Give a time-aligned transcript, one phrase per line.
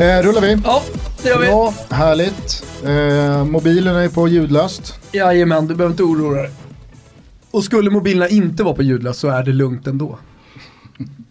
[0.00, 0.58] Eh, rullar vi?
[0.64, 0.82] Ja,
[1.22, 1.46] det gör vi.
[1.46, 2.64] Bra, härligt.
[2.84, 4.94] Eh, mobilen är på ljudlöst.
[5.12, 6.50] Jajamän, du behöver inte oroa dig.
[7.50, 10.18] Och skulle mobilerna inte vara på ljudlöst så är det lugnt ändå.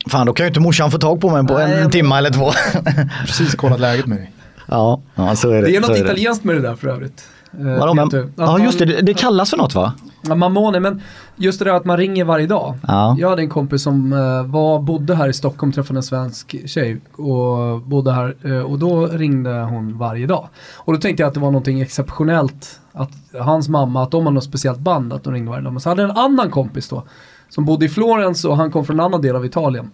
[0.10, 2.18] Fan, då kan ju inte morsan få tag på mig på Nej, en jag- timme
[2.18, 2.52] eller två.
[3.26, 4.32] Precis kollat läget med dig.
[4.68, 5.68] ja, ja, så är det.
[5.68, 6.00] Det är något det.
[6.00, 7.24] italienskt med det där för övrigt.
[7.60, 9.94] Eh, Vadå, men, ja just det, det, det kallas för något va?
[10.22, 11.02] Ja, Mamone, men
[11.36, 12.76] just det där att man ringer varje dag.
[12.88, 13.16] Ja.
[13.20, 17.02] Jag hade en kompis som eh, var, bodde här i Stockholm, träffade en svensk tjej
[17.16, 20.48] och bodde här eh, och då ringde hon varje dag.
[20.76, 24.34] Och då tänkte jag att det var någonting exceptionellt att hans mamma, att de har
[24.34, 25.74] något speciellt band, att de ringde varje dag.
[25.74, 27.04] Men så hade jag en annan kompis då,
[27.50, 29.92] som bodde i Florens och han kom från en annan del av Italien.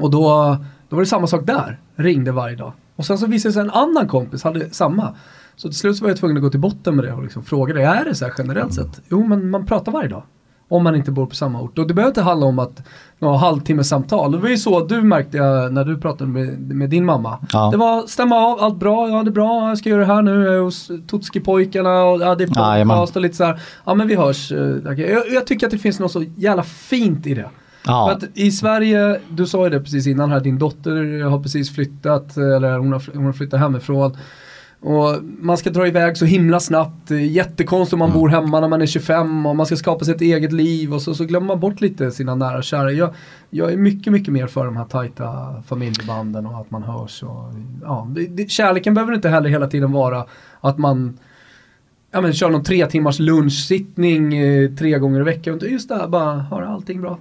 [0.00, 0.56] Och då,
[0.88, 2.72] då var det samma sak där, ringde varje dag.
[2.96, 5.14] Och sen så visade det sig en annan kompis hade samma.
[5.56, 7.74] Så till slut var jag tvungen att gå till botten med det och liksom fråga
[7.74, 7.82] det.
[7.82, 9.00] Är det så här generellt sett?
[9.08, 10.22] Jo men man pratar varje dag.
[10.68, 11.78] Om man inte bor på samma ort.
[11.78, 12.82] Och det behöver inte handla om att
[13.20, 14.32] ha halvtimmes samtal.
[14.32, 17.38] Det var ju så du märkte jag när du pratade med, med din mamma.
[17.52, 17.68] Ja.
[17.70, 20.22] Det var stämma av, allt bra, ja det är bra, jag ska göra det här
[20.22, 23.60] nu jag är hos Totski-pojkarna och ja, det är podcast och lite så här.
[23.84, 24.52] Ja men vi hörs.
[24.52, 24.76] eh.
[24.86, 27.50] Jag, jag tycker att det finns något så jävla fint i det.
[27.86, 28.06] Ja.
[28.08, 31.74] För att i Sverige, du sa ju det precis innan här, din dotter har precis
[31.74, 34.16] flyttat, eller hon har, hon har flyttat hemifrån.
[34.82, 38.82] Och man ska dra iväg så himla snabbt, jättekonstigt om man bor hemma när man
[38.82, 41.60] är 25 och man ska skapa sig ett eget liv och så, så glömmer man
[41.60, 42.92] bort lite sina nära och kära.
[42.92, 43.14] Jag,
[43.50, 47.22] jag är mycket, mycket mer för de här tajta familjebanden och att man hörs.
[47.22, 50.26] Och, ja, det, kärleken behöver inte heller hela tiden vara
[50.60, 51.18] att man
[52.10, 55.60] ja, men, kör någon tre timmars lunchsittning eh, tre gånger i veckan.
[55.62, 57.18] Just det här, bara har allting bra.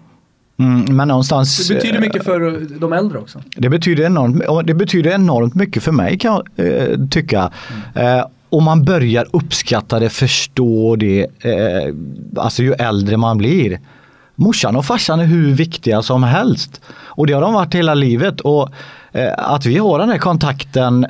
[0.62, 1.68] Mm, men någonstans...
[1.68, 3.42] Det betyder eh, mycket för de äldre också.
[3.56, 7.52] Det betyder enormt, det betyder enormt mycket för mig kan jag eh, tycka.
[7.96, 11.94] Eh, och man börjar uppskatta det, förstå det, eh,
[12.36, 13.80] alltså ju äldre man blir.
[14.36, 16.82] Morsan och farsan är hur viktiga som helst.
[17.04, 18.40] Och det har de varit hela livet.
[18.42, 18.70] Och
[19.38, 21.06] att vi har den här kontakten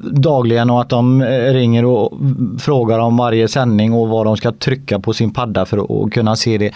[0.00, 1.22] dagligen och att de
[1.52, 2.18] ringer och
[2.58, 6.36] frågar om varje sändning och vad de ska trycka på sin padda för att kunna
[6.36, 6.72] se det.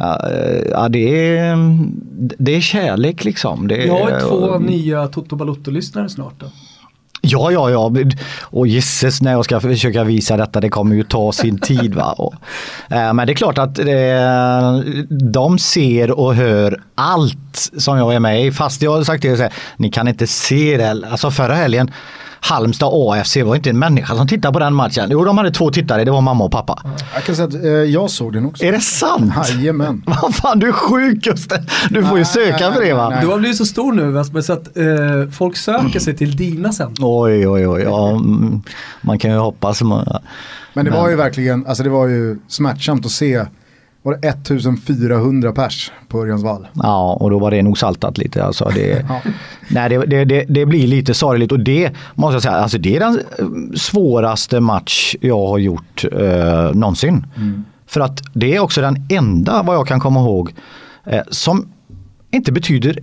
[0.00, 1.56] Ja, eh, Ja, det är,
[2.38, 3.68] det är kärlek liksom.
[3.68, 6.46] Det är, Vi har två nya Toto Balotto-lyssnare snart då.
[7.22, 7.92] Ja, ja, ja.
[8.40, 11.94] Och gisses när jag ska försöka visa detta, det kommer ju ta sin tid.
[11.94, 12.12] Va?
[12.12, 12.34] Och,
[12.88, 14.94] eh, men det är klart att eh,
[15.30, 18.52] de ser och hör allt som jag är med i.
[18.52, 20.90] Fast jag har sagt det, så här, ni kan inte se det.
[21.10, 21.90] Alltså förra helgen,
[22.42, 25.08] Halmstad AFC var inte en människa som tittade på den matchen.
[25.10, 26.82] Jo, de hade två tittare, det var mamma och pappa.
[27.14, 28.64] Jag kan säga att eh, jag såg den också.
[28.64, 29.32] Är det sant?
[29.48, 30.02] Jajamän.
[30.22, 31.66] Vad fan, du är sjuk Gusten.
[31.90, 33.08] Du får ju söka nej, för det va?
[33.08, 33.18] nej.
[33.20, 34.84] Du har blivit så stor nu Vesper så att eh,
[35.32, 36.94] folk söker sig till dina sen.
[37.00, 37.82] Oj, oj, oj.
[37.82, 38.62] Ja, mm,
[39.00, 39.82] man kan ju hoppas.
[39.82, 40.06] Man,
[40.74, 43.44] Men det Men- var ju verkligen, alltså det var ju smärtsamt att se,
[44.02, 46.66] var det 1400 pers på Örjansvall?
[46.74, 48.44] Ja, och då var det nog saltat lite.
[48.44, 49.20] Alltså det, Ja.
[49.70, 53.00] nej, det, det, det, blir lite sorgligt och det måste jag säga, alltså det är
[53.00, 53.46] den eh,
[53.76, 57.26] svåraste match jag har gjort eh, någonsin.
[57.86, 60.52] För att det är också den enda, vad jag kan komma ihåg,
[61.04, 61.68] eh, som
[62.30, 62.98] inte betyder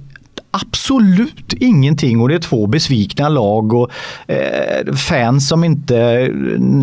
[0.51, 3.91] absolut ingenting och det är två besvikna lag och
[4.27, 6.29] eh, fans som inte eh,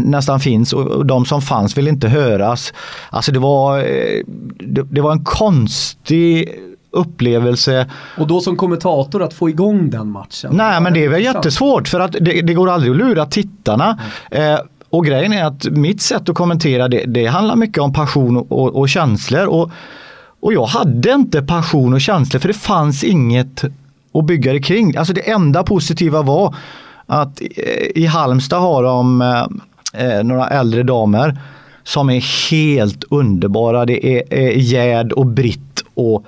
[0.05, 2.73] nästan finns och, och de som fanns vill inte höras.
[3.11, 4.21] Alltså det var, eh,
[4.59, 6.49] det, det var en konstig
[6.91, 7.91] upplevelse.
[8.19, 10.51] Och då som kommentator att få igång den matchen.
[10.53, 13.99] Nej men det är väl jättesvårt för att det, det går aldrig att lura tittarna.
[14.31, 14.59] Eh,
[14.91, 18.53] och grejen är att mitt sätt att kommentera det, det handlar mycket om passion och,
[18.53, 19.47] och, och känslor.
[19.47, 19.71] Och,
[20.45, 23.65] och jag hade inte passion och känslor för det fanns inget
[24.15, 24.97] att bygga det kring.
[24.97, 26.55] Alltså det enda positiva var
[27.07, 29.47] att eh, i Halmstad har de eh,
[30.07, 31.39] eh, några äldre damer
[31.85, 33.87] som är helt underbara.
[33.87, 36.27] Det är eh, Gerd och Britt och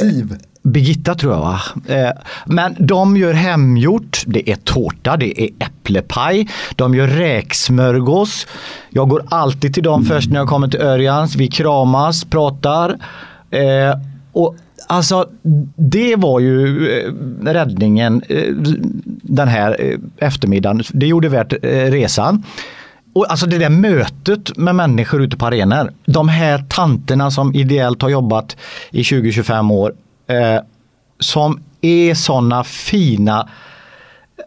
[0.00, 0.36] Siv.
[0.62, 1.60] Birgitta tror jag va?
[1.88, 2.10] Eh,
[2.46, 8.46] Men de gör hemgjort, det är tårta, det är äpplepaj, de gör räksmörgås.
[8.90, 12.98] Jag går alltid till dem först när jag kommer till Örjans, vi kramas, pratar.
[13.52, 13.98] Eh,
[14.32, 14.56] och
[14.86, 15.28] Alltså
[15.76, 17.12] det var ju eh,
[17.44, 18.52] räddningen eh,
[19.22, 20.82] den här eh, eftermiddagen.
[20.92, 22.42] Det gjorde värt eh, resan.
[23.14, 25.92] Och alltså det där mötet med människor ute på arenor.
[26.06, 28.56] De här tanterna som ideellt har jobbat
[28.90, 29.94] i 20-25 år.
[30.26, 30.62] Eh,
[31.20, 33.48] som är sådana fina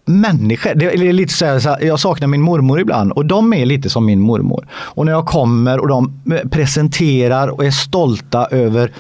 [0.05, 0.75] människor.
[0.75, 4.05] Det är lite så här, jag saknar min mormor ibland och de är lite som
[4.05, 4.67] min mormor.
[4.73, 6.21] Och när jag kommer och de
[6.51, 8.91] presenterar och är stolta över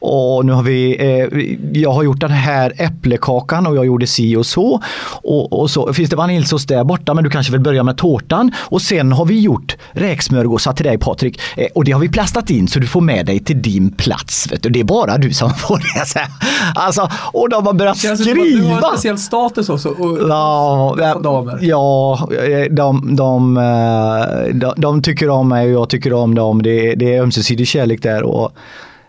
[0.00, 4.36] och nu har vi, eh, jag har gjort den här äpplekakan och jag gjorde si
[4.36, 4.80] och så.
[5.22, 8.52] Och, och så finns det vaniljsås där borta men du kanske vill börja med tårtan.
[8.58, 11.40] Och sen har vi gjort räksmörgåsar till dig Patrik.
[11.56, 14.52] Eh, och det har vi plastat in så du får med dig till din plats.
[14.52, 14.68] Vet du.
[14.68, 16.06] Det är bara du som får det.
[16.06, 16.28] Så här.
[16.74, 18.34] Alltså, och de har börjat skriva.
[18.34, 19.88] du har en speciell status också?
[19.88, 21.58] Och, Ja, dessa damer.
[21.62, 22.28] ja
[22.70, 26.62] de, de, eh, de, de tycker om mig och jag tycker om dem.
[26.62, 28.22] Det, det är ömsesidig kärlek där.
[28.22, 28.52] Och,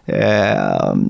[0.05, 0.15] eh,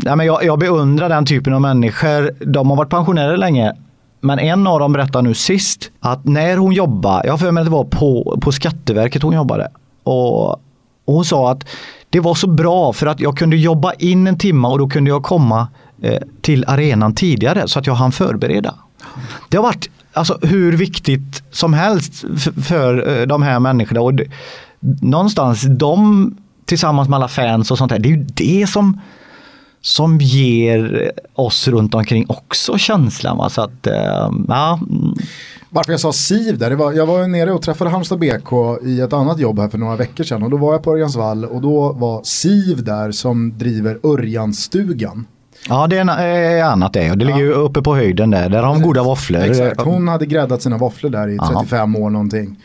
[0.03, 2.31] ja, men jag, jag beundrar den typen av människor.
[2.45, 3.73] De har varit pensionärer länge.
[4.21, 7.61] Men en av dem berättar nu sist att när hon jobbade, jag har för mig
[7.61, 9.67] att det var på, på Skatteverket hon jobbade.
[10.03, 10.59] Och, och
[11.05, 11.63] hon sa att
[12.09, 15.09] det var så bra för att jag kunde jobba in en timme och då kunde
[15.09, 15.67] jag komma
[16.01, 18.75] eh, till arenan tidigare så att jag hann förbereda.
[19.49, 24.01] Det har varit alltså, hur viktigt som helst för, för eh, de här människorna.
[24.01, 24.25] Och det,
[25.01, 26.35] någonstans de
[26.71, 28.99] tillsammans med alla fans och sånt där, det är ju det som
[29.81, 33.37] som ger oss runt omkring också känslan.
[33.37, 33.49] Va?
[33.49, 34.79] Så att, eh, ja.
[35.69, 39.13] Varför jag sa SIV där, var, jag var nere och träffade Halmstad BK i ett
[39.13, 41.93] annat jobb här för några veckor sedan och då var jag på Örjansvall och då
[41.93, 45.25] var SIV där som driver Örjansstugan.
[45.69, 47.15] ja, det är eh, annat det.
[47.15, 48.49] Det ligger ju uppe på höjden där.
[48.49, 49.41] Där har de goda våfflor.
[49.41, 52.57] Exakt, hon hade gräddat sina våfflor där i 35 år någonting.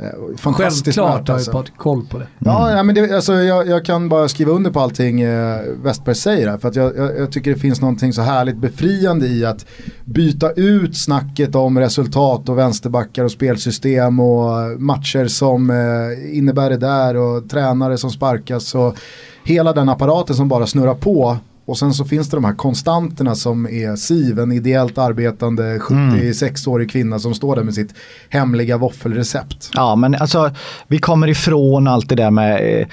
[0.00, 1.52] Eh, Fantastiskt Självklart har ju alltså.
[1.52, 2.26] Patrik koll på det.
[2.38, 6.14] Ja, ja men det, alltså, jag, jag kan bara skriva under på allting eh, Westberg
[6.14, 6.58] säger här.
[6.58, 9.66] För att jag, jag, jag tycker det finns någonting så härligt befriande i att
[10.04, 16.76] byta ut snacket om resultat och vänsterbackar och spelsystem och matcher som eh, innebär det
[16.76, 18.96] där och tränare som sparkas och
[19.44, 21.36] hela den apparaten som bara snurrar på.
[21.66, 26.90] Och sen så finns det de här konstanterna som är SIV, en ideellt arbetande 76-årig
[26.90, 27.94] kvinna som står där med sitt
[28.28, 29.70] hemliga våffelrecept.
[29.74, 30.50] Ja, men alltså
[30.88, 32.86] vi kommer ifrån allt det där med eh,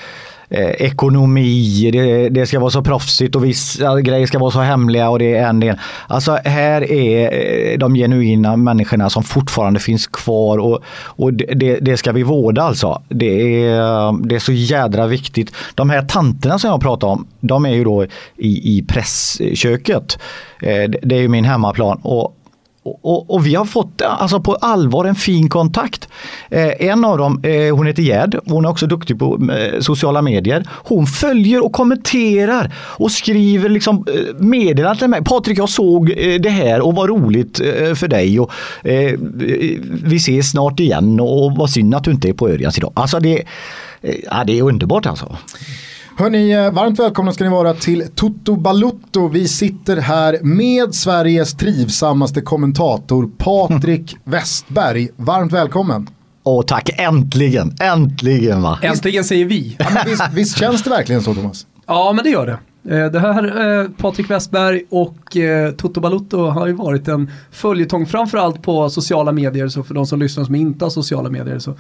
[0.54, 5.10] eh, ekonomi, det, det ska vara så proffsigt och vissa grejer ska vara så hemliga
[5.10, 5.76] och det är en del.
[6.08, 7.32] Alltså här är
[7.72, 12.62] eh, de genuina människorna som fortfarande finns kvar och, och det, det- ska vi vårda
[12.62, 13.02] alltså.
[13.10, 15.56] Det är, det är så jädra viktigt.
[15.76, 18.04] De här tanterna som jag pratar om, de är ju då
[18.38, 20.20] i, i pressköket.
[20.62, 22.00] Eh, det- Det är ju min hemmaplan.
[22.04, 22.36] Och
[22.84, 26.10] och, och, och vi har fått alltså på allvar en fin kontakt.
[26.50, 30.22] Eh, en av dem, eh, hon heter Gerd, hon är också duktig på eh, sociala
[30.22, 30.68] medier.
[30.70, 35.24] Hon följer och kommenterar och skriver liksom, eh, meddelanden till mig.
[35.24, 38.40] Patrik jag såg eh, det här och vad roligt eh, för dig.
[38.40, 38.52] Och,
[38.84, 39.20] eh,
[40.04, 42.92] vi ses snart igen och vad synd att du inte är på Örjans idag.
[42.96, 43.44] Alltså det,
[44.02, 45.38] eh, ja, det är underbart alltså.
[46.18, 49.28] Hörni, eh, varmt välkomna ska ni vara till Toto Balutto.
[49.28, 55.10] Vi sitter här med Sveriges trivsammaste kommentator Patrik Westberg.
[55.16, 56.08] Varmt välkommen.
[56.44, 58.80] Och tack, äntligen, äntligen va.
[58.82, 59.76] Äntligen säger vi.
[59.80, 61.68] Ja, men visst, visst känns det verkligen så Thomas?
[61.88, 62.58] Ja, men det gör det.
[62.96, 68.06] Eh, Det här, eh, Patrik Westberg och eh, Toto Balutto har ju varit en följetong
[68.06, 69.68] framförallt på sociala medier.
[69.68, 71.78] Så för de som lyssnar som inte har sociala medier så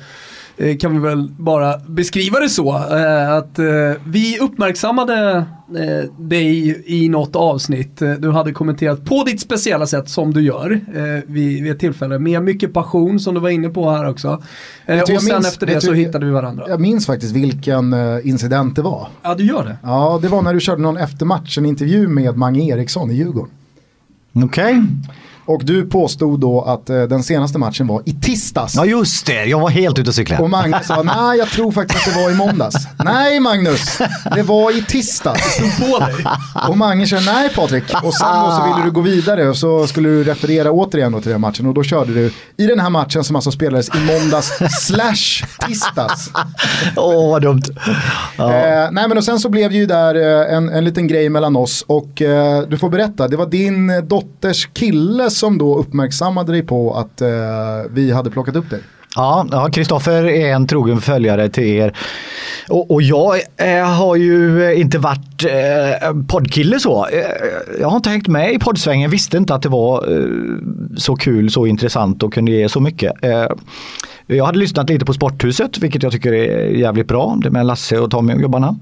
[0.79, 2.69] kan vi väl bara beskriva det så.
[2.75, 3.65] eh, Att eh,
[4.05, 8.01] vi uppmärksammade eh, dig i något avsnitt.
[8.01, 12.19] Eh, Du hade kommenterat på ditt speciella sätt som du gör eh, vid, ett tillfälle.
[12.19, 14.43] Med mycket passion som du var inne på här också.
[14.85, 16.65] Eh, Och sen minns- efter det så hittade vi varandra.
[16.67, 19.07] Jag minns faktiskt vilken eh, incident det var.
[19.23, 19.77] Ja, du gör det.
[19.83, 23.51] Ja, det var när du körde någon eftermatch, en intervju med Mange Eriksson i Djurgården.
[24.43, 24.81] Okej.
[25.45, 28.75] Och du påstod då att eh, den senaste matchen var i tisdags.
[28.75, 30.43] Ja just det, jag var helt ute och cyklade.
[30.43, 32.75] Och Magnus sa, nej jag tror faktiskt att det var i måndags.
[33.03, 33.97] nej Magnus,
[34.35, 35.59] det var i tisdags.
[36.69, 37.83] Och Mange sa, nej Patrik.
[38.03, 41.21] Och sen då så ville du gå vidare och så skulle du referera återigen då
[41.21, 41.67] till den matchen.
[41.67, 46.31] Och då körde du i den här matchen som alltså spelades i måndags slash tisdags.
[46.95, 47.63] Åh vad dumt.
[48.37, 48.53] Ja.
[48.53, 51.29] Eh, nej men och sen så blev det ju där eh, en, en liten grej
[51.29, 56.51] mellan oss och eh, du får berätta, det var din dotters kille som då uppmärksammade
[56.51, 57.29] dig på att eh,
[57.89, 58.81] vi hade plockat upp dig.
[59.15, 61.97] Ja, ja, Kristoffer är en trogen följare till er.
[62.69, 67.07] Och, och jag eh, har ju inte varit eh, poddkille så.
[67.07, 67.19] Eh,
[67.79, 70.27] jag har inte hängt med i poddsvängen, visste inte att det var eh,
[70.97, 73.23] så kul, så intressant och kunde ge så mycket.
[73.23, 73.47] Eh,
[74.27, 77.37] jag hade lyssnat lite på Sporthuset, vilket jag tycker är jävligt bra.
[77.41, 78.75] Det med Lasse och Tommy och gubbarna.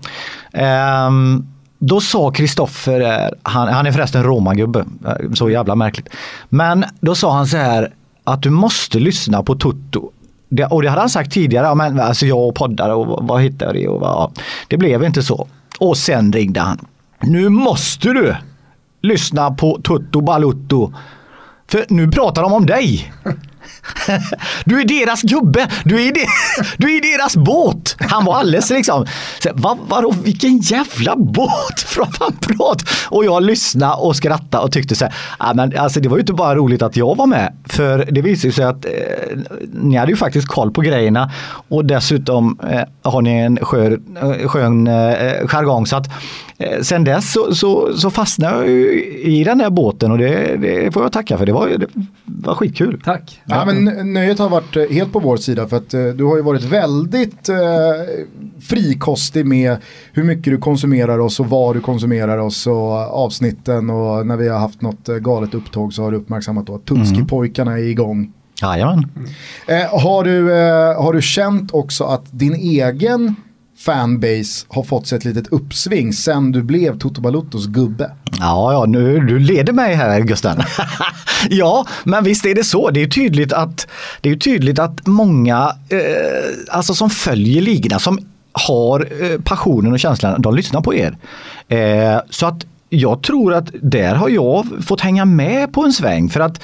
[0.53, 1.48] Ehm,
[1.83, 4.85] då sa Kristoffer, han, han är förresten romagubbe,
[5.33, 6.09] så jävla märkligt.
[6.50, 10.11] Men då sa han så här att du måste lyssna på Toto.
[10.50, 13.27] Det, och det hade han sagt tidigare, ja, men, alltså jag och poddar och vad,
[13.27, 14.31] vad hittar jag det och vad, ja.
[14.67, 15.47] Det blev inte så.
[15.79, 16.85] Och sen ringde han.
[17.21, 18.35] Nu måste du
[19.01, 20.93] lyssna på Tutto Balutto.
[21.67, 23.13] För nu pratar de om dig.
[24.65, 26.25] Du är deras gubbe, du är, de,
[26.77, 27.95] du är deras båt.
[27.99, 29.05] Han var alldeles liksom,
[29.53, 31.79] vad, vadå, vilken jävla båt?
[31.87, 32.83] Fan prat.
[33.09, 35.07] Och jag lyssnade och skrattade och tyckte så
[35.39, 37.53] här, men alltså det var ju inte bara roligt att jag var med.
[37.65, 38.91] För det visade sig att eh,
[39.73, 41.31] ni hade ju faktiskt koll på grejerna
[41.69, 45.87] och dessutom eh, har ni en skön, eh, skön eh, jargong.
[45.87, 46.07] Så att
[46.61, 48.69] Eh, sen dess så, så, så fastnade jag
[49.23, 51.45] i den där båten och det, det får jag tacka för.
[51.45, 51.87] Det var, det
[52.23, 53.01] var skitkul.
[53.03, 53.41] Tack.
[53.55, 56.36] Ja, men nöjet har varit eh, helt på vår sida för att eh, du har
[56.36, 57.58] ju varit väldigt eh,
[58.62, 59.77] frikostig med
[60.13, 64.48] hur mycket du konsumerar oss och vad du konsumerar oss och avsnitten och när vi
[64.50, 68.34] har haft något galet upptåg så har du uppmärksammat då att Tutski-pojkarna är igång.
[68.62, 69.12] Jajamän.
[69.67, 73.36] Eh, har, du, eh, har du känt också att din egen
[73.85, 78.11] fanbase har fått sig ett litet uppsving sen du blev Toto Baluttos gubbe.
[78.39, 80.57] Ja, ja, nu du leder mig här Gusten.
[81.50, 82.89] ja, men visst är det så.
[82.89, 83.88] Det är tydligt att,
[84.21, 88.19] det är tydligt att många eh, alltså som följer ligorna, som
[88.51, 91.17] har eh, passionen och känslan, de lyssnar på er.
[91.67, 96.29] Eh, så att jag tror att där har jag fått hänga med på en sväng
[96.29, 96.61] för att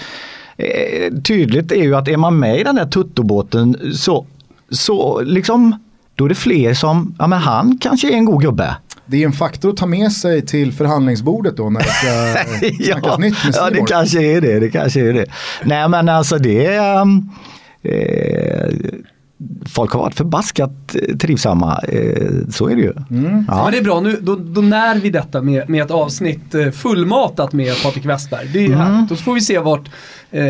[0.58, 4.26] eh, tydligt är ju att är man med i den här tuttobåten så,
[4.70, 5.76] så liksom
[6.18, 8.76] då är det fler som, ja men han kanske är en god gubbe.
[9.06, 12.08] Det är en faktor att ta med sig till förhandlingsbordet då när det ska
[13.08, 14.60] ja, nytt med Ja, det kanske är det.
[14.60, 15.26] det kanske är det.
[15.64, 16.78] Nej, men alltså det.
[16.80, 17.32] Um,
[17.84, 18.70] eh,
[19.66, 21.80] folk har varit förbaskat eh, trivsamma.
[21.88, 22.94] Eh, så är det ju.
[23.10, 23.46] Mm.
[23.48, 23.64] Ja.
[23.64, 26.70] Men det är bra, nu, då, då när vi detta med, med ett avsnitt eh,
[26.72, 28.50] fullmatat med Patrik Westberg.
[28.54, 28.80] Det är mm.
[28.80, 29.10] härligt.
[29.10, 29.90] Då får vi se vart
[30.32, 30.44] eh,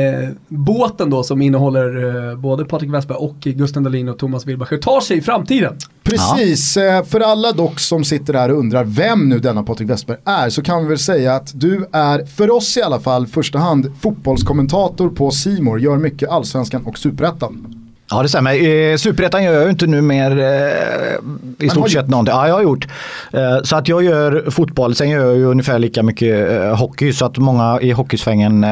[0.47, 5.01] båten då som innehåller eh, både Patrik Westberg och Gusten Dahlin och Thomas Wilbacher tar
[5.01, 5.77] sig i framtiden.
[6.03, 7.03] Precis, ja.
[7.03, 10.61] för alla dock som sitter där och undrar vem nu denna Patrik Westberg är så
[10.61, 15.09] kan vi väl säga att du är, för oss i alla fall, första hand fotbollskommentator
[15.09, 17.83] på Simor, gör mycket allsvenskan och superettan.
[18.09, 18.65] Ja det stämmer.
[18.91, 22.35] Eh, Superettan gör jag ju inte nu mer eh, i stort sett någonting.
[22.35, 22.87] Ja jag har gjort.
[23.31, 27.25] Eh, så att jag gör fotboll, sen gör jag ju ungefär lika mycket hockey så
[27.25, 28.65] att många i hockeysvängen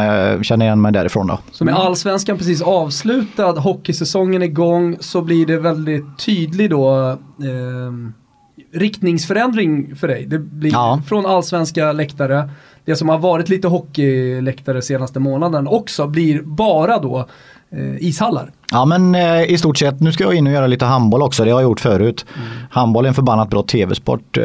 [0.43, 1.39] känner igen mig därifrån då.
[1.51, 9.95] Så med allsvenskan precis avslutad, hockeysäsongen igång så blir det väldigt tydlig då eh, riktningsförändring
[9.95, 10.25] för dig.
[10.25, 11.01] Det blir ja.
[11.07, 12.49] från allsvenska läktare,
[12.85, 17.27] det som har varit lite hockeyläktare senaste månaden också blir bara då
[17.99, 18.51] ishallar.
[18.71, 21.45] Ja men eh, i stort sett, nu ska jag in och göra lite handboll också,
[21.45, 22.25] det har jag gjort förut.
[22.35, 22.47] Mm.
[22.69, 24.37] Handboll är en förbannat bra tv-sport.
[24.37, 24.43] Eh,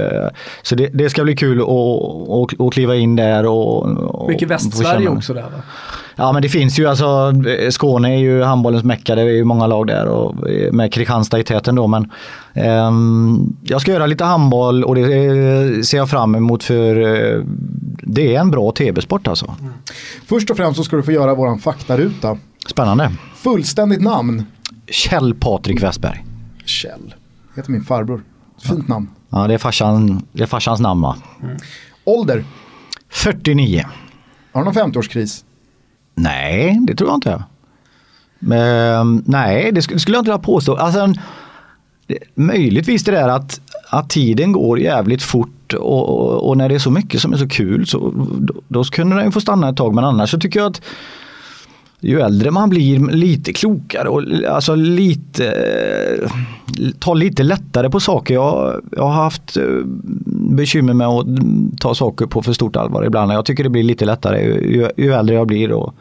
[0.62, 3.82] så det, det, ska bli kul att, kliva in där och...
[3.82, 5.62] och Mycket Västsverige också där va?
[6.16, 7.32] Ja men det finns ju alltså,
[7.70, 11.38] Skåne är ju handbollens mecka, det är ju många lag där och eh, med Kristianstad
[11.38, 12.10] i täten då men
[12.54, 12.90] eh,
[13.62, 17.42] Jag ska göra lite handboll och det eh, ser jag fram emot för eh,
[18.02, 19.54] det är en bra tv-sport alltså.
[19.60, 19.72] Mm.
[20.26, 22.36] Först och främst så ska du få göra våran faktaruta.
[22.66, 23.12] Spännande.
[23.34, 24.44] Fullständigt namn?
[24.86, 26.24] Kjell Patrik Westberg.
[26.64, 27.14] Kjell,
[27.56, 28.22] heter min farbror.
[28.62, 29.10] Fint namn.
[29.30, 31.16] Ja, det är, farsan, det är farsans namn va?
[31.42, 31.56] Mm.
[32.04, 32.44] Ålder?
[33.08, 33.84] 49.
[34.52, 35.44] Har du någon 50-årskris?
[36.14, 37.44] Nej, det tror jag inte.
[38.38, 40.76] Men, nej, det skulle jag inte vilja påstå.
[40.76, 41.14] Alltså,
[42.34, 46.78] möjligtvis det där att, att tiden går jävligt fort och, och, och, när det är
[46.78, 49.94] så mycket som är så kul så då, då kunde den få stanna ett tag.
[49.94, 50.82] Men annars så tycker jag att
[52.00, 55.54] ju äldre man blir lite klokare och alltså lite
[56.98, 58.34] ta lite lättare på saker.
[58.34, 59.64] Jag, jag har haft eh,
[60.56, 61.26] bekymmer med att
[61.80, 63.32] ta saker på för stort allvar ibland.
[63.32, 65.72] Jag tycker det blir lite lättare ju, ju äldre jag blir.
[65.72, 65.94] Och,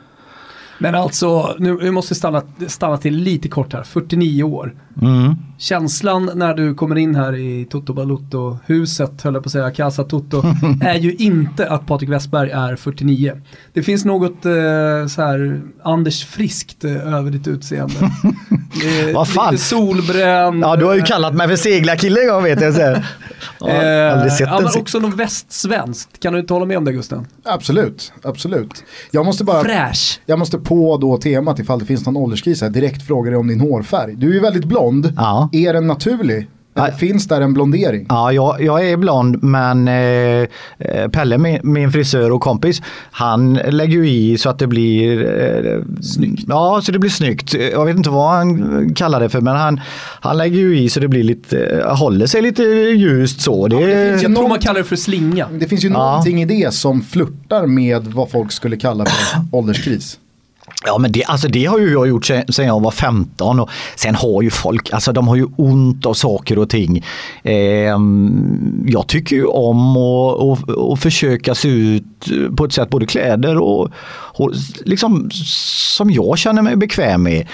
[0.79, 4.75] men alltså, nu vi måste stanna, stanna till lite kort här, 49 år.
[5.01, 5.35] Mm.
[5.57, 10.03] Känslan när du kommer in här i Toto Balutto-huset, höll jag på att säga, Casa
[10.03, 10.43] Toto,
[10.81, 13.41] är ju inte att Patrik Westberg är 49.
[13.73, 17.95] Det finns något eh, så här Anders Friskt eh, över ditt utseende.
[18.73, 19.53] eh, Vad fan?
[19.53, 20.63] Lite solbränd.
[20.63, 22.73] Ja, du har ju kallat mig för seglarkille en gång vet jag.
[22.73, 22.95] Så.
[23.59, 26.19] Ja, eh, ja, men också något västsvenskt.
[26.19, 27.27] Kan du inte hålla med om det Gusten?
[27.45, 28.83] Absolut, absolut.
[29.11, 29.63] Jag måste bara...
[29.63, 30.21] Fräsch.
[30.25, 33.47] Jag måste på då temat ifall det finns någon ålderskris här, direkt fråga dig om
[33.47, 34.15] din hårfärg.
[34.15, 35.13] Du är ju väldigt blond.
[35.17, 35.49] Ja.
[35.53, 36.47] Är den naturlig?
[36.87, 38.05] Eller finns där en blondering?
[38.09, 40.47] Ja, jag, jag är blond men eh,
[41.11, 42.81] Pelle, min, min, frisör och kompis,
[43.11, 46.43] han lägger ju i så att det blir eh, snyggt.
[46.47, 47.53] Ja, så det blir snyggt.
[47.53, 49.81] Jag vet inte vad han kallar det för men han,
[50.21, 53.67] han lägger ju i så det blir lite, håller sig lite ljust så.
[53.67, 55.47] Det, ja, det finns, jag tror man kallar det för slinga.
[55.51, 55.93] Det finns ju ja.
[55.93, 60.19] någonting i det som flörtar med vad folk skulle kalla för ålderskris.
[60.85, 64.15] Ja men det, alltså det har ju jag gjort sedan jag var 15 och sen
[64.15, 67.05] har ju folk, alltså de har ju ont av saker och ting.
[67.43, 67.97] Eh,
[68.85, 72.05] jag tycker ju om att och, och försöka se ut
[72.57, 74.51] på ett sätt, både kläder och, och
[74.85, 77.47] liksom som jag känner mig bekväm med.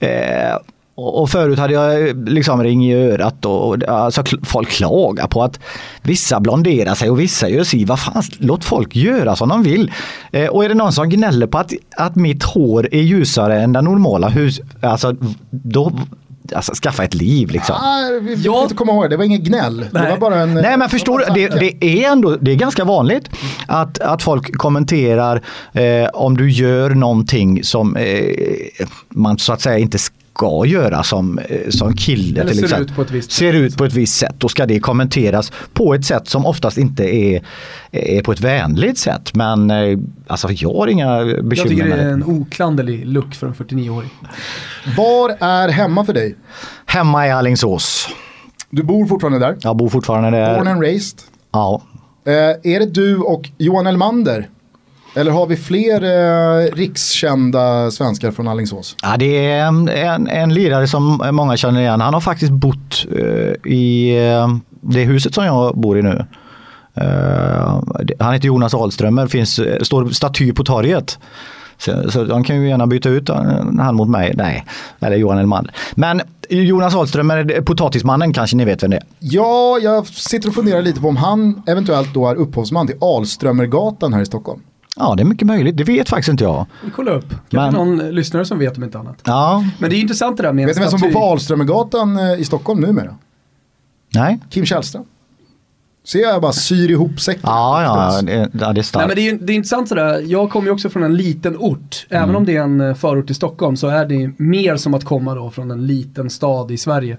[0.00, 0.56] Eh,
[0.94, 5.60] och förut hade jag liksom ring i örat och alltså, folk klagar på att
[6.02, 7.84] vissa blonderar sig och vissa gör si.
[7.84, 9.92] Vad fan, låt folk göra som de vill.
[10.32, 13.72] Eh, och är det någon som gnäller på att, att mitt hår är ljusare än
[13.72, 15.16] den normala hus, alltså
[15.50, 15.92] då
[16.54, 17.76] Alltså skaffa ett liv liksom.
[17.76, 18.62] Ah, vi vi ja.
[18.62, 19.84] inte komma ihåg, det var inget gnäll.
[19.92, 20.02] Nej.
[20.02, 20.54] Det var bara en...
[20.54, 23.30] Nej men förstår du, det, det, är ändå, det är ganska vanligt
[23.66, 29.78] att, att folk kommenterar eh, om du gör någonting som eh, man så att säga
[29.78, 29.98] inte
[30.34, 32.40] ska göra som, eh, som kille.
[32.40, 32.90] Eller till ser exempel.
[32.90, 33.60] ut på ett visst ser sätt.
[33.60, 34.34] ut på ett visst sätt.
[34.38, 37.42] Då ska det kommenteras på ett sätt som oftast inte är,
[37.90, 39.34] är på ett vänligt sätt.
[39.34, 43.46] Men eh, alltså, jag har inga bekymmer Jag tycker det är en oklanderlig look för
[43.46, 44.10] en 49-åring.
[44.96, 46.36] Var är hemma för dig?
[46.86, 48.08] Hemma i Alingsås.
[48.70, 49.56] Du bor fortfarande där?
[49.60, 50.54] Jag bor fortfarande där.
[50.58, 51.18] Born and raised?
[51.52, 51.82] Ja.
[52.26, 52.32] Eh,
[52.72, 54.48] är det du och Johan Elmander?
[55.14, 58.96] Eller har vi fler eh, rikskända svenskar från Alingsås?
[59.02, 62.00] Ja, det är en, en, en lirare som många känner igen.
[62.00, 64.48] Han har faktiskt bott eh, i eh,
[64.80, 66.26] det huset som jag bor i nu.
[66.94, 67.80] Eh,
[68.18, 71.18] han heter Jonas Ahlströmer, finns, eh, står staty på torget.
[71.78, 73.28] Så, så de kan ju gärna byta ut
[73.78, 74.34] han mot mig.
[74.36, 74.64] Nej,
[75.00, 75.74] eller Johan Elmander.
[75.94, 79.02] Men Jonas Ahlströmer, potatismannen kanske ni vet vem det är?
[79.18, 84.12] Ja, jag sitter och funderar lite på om han eventuellt då är upphovsman till Alströmergatan
[84.12, 84.60] här i Stockholm.
[84.96, 85.76] Ja, det är mycket möjligt.
[85.76, 86.66] Det vet faktiskt inte jag.
[86.84, 87.28] Vi kollar upp.
[87.48, 89.16] Kanske Men- någon lyssnare som vet om inte annat.
[89.24, 92.16] Ja, Men det är intressant det där med Vet ni vem som bor på Alströmergatan
[92.18, 93.16] eh, i Stockholm numera?
[94.14, 94.38] nej.
[94.50, 95.04] Kim Källström.
[96.04, 97.40] Ser jag bara syr ihop säcken.
[97.44, 99.06] Ja, ja, det, ja, det är Nej starkt.
[99.06, 102.06] men det är, det är intressant sådär, jag kommer ju också från en liten ort.
[102.10, 102.36] Även Mm.
[102.36, 105.34] om det är en eh, förort i Stockholm så är det mer som att komma
[105.34, 107.16] då från en liten stad i Sverige.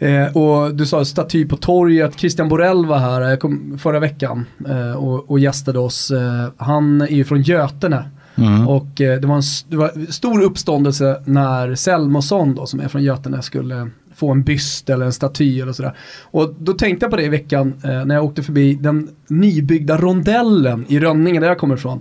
[0.00, 4.92] Eh, och du sa staty på torget, Christian Borell var här kom, förra veckan eh,
[4.92, 6.10] och, och gästade oss.
[6.10, 8.04] Eh, han är ju från Götene.
[8.34, 8.68] Mm.
[8.68, 13.02] Och eh, det, var en det var stor uppståndelse när Selmosson då, som är från
[13.02, 15.96] Götene skulle få en byst eller en staty eller sådär.
[16.22, 19.96] Och då tänkte jag på det i veckan eh, när jag åkte förbi den nybyggda
[19.96, 22.00] rondellen i Rönninge där jag kommer ifrån.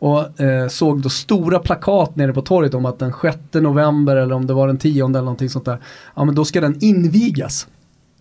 [0.00, 4.34] Och eh, såg då stora plakat nere på torget om att den 6 november eller
[4.34, 5.78] om det var den 10 eller någonting sånt där.
[6.16, 7.66] Ja men då ska den invigas.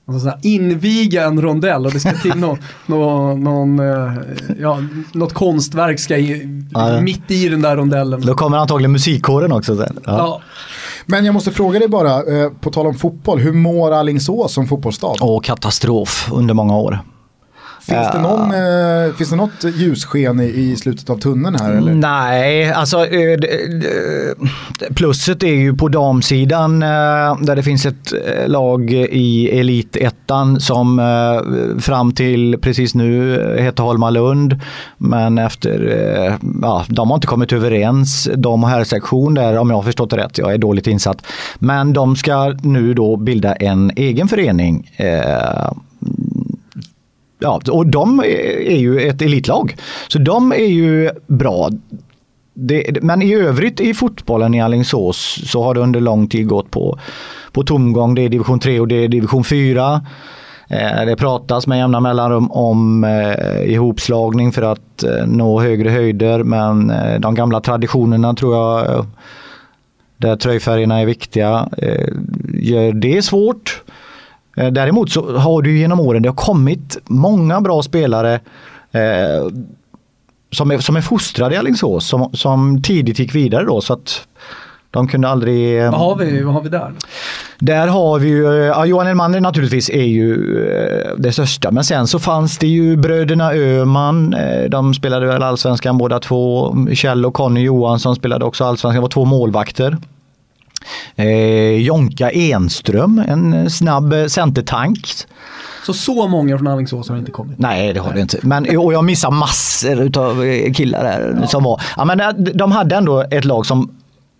[0.07, 4.13] Alltså så här, inviga en rondell och det ska till någon, någon, någon, eh,
[4.59, 4.79] ja,
[5.13, 7.01] något konstverk ska i, Ja, ja.
[7.01, 8.21] mitt i den där rondellen.
[8.21, 9.99] Då kommer antagligen musikkåren också sen.
[10.05, 10.17] Ja.
[10.17, 10.41] Ja.
[11.05, 14.67] Men jag måste fråga dig bara, eh, på tal om fotboll, hur mår Alingsås som
[14.67, 15.15] fotbollsstad?
[15.21, 16.99] Och katastrof under många år.
[17.89, 21.93] Finns, det någon, eh, finns det något ljussken i, i slutet av tunneln här eller?
[21.93, 23.39] Nej, alltså eh,
[24.95, 26.87] plusset är ju på damsidan eh,
[27.41, 33.83] där det finns ett eh, lag i elitettan som eh, fram till precis nu heter
[33.83, 34.59] Holmalund.
[34.97, 35.87] Men efter,
[36.27, 38.29] eh, ja, de har inte kommit överens.
[38.35, 41.25] De har herrsektion där om jag har förstått det rätt, jag är dåligt insatt.
[41.59, 44.89] Men de ska nu då bilda en egen förening.
[47.39, 49.75] Ja, och de är ju ett elitlag.
[50.07, 51.69] Så de är ju bra.
[52.53, 56.71] Det, men i övrigt i fotbollen i Alingsås så har det under lång tid gått
[56.71, 56.99] på,
[57.51, 58.15] på tomgång.
[58.15, 60.01] Det är division 3 och det är division 4.
[60.69, 66.43] Eh, Det pratas med jämna mellanrum om eh, ihopslagning för att eh, nå högre höjder
[66.43, 69.05] men eh, de gamla traditionerna tror jag eh,
[70.17, 72.07] där tröjfärgerna är viktiga eh,
[72.53, 73.78] gör det svårt.
[74.59, 78.33] Eh, Däremot så har du genom åren, det har kommit många bra spelare
[78.91, 79.47] eh,
[80.51, 84.27] som, är, som är fostrade i Alingsås som, som tidigt gick vidare då så att
[84.91, 85.79] de kunde aldrig...
[85.83, 86.91] eh, Vad, har vi, vad har vi där?
[87.59, 90.35] Där har vi ju, eh, ja, Johan Elmander naturligtvis är ju
[91.17, 95.97] det största men sen så fanns det ju bröderna Öhman, eh, de spelade väl allsvenskan
[95.97, 96.75] båda två.
[96.93, 99.97] Kjell och Conny Johansson spelade också allsvenskan, var två målvakter.
[101.15, 105.07] Eh, Jonka Enström, en snabb eh, centertank.
[105.85, 107.59] Så så många från Alingsås har inte kommit.
[107.59, 108.37] Nej det har det inte.
[108.41, 111.81] Men, och jag missar massor av killar där som var.
[111.97, 113.91] Ja, men eh, de hade ändå ett lag som,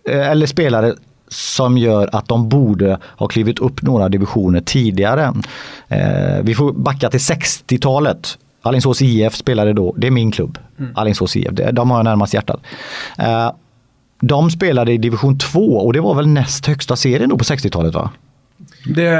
[0.08, 0.94] eh, eller spelare
[1.28, 5.34] som gör att de borde ha klivit upp några divisioner tidigare.
[5.88, 8.38] Eh, vi får backa till 60-talet.
[8.62, 10.58] Alingsås IF spelade då, det är min klubb,
[10.94, 12.60] Alingsås IF, de har jag närmast hjärtat.
[13.18, 13.50] Eh,
[14.20, 17.94] de spelade i division 2 och det var väl näst högsta serien då på 60-talet
[17.94, 18.10] va?
[18.94, 19.10] Det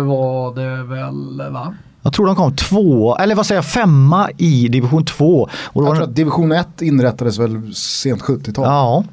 [0.00, 1.74] var det väl va?
[2.02, 5.48] Jag tror de kom två, eller vad säger jag, femma i division 2.
[5.52, 8.64] Och det Jag tror att division 1 inrättades väl sent 70-tal.
[8.64, 9.04] Ja.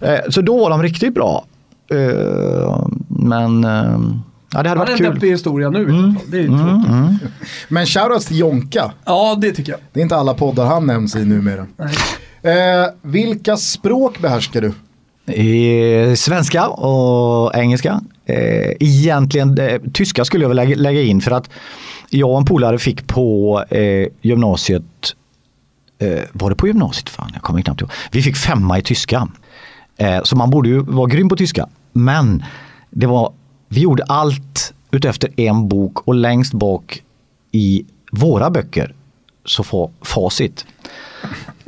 [0.00, 1.44] Eh, så då var de riktigt bra.
[1.90, 3.70] Eh, men eh,
[4.52, 5.30] ja, det hade Han är varit kul.
[5.30, 6.14] historia nu i alla fall.
[6.30, 6.88] Det är ju tråkigt.
[6.88, 7.14] Mm.
[7.68, 8.92] Men shoutouts till Jonka.
[9.04, 9.80] Ja, det tycker jag.
[9.92, 11.66] Det är inte alla poddar han nämns i numera.
[11.76, 11.94] Nej.
[12.46, 14.72] Eh, vilka språk behärskar du?
[15.32, 18.00] Eh, svenska och engelska.
[18.26, 21.50] Eh, egentligen eh, tyska skulle jag vilja lägga, lägga in för att
[22.10, 24.84] jag och en polare fick på eh, gymnasiet,
[25.98, 27.08] eh, var det på gymnasiet?
[27.08, 27.90] Fan, jag kommer knappt ihåg.
[28.10, 29.28] Vi fick femma i tyska.
[29.96, 31.68] Eh, så man borde ju vara grym på tyska.
[31.92, 32.44] Men
[32.90, 33.32] det var,
[33.68, 37.02] vi gjorde allt utefter en bok och längst bak
[37.52, 38.94] i våra böcker
[39.44, 40.66] så får facit.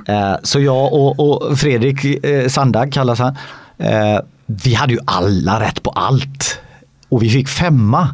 [0.08, 3.36] Eh, så jag och, och Fredrik eh, Sandag kallas han.
[3.78, 6.60] Eh, vi hade ju alla rätt på allt.
[7.08, 8.08] Och vi fick femma.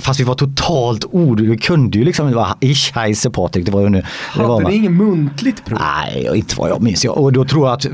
[0.00, 1.40] Fast vi var totalt ord.
[1.40, 3.66] Vi kunde ju liksom vara ich heiße Patrik.
[3.66, 4.02] Det var ju nu.
[4.36, 5.78] Det var Hade man- ni inget muntligt prov?
[5.80, 7.04] Nej, inte vad jag minns.
[7.04, 7.86] Och då tror jag att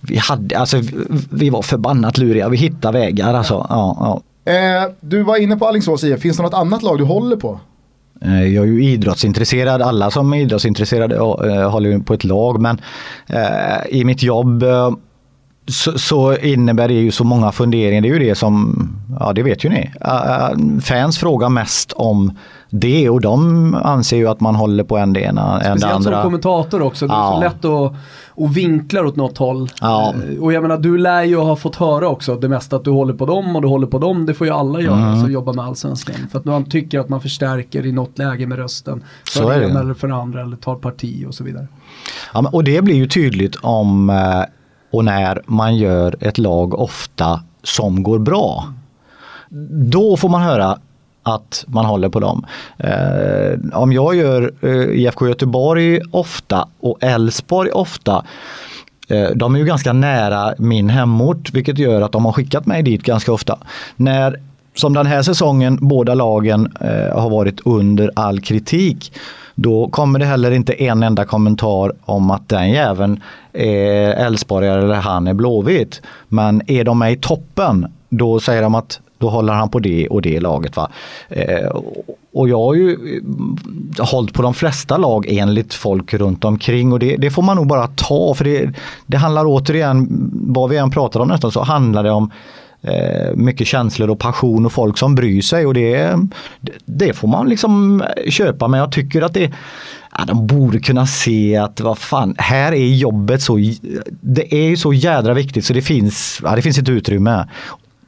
[0.00, 0.80] vi hade, alltså
[1.30, 2.48] vi var förbannat luriga.
[2.48, 3.66] Vi hittade vägar alltså.
[3.70, 3.96] Ja,
[4.44, 4.52] ja.
[4.52, 7.60] Eh, du var inne på Alingsås IF, finns det något annat lag du håller på?
[8.20, 12.60] Eh, jag är ju idrottsintresserad, alla som är idrottsintresserade eh, håller ju på ett lag
[12.60, 12.80] men
[13.26, 14.64] eh, i mitt jobb
[15.68, 18.00] så, så innebär det ju så många funderingar.
[18.02, 18.88] Det är ju det som,
[19.20, 19.90] ja det vet ju ni.
[20.82, 22.32] Fans frågar mest om
[22.70, 26.02] det och de anser ju att man håller på en det ena än det Speciellt
[26.04, 26.22] som andra.
[26.22, 27.06] kommentator också.
[27.06, 27.32] Det är Ja.
[27.34, 27.92] så lätt att,
[28.44, 29.68] att vinkla åt något håll.
[29.80, 30.14] Ja.
[30.32, 32.90] Eh, Och jag menar, du lär ju ha fått höra också det mesta att du
[32.90, 34.26] håller på dem och du håller på dem.
[34.26, 35.20] Det får ju alla göra Mm.
[35.20, 36.14] som jobbar med allsvenskan.
[36.32, 39.04] För att man tycker att man förstärker i något läge med rösten.
[39.32, 41.66] För Så är det ena eller för det andra eller tar parti och så vidare.
[42.34, 44.16] Ja, och det blir ju tydligt om eh,
[44.90, 48.72] och när man gör ett lag ofta som går bra.
[49.70, 50.78] Då får man höra
[51.22, 52.46] att man håller på dem.
[52.78, 58.24] Eh, om jag gör eh, IFK Göteborg ofta och Elfsborg ofta
[59.08, 62.82] eh, de är ju ganska nära min hemort vilket gör att de har skickat mig
[62.82, 63.58] dit ganska ofta.
[63.96, 64.40] När
[64.74, 69.12] som den här säsongen båda lagen eh, har varit under all kritik
[69.60, 74.94] då kommer det heller inte en enda kommentar om att den jäveln är Elfsborgare eller
[74.94, 76.02] han är Blåvitt.
[76.28, 80.08] Men är de med i toppen då säger de att då håller han på det
[80.08, 80.76] och det laget.
[80.76, 80.90] Va?
[81.28, 81.80] Eh,
[82.32, 86.98] och jag har ju eh, hållit på de flesta lag enligt folk runt omkring och
[86.98, 88.70] det, det får man nog bara ta för det,
[89.06, 92.30] det handlar återigen, vad vi än pratar om nästan så handlar det om eh,
[93.34, 96.18] mycket känslor och passion och folk som bryr sig och det,
[96.84, 99.52] det får man liksom köpa men jag tycker att det
[100.18, 103.58] Ja, de borde kunna se att vad fan, här är jobbet så,
[104.20, 107.48] det är ju så jädra viktigt så det finns, ja, det finns ett utrymme.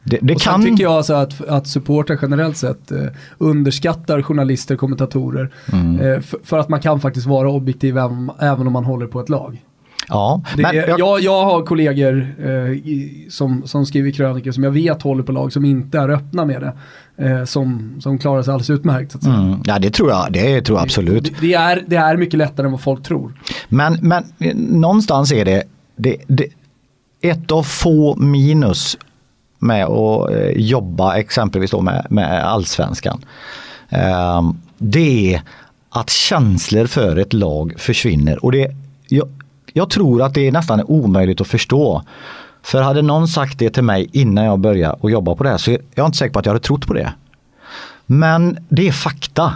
[0.04, 0.62] Det, det Och kan...
[0.62, 2.98] tycker jag alltså att, att supportrar generellt sett eh,
[3.38, 5.50] underskattar journalister, kommentatorer.
[5.72, 6.00] Mm.
[6.00, 9.20] Eh, för, för att man kan faktiskt vara objektiv även, även om man håller på
[9.20, 9.62] ett lag.
[10.10, 12.78] Ja, Det men jag, jag, jag har kollegor eh,
[13.28, 16.60] som, som skriver krönikor som jag vet håller på lag som inte är öppna med
[16.60, 16.72] det.
[17.20, 19.12] Eh, som, som klarar sig alldeles utmärkt.
[19.12, 19.34] Så att säga.
[19.34, 21.24] mm, ja, det tror jag, det tror jag absolut.
[21.24, 23.32] Det, det, är, det är mycket lättare än vad folk tror.
[23.68, 25.62] Men, men eh, någonstans är det,
[25.96, 26.46] det, det
[27.22, 28.98] ett av få minus
[29.58, 33.24] med att eh, jobba exempelvis då med, med allsvenskan.
[33.88, 35.42] Eh, det är
[35.90, 38.44] att känslor för ett lag försvinner.
[38.44, 38.70] Och det,
[39.08, 39.28] jag,
[39.72, 42.02] jag tror att det är nästan omöjligt att förstå.
[42.62, 45.58] För hade någon sagt det till mig innan jag började och jobba på det här
[45.58, 47.12] så är jag inte säker på att jag hade trott på det.
[48.06, 49.54] Men det är fakta.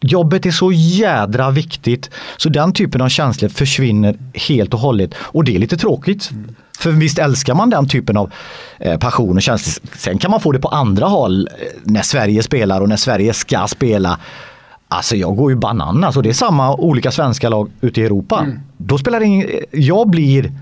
[0.00, 5.14] Jobbet är så jädra viktigt så den typen av känslor försvinner helt och hållet.
[5.14, 6.30] Och det är lite tråkigt.
[6.78, 8.32] För visst älskar man den typen av
[8.78, 9.88] eh, passion och känslor.
[9.96, 13.34] Sen kan man få det på andra håll eh, när Sverige spelar och när Sverige
[13.34, 14.18] ska spela.
[14.88, 18.38] Alltså jag går ju bananas och det är samma olika svenska lag ute i Europa.
[18.38, 18.60] Mm.
[18.86, 20.52] Då spelar det ingen, jag blir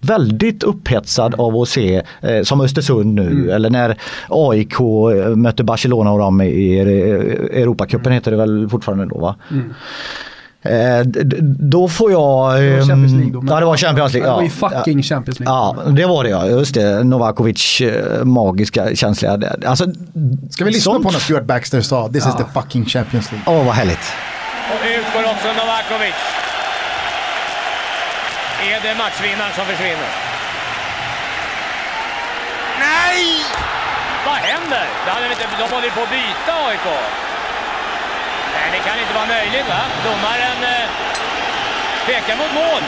[0.00, 3.96] väldigt upphetsad av att se, eh, som Östersund nu, eller när
[4.28, 9.36] AIK eh, mötte Barcelona och dem i eh, Europacupen heter det väl fortfarande då va?
[10.64, 12.54] Eh, d- d- då får jag...
[12.60, 13.42] Det var ehm, Champions League då.
[13.48, 14.28] Ja det var Champions League.
[14.28, 14.44] Det var ja.
[14.44, 15.54] ju fucking Champions League.
[15.54, 16.46] Ja, det var det ja.
[16.46, 17.04] Just det.
[17.04, 19.40] Novakovic eh, magiska känsliga.
[19.66, 19.84] Alltså,
[20.50, 23.60] Ska vi lyssna sånt- på när Stuart Baxter sa “This is the fucking Champions League”?
[23.60, 23.98] Åh vad härligt.
[24.70, 26.14] Och ut går också Novakovic.
[28.82, 30.10] Är det matchvinnaren som försvinner?
[32.78, 33.44] Nej!
[34.26, 34.86] Vad händer?
[35.04, 36.86] Det hade inte, de håller på att byta AIK.
[38.54, 39.82] Nej, det kan inte vara möjligt va?
[40.04, 40.86] Domaren eh,
[42.06, 42.82] pekar mot mål.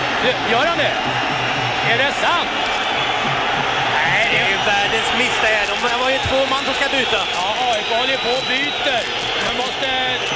[0.51, 0.95] Gör han det?
[1.91, 2.55] Är det sant?
[3.95, 5.99] Nej, det är ju världens miss det här.
[5.99, 7.21] Var ju två man som ska byta.
[7.35, 9.03] Ja, AIK håller på och byter.
[9.45, 9.89] Nu måste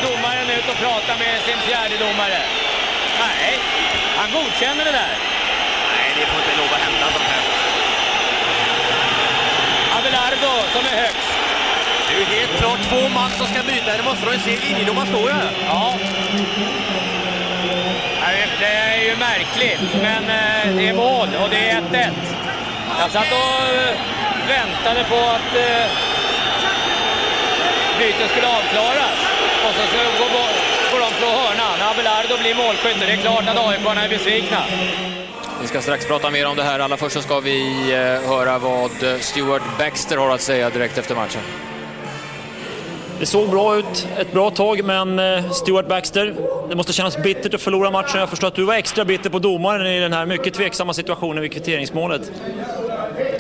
[0.07, 2.41] domaren ut och prata med sin fjärde domare.
[3.21, 3.59] Nej,
[4.19, 5.38] han godkänner det där.
[6.21, 7.43] Det får inte lov att hända sånt här.
[9.99, 11.29] Abelardo som är högst.
[12.09, 13.97] Det är ju helt klart två man som ska byta.
[13.97, 14.57] Det måste de se.
[14.67, 15.53] Linjedomaren står ju här.
[15.69, 15.95] Ja.
[18.61, 22.11] Det är ju märkligt, men eh, det är mål och det är 1-1.
[23.01, 23.95] Jag satt och eh,
[24.49, 25.87] väntade på att eh,
[27.99, 29.19] bytet skulle avklaras.
[29.67, 29.83] Och så
[30.91, 31.91] får de slå hörnan.
[31.91, 34.65] Abelardo blir målskytt det är klart att aik är besvikna.
[35.61, 36.81] Vi ska strax prata mer om det här.
[36.81, 37.93] Allra först så ska vi
[38.27, 38.91] höra vad
[39.21, 41.41] Stuart Baxter har att säga direkt efter matchen.
[43.21, 46.35] Det såg bra ut ett bra tag, men eh, Stuart Baxter,
[46.69, 48.21] det måste kännas bittert att förlora matchen.
[48.21, 51.43] Jag förstår att du var extra bitter på domaren i den här mycket tveksamma situationen
[51.43, 52.33] vid kvitteringsmålet.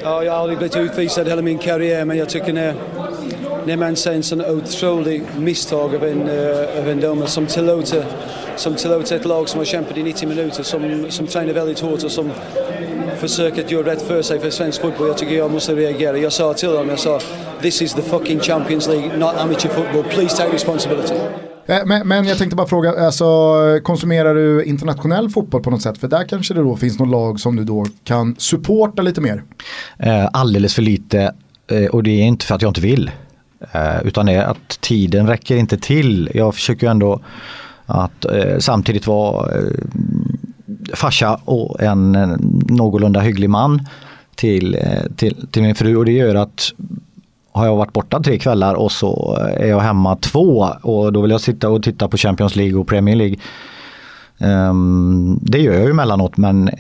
[0.03, 2.75] Ja, jag har aldrig blivit utvisad hela min karriär, men jag tycker när,
[3.65, 8.05] när man ser en sån otrolig misstag av en, uh, av en domare som tillåter,
[8.59, 12.05] som tillåter ett lag som har kämpat i 90 minuter, som, som tränar väldigt hårt
[12.05, 12.31] och som
[13.16, 15.09] försöker att göra rätt för sig för svensk fotboll.
[15.09, 16.18] Jag tycker jag måste reagera.
[16.18, 17.21] Jag sa till dem, jag sa
[17.62, 20.05] this is the fucking Champions League, not amateur football.
[20.05, 21.14] Please take responsibility.
[21.66, 23.25] Eh, men, men, jag tänkte bara fråga, alltså,
[23.83, 25.99] konsumerar du internationell fotboll på något sätt?
[25.99, 29.42] För där kanske det då finns något lag som du då kan supporta lite mer?
[29.99, 31.35] Eh, alldeles för lite
[31.71, 33.11] eh, och det är inte för att jag inte vill.
[34.05, 36.31] utan det är att tiden räcker inte till.
[36.35, 37.21] Jag försöker ändå
[37.88, 39.62] att eh, samtidigt vara eh,
[40.94, 42.12] farsa och en
[42.68, 43.87] någorlunda hygglig man
[44.35, 46.72] till, eh, till, till min fru och det gör att
[47.53, 51.31] har jag varit borta tre kvällar och så är jag hemma två och då vill
[51.31, 53.37] jag sitta och titta på Champions League och Premier League.
[54.40, 56.74] Um, det gör jag ju emellanåt men uh,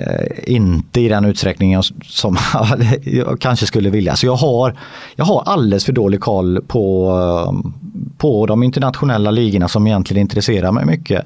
[0.46, 2.36] inte i den utsträckningen som
[3.02, 4.16] jag kanske skulle vilja.
[4.16, 4.76] Så jag har,
[5.16, 7.70] jag har alldeles för dålig koll på, uh,
[8.18, 11.24] på de internationella ligorna som egentligen intresserar mig mycket.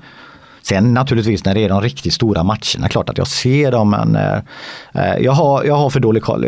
[0.63, 4.17] Sen naturligtvis när det är de riktigt stora matcherna, klart att jag ser dem men
[4.17, 6.47] uh, jag, har, jag har för dålig koll.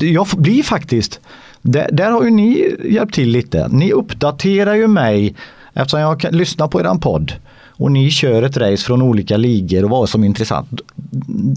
[0.00, 1.20] Jag blir faktiskt
[1.62, 3.68] där, där har ju ni hjälpt till lite.
[3.68, 5.34] Ni uppdaterar ju mig
[5.74, 7.32] eftersom jag kan lyssna på eran podd
[7.80, 10.80] och ni kör ett race från olika ligor och vad som är intressant.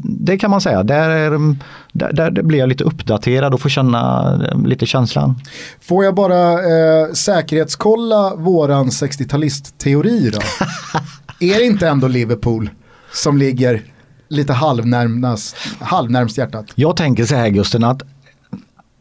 [0.03, 1.55] Det kan man säga, där, är,
[1.93, 5.35] där, där blir jag lite uppdaterad och får känna lite känslan.
[5.81, 10.39] Får jag bara eh, säkerhetskolla våran 60-talist-teori då?
[11.39, 12.69] är det inte ändå Liverpool
[13.13, 13.81] som ligger
[14.27, 16.65] lite halvnärmast, halvnärmst hjärtat?
[16.75, 18.01] Jag tänker så här Gusten att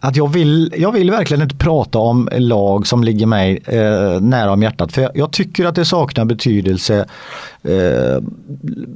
[0.04, 4.52] att jag vill, jag vill verkligen inte prata om lag som ligger mig eh, nära
[4.52, 4.92] om hjärtat.
[4.92, 7.06] För jag, jag, tycker att det saknar betydelse.
[7.62, 8.22] Eh,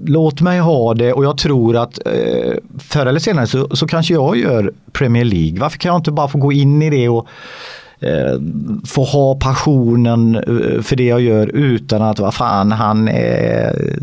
[0.06, 4.14] låt mig ha det och jag tror att eh, förr eller senare så, så kanske
[4.14, 5.60] jag gör Premier League.
[5.60, 7.26] Varför kan jag inte bara få gå in i det och
[8.00, 8.40] eh,
[8.86, 13.96] få ha passionen eh, för det jag gör utan att vad fan han är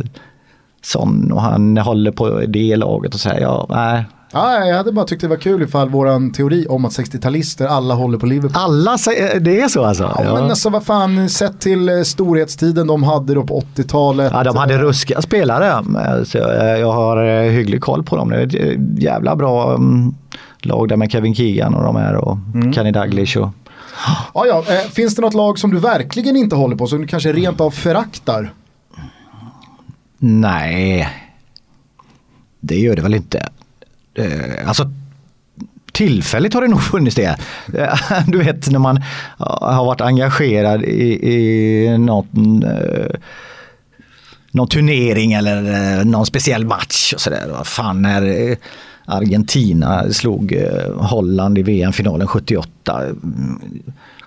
[0.82, 5.06] sån och han håller på det laget och säger ja, nej Ja, jag hade bara
[5.06, 8.62] tyckt det var kul ifall våran teori om att 60-talister alla håller på Liverpool.
[8.63, 10.04] Alla säger, det är så alltså?
[10.04, 10.34] Ja, ja.
[10.34, 14.32] men alltså vad fan, sett till eh, storhetstiden de hade då på 80-talet.
[14.34, 15.84] Ja, de hade ruskiga spelare.
[16.26, 16.38] Så
[16.80, 18.30] jag har eh, hygglig koll på dem.
[18.30, 20.13] Det är ett jävla bra mm,
[20.60, 22.74] lag där med Kevin Keegan och de här och mm.
[22.74, 23.38] Kenny Dalglish.
[23.38, 23.50] Och...
[24.34, 24.63] Ja, ja.
[24.67, 27.62] Eh, finns det något lag som du verkligen inte håller på, som du kanske rent
[27.62, 28.54] av föraktar?
[30.17, 31.10] Nej,
[32.60, 33.50] det gör det väl inte
[34.15, 34.91] eh, alltså
[35.91, 37.38] tillfälligt har det nog funnits det.
[37.73, 39.04] Eh, du vet när man
[39.38, 43.15] har varit engagerad i, i någon, eh,
[44.52, 47.63] någon turnering eller eh, någon speciell match och sådär.
[47.63, 48.58] Fan när eh,
[49.06, 53.02] Argentina slog eh, Holland i VM-finalen 78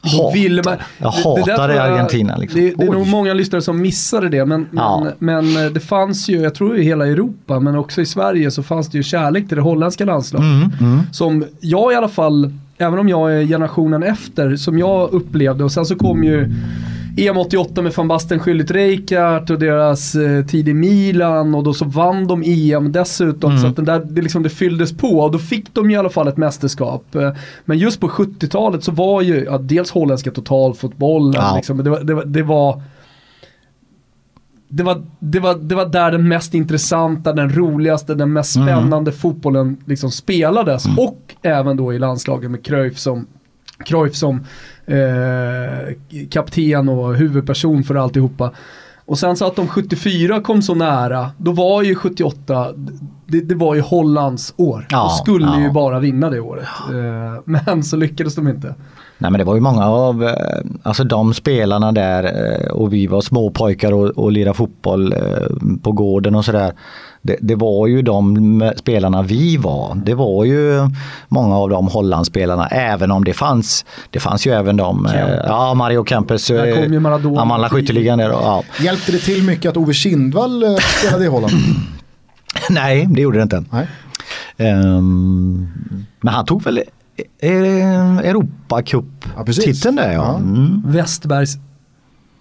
[0.07, 0.64] Hatar.
[0.64, 2.37] Man, jag hatar det, Argentina.
[2.37, 2.61] Liksom.
[2.61, 4.45] Det, det är nog många lyssnare som missade det.
[4.45, 5.07] Men, ja.
[5.19, 8.62] men, men, det fanns ju, jag tror i hela Europa, men också i Sverige så
[8.62, 10.47] fanns det ju kärlek till det holländska landslaget.
[10.47, 11.03] Mm, mm.
[11.12, 15.73] Som jag i alla fall, även om jag är generationen efter, som jag upplevde och
[15.73, 16.51] sen så kom ju
[17.19, 21.75] EM 88 med van Basten, Schüllit, Reykjart och deras eh, tid i Milan och då
[21.75, 23.51] så vann de EM dessutom.
[23.51, 23.63] Mm.
[23.63, 26.11] Så att den där, det, liksom, det fylldes på och då fick de i alla
[26.11, 27.15] fall ett mästerskap.
[27.15, 27.33] Eh,
[27.65, 31.57] men just på 70-talet så var ju ja, dels holländska totalfotbollen, ja.
[31.57, 32.83] liksom, det, var, det, var, det var
[34.69, 38.69] det var, det, var, det var där den mest intressanta, den roligaste, den mest mm.
[38.69, 39.21] spännande mm.
[39.21, 40.87] fotbollen liksom spelades.
[40.87, 40.99] Mm.
[40.99, 43.27] Och även då i landslaget med Cruyff som,
[43.85, 44.45] Cruyff som
[44.87, 45.94] eh,
[46.31, 48.53] kapten och huvudperson för alltihopa.
[49.07, 52.72] Och sen så att de 74 kom så nära, då var ju 78
[53.27, 54.87] det, det var ju Hollands år.
[54.90, 55.61] Ja, de skulle ja.
[55.61, 56.68] ju bara vinna det året.
[56.90, 58.75] Eh, men så lyckades de inte.
[59.18, 60.31] Nej men det var ju många av eh,
[60.83, 65.18] alltså de spelarna där eh, och vi var småpojkar och, och lirade fotboll eh,
[65.83, 66.72] på gården och sådär.
[67.27, 69.95] Det, det var ju de spelarna vi var.
[70.05, 70.91] Det var ju
[71.29, 75.75] många av de Hollandsspelarna även om det fanns det fanns ju även de, eh, ja
[75.75, 77.39] Mario Kempes, Där kom ju Maradona.
[77.39, 78.62] han vann skytteligan Ja.
[78.81, 81.53] Hjälpte det till mycket att Ove Kindvall eh, spelade i Holland?
[82.71, 83.65] Nej, det gjorde det inte.
[83.71, 83.87] Nej.
[84.57, 85.69] Ehm,
[86.21, 87.51] men han tog väl eh,
[89.37, 89.65] Ja, precis.
[89.67, 90.23] Europacup-titeln där ja.
[90.23, 90.37] Ja.
[90.37, 90.83] Mm.
[90.87, 91.57] Westbergs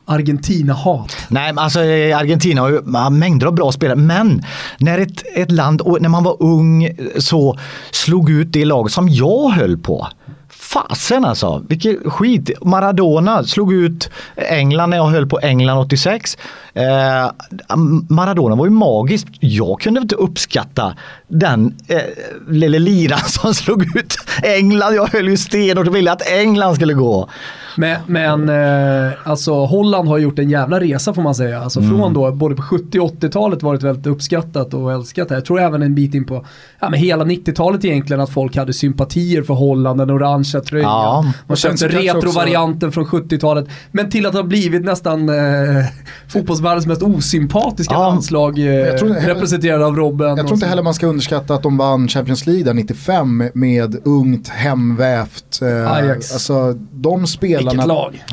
[0.05, 1.17] Argentina-hat.
[1.27, 4.43] Nej, men alltså eh, Argentina har ju mängder av bra spelare, men
[4.77, 7.57] när ett, ett land, och när man var ung eh, så
[7.91, 10.07] slog ut det lag som jag höll på.
[10.49, 12.49] Fasen alltså, vilket skit.
[12.61, 16.37] Maradona slog ut England när jag höll på England 86.
[16.73, 17.31] Eh,
[18.09, 19.27] Maradona var ju magiskt.
[19.39, 20.95] Jag kunde inte uppskatta
[21.27, 21.97] den eh,
[22.49, 24.93] lille liran som slog ut England.
[24.95, 27.29] Jag höll ju stenhårt och ville att England skulle gå.
[27.77, 31.59] Men, men eh, alltså Holland har gjort en jävla resa får man säga.
[31.61, 31.97] Alltså Mm.
[31.97, 35.29] från då, både på 70 och 80-talet varit väldigt uppskattat och älskat.
[35.31, 36.45] Jag tror även en bit in på
[36.79, 40.89] ja, men hela 90-talet egentligen att folk hade sympatier för Holland, den orangea tröjan.
[40.89, 41.25] Ja.
[41.47, 43.65] Man köpte retrovarianten från 70-talet.
[43.91, 45.35] Men till att ha blivit nästan eh,
[46.27, 47.99] fotbollsvärldens mest osympatiska Ja.
[48.09, 48.93] landslag eh,
[49.25, 50.27] representerade av Robben.
[50.27, 54.07] Jag tror inte heller man ska underskatta att de vann Champions League där 95 med
[54.07, 55.61] ungt, hemvävt.
[55.61, 56.33] Eh, Ajax.
[56.33, 57.71] Alltså de spelarna.
[57.71, 58.23] Vilket lag.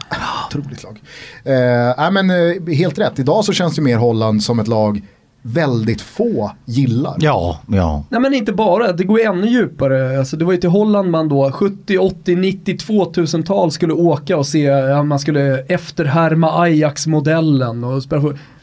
[0.48, 1.00] Otroligt lag.
[1.44, 5.02] Eh, men, eh, helt rätt, idag så känns det mer Holland som ett lag
[5.42, 7.16] väldigt få gillar.
[7.18, 8.04] Ja, ja.
[8.08, 10.18] Nej men inte bara, det går ju ännu djupare.
[10.18, 14.46] Alltså, det var ju till Holland man då 70, 80, 90, 2000-tal skulle åka och
[14.46, 18.02] se, ja, man skulle efterhärma Ajax-modellen och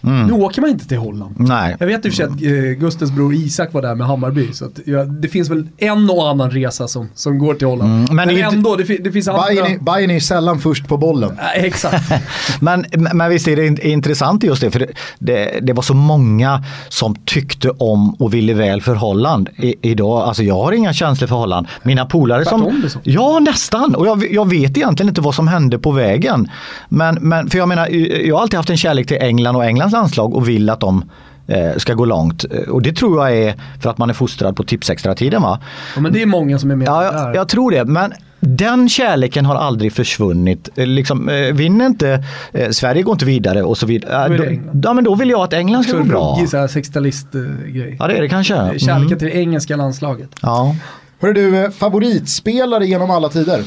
[0.02, 0.08] för...
[0.08, 1.36] Nu åker man inte till Holland.
[1.38, 1.76] Nej.
[1.80, 4.54] Jag vet och för att eh, Gustavs bror Isak var där med Hammarby.
[4.54, 7.92] Så att, ja, det finns väl en och annan resa som, som går till Holland.
[7.92, 9.44] Mm, men men det ändå, det, det finns andra...
[9.48, 11.32] Bayern, är, Bayern är ju sällan först på bollen.
[11.38, 12.12] Nej, exakt.
[12.62, 14.88] Men, men visst är det in- intressant just det, för det,
[15.20, 19.50] det, det var så många som tyckte om och ville väl för Holland.
[19.58, 21.68] I, idag, alltså jag har inga känslor för Holland.
[21.84, 22.82] Mina polare som...
[22.82, 23.02] Liksom.
[23.04, 23.96] Ja, nästan.
[23.96, 26.50] Och jag, jag vet egentligen inte vad som hände på vägen.
[26.90, 27.88] Men, men för jag menar,
[28.26, 31.04] jag har alltid haft en kärlek till England och Englands landslag och vill att de
[31.48, 32.44] eh, ska gå långt.
[32.70, 35.60] Och det tror jag är för att man är fostrad på Tipsextra-tiden va?
[35.96, 37.18] ja, men det är många som är med Ja, där.
[37.28, 37.86] jag, jag tror det.
[37.86, 40.70] Men den kärleken har aldrig försvunnit.
[40.76, 42.24] Eh, Liksom, eh, vinner inte
[42.54, 44.28] eh, Sverige går inte vidare och så vidare.
[44.38, 46.46] Då är det ja, men då vill jag att England ska Så gå bra.
[46.50, 47.96] så här 60-talist-grej.
[48.00, 48.54] Ja det är det kanske.
[48.54, 49.18] Kärleken Mm.
[49.20, 50.30] till det engelska landslaget.
[50.42, 50.76] Ja.
[51.22, 53.64] Hörru du, eh, favoritspelare genom alla tider?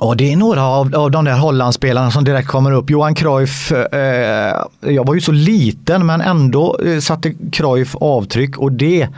[0.00, 2.90] Ja, det är några av, av de där Hollandsspelarna som direkt kommer upp.
[2.90, 8.72] Johan Cruyff, eh, jag var ju så liten men ändå eh, satte Cruyff avtryck och
[8.72, 9.08] det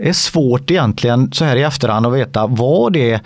[0.00, 3.20] är svårt egentligen så här i efterhand att veta var det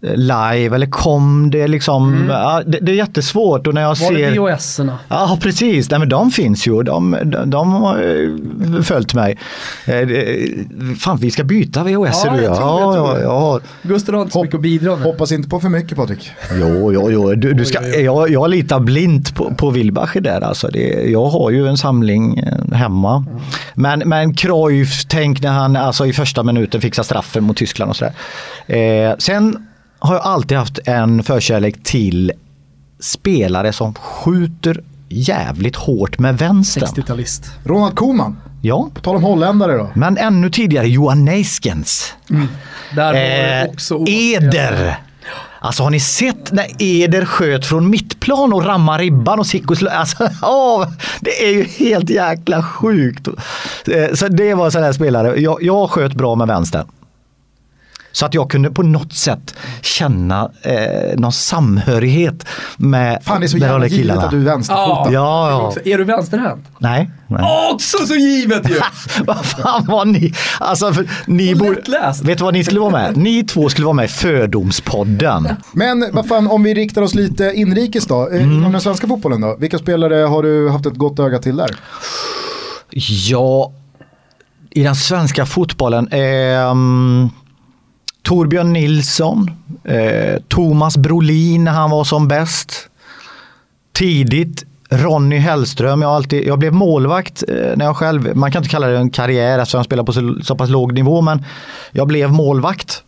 [0.00, 2.26] live eller kom det liksom.
[2.30, 4.12] Ja, det, det är jättesvårt och när jag Mm.
[4.14, 4.98] Var ser det VHS-erna?
[5.08, 6.82] Ja precis, Nej, men de finns ju.
[6.82, 9.38] De, de, de har eh, följt mig.
[9.86, 10.08] Eh,
[10.98, 13.22] Fan vi ska byta VHS Ja, du jag ja, det.
[13.22, 15.04] ja, Gustav har inte så mycket att bidra med.
[15.04, 16.30] Hoppas inte på för mycket Patrik.
[16.60, 17.34] Jo, jo, jo.
[17.34, 20.40] Du, du ska, jag, jag litar blint på, på Wilbacher där.
[20.40, 23.24] Alltså det, jag har ju en samling eh, hemma.
[23.74, 27.96] Men, men Cruyff, tänk när han alltså, i första minuten fixar straffen mot Tyskland och
[27.96, 28.12] sådär.
[28.66, 29.67] Eh, sen
[29.98, 32.32] har jag alltid haft en förkärlek till
[33.00, 36.84] spelare som skjuter jävligt hårt med vänstern.
[36.88, 37.44] 60-talist.
[37.64, 39.90] Ronald Koeman, Ja, på tal om holländare då.
[39.94, 42.12] men ännu tidigare Johan Neiskens.
[42.96, 44.04] Där var Eh, också...
[44.08, 44.98] Eder.
[45.60, 49.90] Alltså har ni sett när Eder sköt från mittplan och rammar ribban och Sicko slå,
[49.90, 50.86] alltså, åh,
[51.20, 53.28] Det är ju helt jäkla sjukt.
[53.28, 55.40] Eh, Så det var en sån här spelare.
[55.40, 56.84] Jag, jag sköt bra med vänster.
[58.12, 62.44] Så att jag kunde på något sätt känna eh, någon samhörighet
[62.76, 64.22] med Fan det är så jävla givet killarna.
[64.24, 65.12] att du är vänsterfotad.
[65.12, 65.92] Ja, ja.
[65.92, 66.64] Är du vänsterhänt?
[66.78, 67.10] Nej.
[67.26, 67.70] nej.
[67.72, 68.80] Också så givet ju!
[69.24, 70.34] Vad fan var ni?
[70.60, 73.16] Alltså, för, ni borde, vet du vad ni skulle vara med?
[73.16, 75.48] Ni två skulle vara med i Fördomspodden.
[75.72, 78.28] Men vad fan, om vi riktar oss lite inrikes då.
[78.30, 79.56] Eh, Inom den svenska fotbollen då.
[79.60, 81.70] Vilka spelare har du haft ett gott öga till där?
[83.30, 83.72] Ja,
[84.70, 86.08] i den svenska fotbollen.
[86.12, 87.30] ehm,
[88.22, 89.50] Torbjörn Nilsson,
[89.84, 92.88] eh, Thomas Brolin när han var som bäst.
[93.92, 98.70] Tidigt Ronny Hellström, jag, alltid, jag blev målvakt eh, när jag själv, man kan inte
[98.70, 101.44] kalla det en karriär eftersom jag spelar på så, så pass låg nivå, men
[101.90, 103.02] jag blev målvakt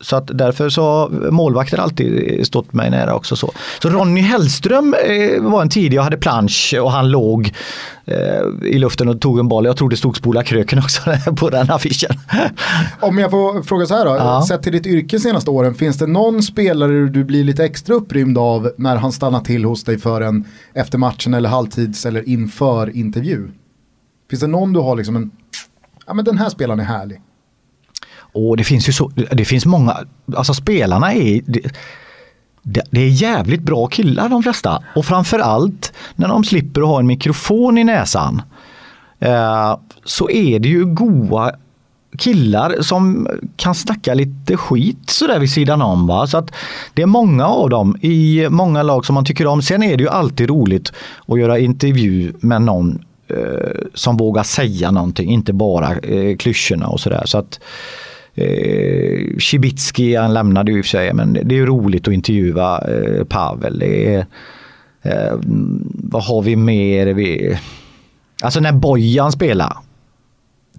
[0.00, 3.36] så att därför så har målvakter alltid stått mig nära också.
[3.36, 7.52] Så, så Ronny Hellström eh, var en tid jag hade plansch och han låg
[8.04, 9.64] eh, i luften och tog en boll.
[9.64, 11.00] Jag tror det stod spola kröken också
[11.36, 12.18] på den affischen.
[13.00, 14.44] Om jag får fråga så här då, Ja.
[14.48, 18.38] sett till ditt yrke senaste åren, finns det någon spelare du blir lite extra upprymd
[18.38, 22.96] av när han stannar till hos dig för en efter matchen eller halvtids eller inför
[22.96, 23.48] intervju?
[24.30, 25.30] Finns det någon du har liksom en,
[26.06, 27.20] ja men den här spelaren är härlig.
[28.34, 29.96] Och det finns ju så, det finns många,
[30.36, 34.82] alltså spelarna är det, det är jävligt bra killar de flesta.
[34.94, 38.42] Och framförallt när de slipper att ha en mikrofon i näsan.
[39.18, 41.52] Eh, så är det ju goa
[42.18, 46.06] killar som kan snacka lite skit sådär vid sidan om.
[46.06, 46.26] Va?
[46.26, 46.50] Så att
[46.94, 49.62] det är många av dem i många lag som man tycker om.
[49.62, 50.92] Sen är det ju alltid roligt
[51.26, 57.00] att göra intervju med någon eh, som vågar säga någonting, inte bara eh, klyschorna och
[57.00, 57.22] sådär.
[57.24, 57.60] Så att
[58.34, 62.14] Eh, Cibicki, han lämnade ju i och för sig, men det är ju roligt att
[62.14, 63.78] intervjua eh, Pavel.
[63.78, 64.26] Det är,
[65.02, 65.38] eh,
[65.94, 67.06] vad har vi mer?
[67.06, 67.58] Vi,
[68.42, 69.76] alltså när Bojan spelar.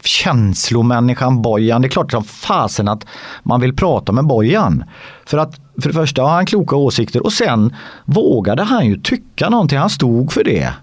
[0.04, 3.06] Känslomänniskan Bojan, det är klart som fasen att
[3.44, 4.84] man vill prata med Bojan.
[5.26, 7.76] För att för det första har han kloka åsikter och sen
[8.06, 10.74] vågade han ju tycka någonting, han stod för det.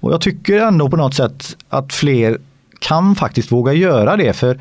[0.00, 2.38] Och jag tycker ändå på något sätt att fler
[2.78, 4.32] kan faktiskt våga göra det.
[4.32, 4.60] För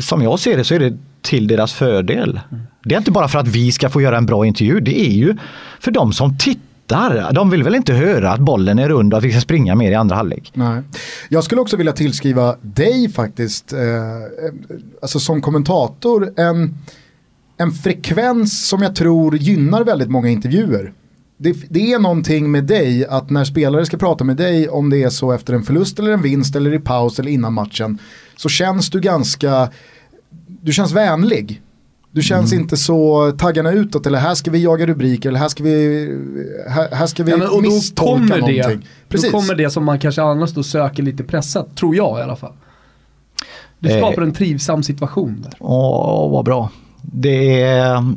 [0.00, 2.40] som jag ser det så är det till deras fördel.
[2.84, 5.12] Det är inte bara för att vi ska få göra en bra intervju, det är
[5.12, 5.36] ju
[5.80, 7.32] för de som tittar.
[7.32, 9.90] De vill väl inte höra att bollen är rund och att vi ska springa mer
[9.90, 10.50] i andra halvlek.
[10.54, 10.82] Nej.
[11.28, 13.78] Jag skulle också vilja tillskriva dig faktiskt, eh,
[15.02, 16.74] alltså som kommentator, en,
[17.56, 20.92] en frekvens som jag tror gynnar väldigt många intervjuer.
[21.36, 25.02] Det, det är någonting med dig att när spelare ska prata med dig om det
[25.02, 27.98] är så efter en förlust eller en vinst eller i paus eller innan matchen
[28.36, 29.70] så känns du ganska,
[30.62, 31.60] du känns vänlig.
[32.10, 35.62] Du känns inte så taggarna utåt eller här ska vi jaga rubriker eller här ska
[35.64, 36.08] vi,
[36.68, 38.80] här, här ska vi Ja, men, och då misstolka kommer, någonting.
[38.80, 39.32] det, Precis.
[39.32, 42.36] då kommer det som man kanske annars då söker lite pressat, tror jag i alla
[42.36, 42.52] fall.
[43.78, 43.98] Du Eh.
[43.98, 45.52] skapar en trivsam situation där.
[45.60, 46.70] Åh, vad bra.
[47.02, 48.12] Det är...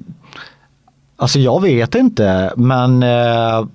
[1.20, 3.68] Alltså jag vet inte, men eh,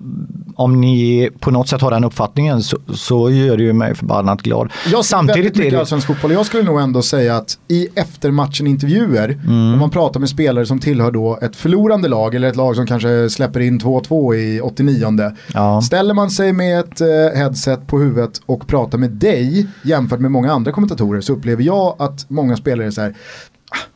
[0.55, 4.41] om ni på något sätt har den uppfattningen så, så gör det ju mig förbannat
[4.41, 4.69] glad.
[4.91, 5.79] Jag Samtidigt är det...
[5.79, 9.73] allsvensk fotboll jag skulle nog ändå säga att i eftermatchen-intervjuer, Mm.
[9.73, 12.87] om man pratar med spelare som tillhör då ett förlorande lag eller ett lag som
[12.87, 15.81] kanske släpper in 2-2 i 89 Ja.
[15.81, 17.07] Ställer man sig med ett eh,
[17.39, 21.95] headset på huvudet och pratar med dig jämfört med många andra kommentatorer så upplever jag
[21.99, 23.13] att många spelare är så här, "Ah,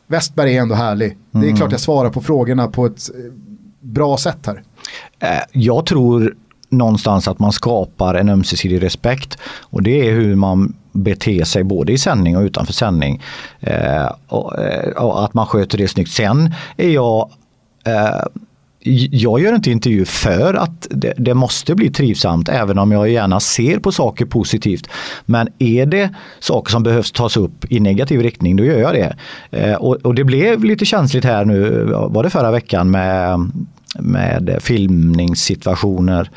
[0.08, 1.16] Westberg är ändå härlig.
[1.30, 1.52] Det Mm.
[1.52, 3.32] är klart jag svarar på frågorna på ett eh,
[3.80, 4.62] bra sätt här.
[5.18, 6.34] Eh, Jag tror
[6.70, 11.92] någonstans att man skapar en ömsesidig respekt och det är hur man beter sig både
[11.92, 13.22] i sändning och utanför sändning.
[13.60, 16.10] Eh, och, eh, och att man sköter det snyggt.
[16.10, 17.30] Sen är jag
[17.86, 18.22] eh,
[19.10, 23.40] jag gör inte intervju för att det, det måste bli trivsamt även om jag gärna
[23.40, 24.88] ser på saker positivt.
[25.26, 26.10] Men är det
[26.40, 29.16] saker som behövs tas upp i negativ riktning då gör jag det.
[29.50, 33.50] Eh, och, och det blev lite känsligt här nu, var det förra veckan med,
[33.98, 36.30] med filmningssituationer.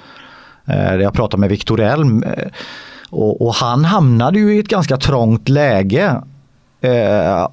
[0.65, 2.47] Eh, jag pratade med Viktor Elm eh,
[3.09, 6.21] och, och han hamnade ju i ett ganska trångt läge.
[6.81, 7.47] Eh,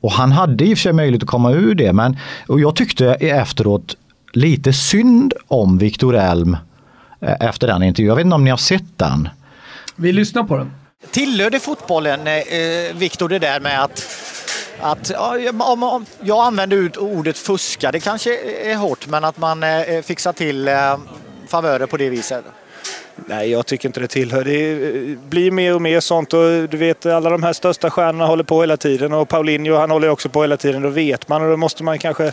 [0.00, 2.16] och han hade i och för sig möjlighet att komma ur det men
[2.48, 3.96] och jag tyckte efteråt
[4.32, 6.56] lite synd om Viktor Elm
[7.20, 8.08] eh, efter den intervjun.
[8.08, 9.28] Jag vet inte om ni har sett den?
[9.96, 10.72] Vi lyssnar på den.
[11.10, 14.06] Tillhör det fotbollen, eh, Viktor, det där med att,
[14.80, 15.10] att
[15.60, 18.36] om, om, jag använder ut ordet fuska, det kanske
[18.70, 20.98] är hårt, men att man eh, fixar till eh,
[21.48, 22.44] favörer på det viset?
[23.26, 24.44] Nej, jag tycker inte det tillhör.
[24.44, 28.26] Det eh, blir mer och mer sånt och du vet alla de här största stjärnorna
[28.26, 30.82] håller på hela tiden och Paulinho han håller också på hela tiden.
[30.82, 32.32] Då vet man och då måste man kanske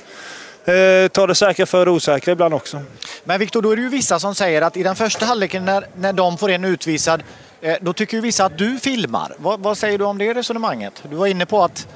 [0.67, 2.81] eh, ta det säkra för det osäkra ibland också.
[3.23, 5.87] Men Viktor, då är det ju vissa som säger att i den första halvleken när,
[5.95, 7.23] när de får en utvisad,
[7.61, 9.33] eh, då tycker ju vissa att du filmar.
[9.37, 11.03] Vad, vad säger du om det resonemanget?
[11.09, 11.87] Du var inne på att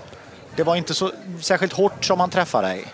[0.56, 1.12] det var inte så
[1.42, 2.86] särskilt hårt som han träffade dig.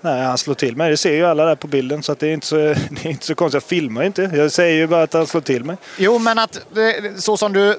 [0.00, 0.90] Nej, han slår till mig.
[0.90, 2.56] Det ser ju alla där på bilden så det, är inte så,
[2.90, 3.62] det är inte så konstigt.
[3.62, 4.30] Jag filmar inte.
[4.34, 5.76] Jag säger ju bara att han slår till mig.
[5.98, 7.76] Jo, men att eh, så som du eh,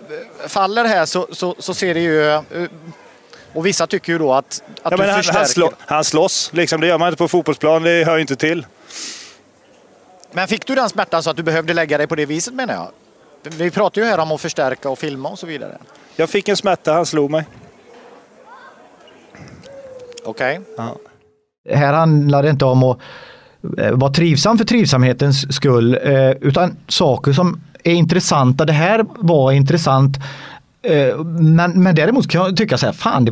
[0.48, 2.42] faller här så, så, så ser det ju...
[3.54, 5.40] Och vissa tycker ju då att, att Ja, du men han, förstärker.
[5.40, 6.50] han, slå, han slåss.
[6.54, 6.82] Liksom.
[6.82, 7.84] Det gör man inte på fotbollsplan.
[7.84, 8.66] Det hör ju inte till.
[10.32, 12.74] Men fick du den smärtan så att du behövde lägga dig på det viset menar
[12.74, 12.88] jag?
[13.58, 15.78] Vi pratar ju här om att förstärka och filma och så vidare.
[16.16, 16.94] Jag fick en smärta.
[16.94, 17.46] Han slog mig.
[20.26, 20.62] Okej.
[21.70, 23.00] Här handlar det inte om att
[23.78, 28.66] eh, vara trivsam för trivsamhetens skull eh, utan saker som är intressanta.
[28.66, 30.18] Det här var intressant
[31.40, 33.32] men, men däremot kan jag tycka så här, fan det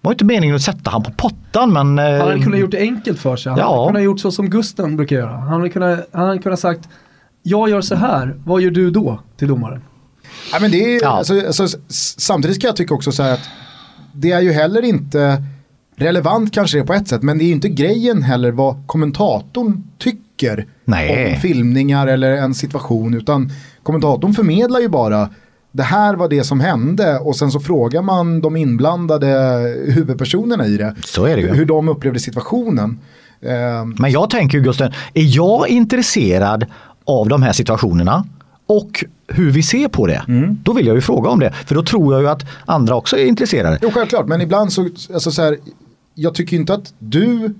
[0.00, 1.98] var, inte meningen att sätta han på pottan men...
[1.98, 3.50] Han hade eh, kunnat gjort det enkelt för sig.
[3.50, 3.80] Han Ja.
[3.80, 5.36] hade kunnat gjort så som Gusten brukar göra.
[5.36, 6.88] Han hade kunnat, han hade kunnat sagt,
[7.42, 9.20] jag gör så här, vad gör du då?
[9.36, 9.80] Till domaren.
[10.52, 13.48] Ja, men det är, alltså, alltså, s- samtidigt kan jag tycka också så här att
[14.12, 15.42] det är ju heller inte
[15.96, 19.82] relevant kanske det på ett sätt men det är ju inte grejen heller vad kommentatorn
[19.98, 21.34] tycker Nej.
[21.34, 23.50] om filmningar eller en situation utan
[23.82, 25.28] kommentatorn förmedlar ju bara
[25.76, 29.26] det här var det som hände och sen så frågar man de inblandade
[29.88, 30.94] huvudpersonerna i det.
[31.04, 31.48] Så är det ju.
[31.54, 32.98] Hur de upplevde situationen.
[33.42, 36.66] Ehm, Men jag tänker Gusten, är jag intresserad
[37.04, 38.24] av de här situationerna
[38.66, 40.58] och hur vi ser på det, Mm.
[40.62, 41.52] då vill jag ju fråga om det.
[41.66, 43.78] För då tror jag ju att andra också är intresserade.
[43.82, 45.56] Jo, självklart, men ibland så, alltså så här,
[46.14, 47.54] jag tycker inte att du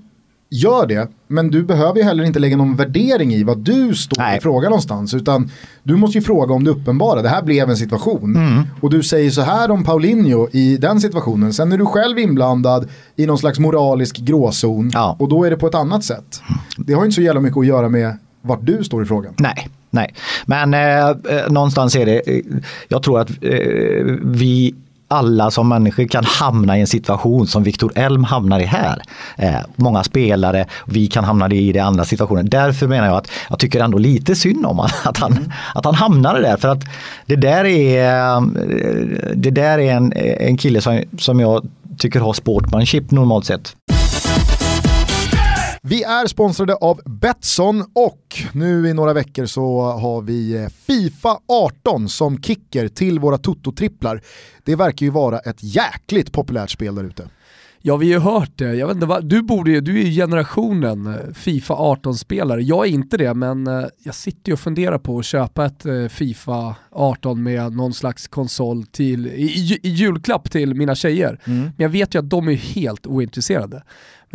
[0.49, 4.23] gör det, men du behöver ju heller inte lägga någon värdering i vad du står
[4.37, 5.51] i frågan någonstans, utan
[5.83, 7.21] du måste ju fråga om det uppenbara.
[7.21, 8.63] Det här blev en situation Mm.
[8.81, 11.53] och du säger så här om Paulinho i den situationen.
[11.53, 15.67] Sen är du själv inblandad i någon slags moralisk gråzon och då är det på
[15.67, 16.41] ett annat sätt.
[16.77, 19.33] Det har ju inte så jävla mycket att göra med vart du står i frågan.
[19.37, 20.13] Nej, nej.
[20.45, 21.15] Men eh, eh,
[21.49, 22.41] någonstans är det, eh,
[22.87, 24.75] jag tror att eh, vi
[25.15, 29.01] alla som människor kan hamna i en situation som Viktor Elm hamnar i här.
[29.37, 32.49] Eh, många spelare, vi kan hamna i det andra situationen.
[32.49, 36.41] Därför menar jag att jag tycker ändå lite synd om att han, att han hamnade
[36.41, 36.57] där.
[36.57, 36.83] För att
[37.25, 38.41] det där är, eh,
[39.35, 43.75] det där är en, en kille som, som jag tycker har sportmanship normalt sett.
[45.87, 51.37] Vi är sponsrade av Betsson och nu i några veckor så har vi eh, Fifa
[51.47, 54.21] 18 som kicker till våra Toto-tripplar.
[54.63, 57.29] Det verkar ju vara ett jäkligt populärt spel där ute.
[57.81, 58.75] Ja, vi har ju hört det.
[58.75, 62.61] Jag vet inte, du, borde, du är ju generationen eh, Fifa 18-spelare.
[62.61, 66.11] Jag är inte det, men eh, jag sitter ju och funderar på att köpa ett
[66.11, 71.39] Fifa 18 med någon slags konsol till, i, i julklapp till mina tjejer.
[71.45, 71.59] Mm.
[71.61, 73.83] Men jag vet ju att de är helt ointresserade.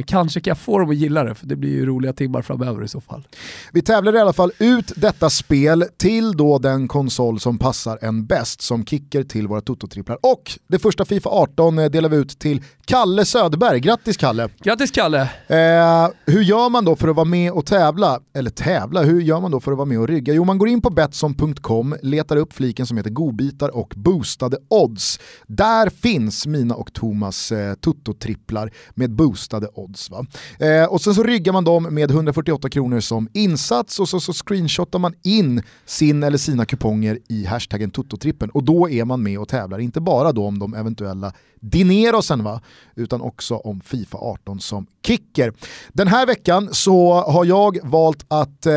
[0.01, 2.43] Men kanske kan jag få dem att gilla det, för det blir ju roliga timmar
[2.43, 3.27] framöver i så fall.
[3.73, 8.27] Vi tävlar i alla fall ut detta spel till då den konsol som passar en
[8.27, 10.19] bäst som kicker till våra Toto-tripplar.
[10.23, 13.81] Och det första Fifa 18 eh, delar vi ut till Kalle Söderberg.
[13.81, 14.49] Grattis Kalle!
[14.63, 15.21] Grattis Kalle!
[15.47, 18.21] Eh, hur gör man då för att vara med och tävla?
[18.35, 20.35] Eller tävla, hur gör man då för att vara med och rygga?
[20.35, 25.21] Jo, man går in på Betsson.com, letar upp fliken som heter godbitar och boostade odds.
[25.47, 29.90] Där finns mina och Thomas eh, Tutto-tripplar med boostade odds.
[30.11, 30.27] Va?
[30.59, 34.33] Eh, och sen så ryggar man dem med 148 kronor som insats och så, så
[34.33, 39.39] screenshotar man in sin eller sina kuponger i hashtaggen Tuttotrippen och då är man med
[39.39, 42.61] och tävlar, inte bara då om de eventuella dinerosen va,
[42.95, 45.53] utan också om Fifa 18 som kicker.
[45.93, 48.73] Den här veckan så har jag valt att eh,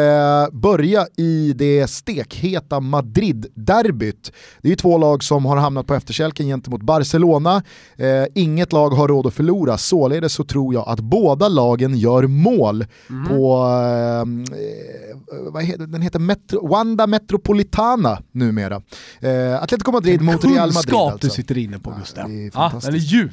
[0.51, 4.31] börja i det stekheta Madrid-derbyt.
[4.61, 7.63] Det är ju två lag som har hamnat på efterkälken gentemot Barcelona.
[7.95, 12.27] Eh, inget lag har råd att förlora, således så tror jag att båda lagen gör
[12.27, 12.85] mål
[13.27, 14.25] på, eh,
[15.51, 18.81] vad heter, den heter Metro, Wanda Metropolitana numera.
[19.19, 20.73] Eh, Atletico Madrid mot Real Madrid.
[20.73, 21.27] Kunskap Alltså.
[21.27, 23.31] du sitter inne på är Ja, den är djup.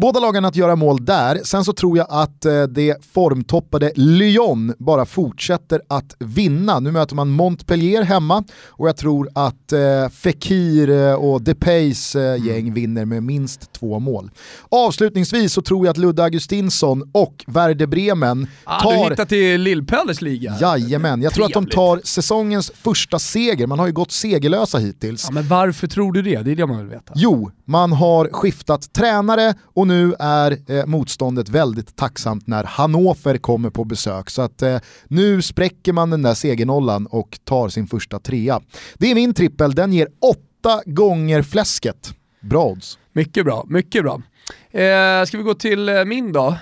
[0.00, 1.40] Båda lagen att göra mål där.
[1.44, 6.80] Sen så tror jag att eh, det formtoppade Lyon bara fortsätter att vinna.
[6.80, 12.46] Nu möter man Montpellier hemma och jag tror att eh, Fekir eh, och Depays eh,
[12.46, 14.30] gäng vinner med minst två mål.
[14.68, 19.04] Avslutningsvis så tror jag att Ludde Augustinsson och Werder Bremen Ah, tar...
[19.04, 20.56] Du hittar till Lill-Pellers liga.
[20.60, 23.66] Jajamän, jag tror att de tar säsongens första seger.
[23.66, 25.24] Man har ju gått segerlösa hittills.
[25.28, 26.42] Ja, men varför tror du det?
[26.42, 27.12] Det är det man vill veta.
[27.16, 33.70] Jo, man har skiftat tränare och nu är eh, motståndet väldigt tacksamt när Hannover kommer
[33.70, 34.30] på besök.
[34.30, 38.60] Så att eh, nu spräcker man den där segernollan och tar sin första trea.
[38.94, 42.14] Det är min trippel, den ger åtta gånger fläsket.
[42.40, 42.98] Bra odds.
[43.12, 44.22] Mycket bra, mycket bra.
[44.70, 46.56] Eh, ska vi gå till eh, min då?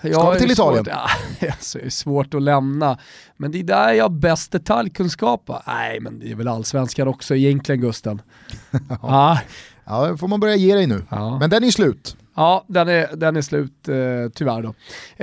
[0.00, 0.84] Jag Ska vi till Italien?
[0.84, 0.94] Svårt,
[1.40, 2.98] ja, alltså, det är svårt att lämna.
[3.36, 5.50] Men det är där jag har bäst detaljkunskap?
[5.66, 8.22] Nej, men det är väl allsvenskan också egentligen Gusten.
[9.02, 9.38] ja.
[9.84, 11.02] Ja, får man börja ge dig nu.
[11.40, 12.16] Men den är slut.
[12.36, 13.94] Ja, den är, den är slut eh,
[14.34, 14.68] tyvärr då.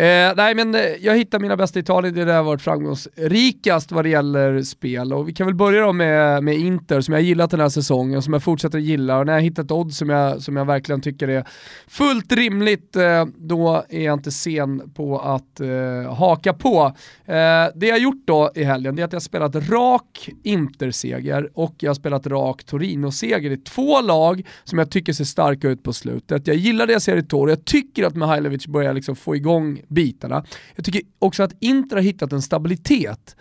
[0.02, 2.46] Eh, nej men eh, jag hittar mina bästa i Italien, det är där jag har
[2.46, 5.14] varit framgångsrikast vad det gäller spel.
[5.14, 7.70] Och vi kan väl börja då med, med Inter som jag har gillat den här
[7.70, 9.18] säsongen som jag fortsätter att gilla.
[9.18, 11.48] Och när jag har hittat odds som jag, som jag verkligen tycker är
[11.88, 16.96] fullt rimligt, eh, då är jag inte sen på att eh, haka på.
[17.26, 17.34] Eh,
[17.76, 21.50] det jag har gjort då i helgen, det är att jag har spelat rak Inter-seger
[21.54, 23.50] och jag har spelat rak Torino-seger.
[23.50, 26.48] Det är två lag som jag tycker ser starka ut på slutet.
[26.48, 30.46] Jag gillar det jag ser Toro, jag tycker att Mihailovic börjar liksom få igång bitarna.
[30.76, 33.36] Jag tycker också att Inter har hittat en stabilitet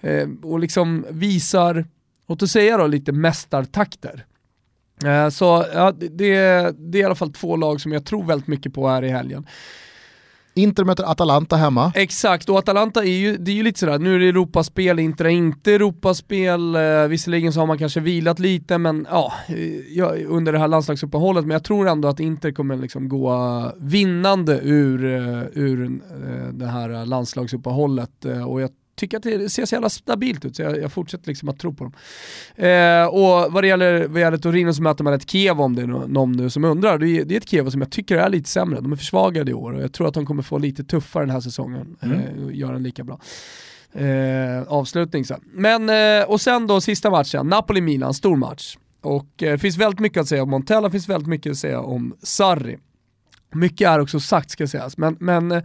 [0.00, 1.84] eh, och liksom visar,
[2.28, 4.26] låt oss säga då lite mästartakter.
[5.04, 8.48] Eh, Så ja, det det är i alla fall två lag som jag tror väldigt
[8.48, 9.46] mycket på här i helgen.
[10.56, 11.92] Inter möter Atalanta hemma.
[11.94, 15.24] Exakt, och Atalanta är ju, det är ju lite sådär, nu är det Europaspel, Inter
[15.24, 20.52] är inte Europaspel, eh, visserligen så har man kanske vilat lite men ja, eh, under
[20.52, 25.42] det här landslagsuppehållet, men jag tror ändå att Inter kommer liksom gå vinnande ur, eh,
[25.52, 30.56] ur eh, det här landslagsuppehållet och jag tycker att det ser så jävla stabilt ut
[30.56, 31.92] så jag, jag fortsätter liksom att tro på dem.
[32.66, 35.82] Eh, och vad det gäller, vad gäller Torino så möter man ett Kiev om det
[35.82, 36.98] är nå- någon nu som undrar.
[36.98, 39.50] Det är, det är ett Kiev som jag tycker är lite sämre, de är försvagade
[39.50, 42.44] i år och jag tror att de kommer få lite tuffare den här säsongen eh,
[42.44, 43.20] och göra en lika bra
[43.92, 45.40] eh, avslutning sen.
[45.52, 48.78] Men, eh, och sen då sista matchen, Napoli-Milan, stor match.
[49.00, 51.80] Och eh, det finns väldigt mycket att säga om Montella, finns väldigt mycket att säga
[51.80, 52.78] om Sarri.
[53.52, 55.62] Mycket är också sagt ska sägas, men, men eh,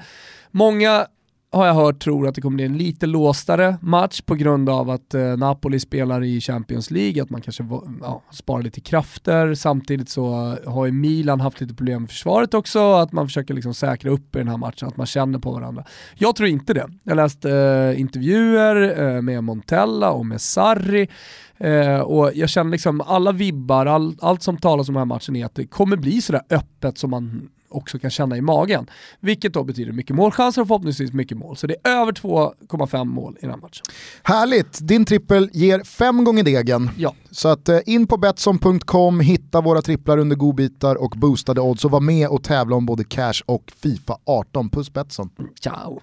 [0.51, 1.05] många
[1.51, 4.89] har jag hört tror att det kommer bli en lite låstare match på grund av
[4.89, 7.65] att eh, Napoli spelar i Champions League, att man kanske
[8.01, 9.53] ja, sparar lite krafter.
[9.53, 13.73] Samtidigt så har ju Milan haft lite problem med försvaret också, att man försöker liksom
[13.73, 15.85] säkra upp i den här matchen, att man känner på varandra.
[16.15, 16.87] Jag tror inte det.
[17.03, 21.09] Jag läste eh, intervjuer eh, med Montella och med Sarri
[21.57, 25.35] eh, och jag känner liksom alla vibbar, all, allt som talas om den här matchen
[25.35, 28.87] är att det kommer bli sådär öppet som man också kan känna i magen.
[29.19, 31.57] Vilket då betyder mycket målchanser och förhoppningsvis mycket mål.
[31.57, 33.83] Så det är över 2,5 mål i den här matchen.
[34.23, 36.89] Härligt, din trippel ger fem gånger degen.
[36.97, 37.15] Ja.
[37.31, 41.91] Så att eh, in på Betsson.com, hitta våra tripplar under godbitar och boostade odds och
[41.91, 44.69] var med och tävla om både cash och Fifa 18.
[44.69, 45.29] Puss Betsson.
[45.63, 46.01] Ciao.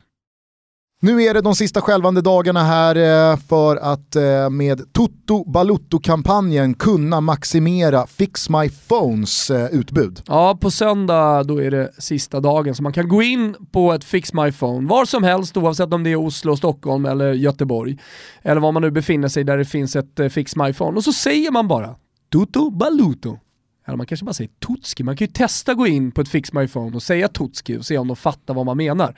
[1.00, 6.74] Nu är det de sista skälvande dagarna här eh, för att eh, med Toto Balutto-kampanjen
[6.74, 10.22] kunna maximera Fix My Phones eh, utbud.
[10.26, 14.04] Ja, på söndag då är det sista dagen så man kan gå in på ett
[14.04, 17.98] Fix My Phone var som helst oavsett om det är Oslo, Stockholm eller Göteborg.
[18.42, 21.12] Eller var man nu befinner sig där det finns ett Fix My Phone och så
[21.12, 21.94] säger man bara
[22.32, 23.38] Toto Baluto.
[23.86, 25.02] Eller man kanske bara säger Tutski.
[25.02, 27.86] Man kan ju testa gå in på ett Fix My Phone och säga Tutski och
[27.86, 29.14] se om de fattar vad man menar.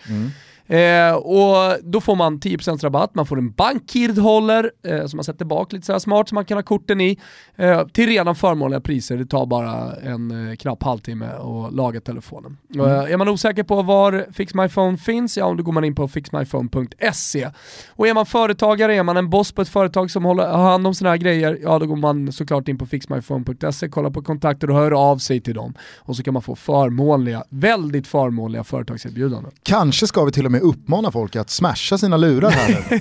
[0.71, 5.45] Eh, och då får man 10% rabatt, man får en bankkird-håller eh, som man sätter
[5.45, 7.19] bak lite så smart som man kan ha korten i.
[7.57, 12.57] Eh, till redan förmånliga priser, det tar bara en eh, knapp halvtimme att laga telefonen.
[12.75, 12.87] Mm.
[12.87, 15.95] Eh, är man osäker på var Fix My Phone finns, ja då går man in
[15.95, 17.51] på fixmyphone.se.
[17.89, 20.87] Och är man företagare, är man en boss på ett företag som håller, har hand
[20.87, 24.71] om sådana här grejer, ja då går man såklart in på fixmyphone.se, kollar på kontakter
[24.71, 25.75] och hör av sig till dem.
[25.99, 29.53] Och så kan man få förmånliga, väldigt förmånliga företagserbjudanden.
[29.63, 33.01] Kanske ska vi till och med uppmana folk att smasha sina lurar här.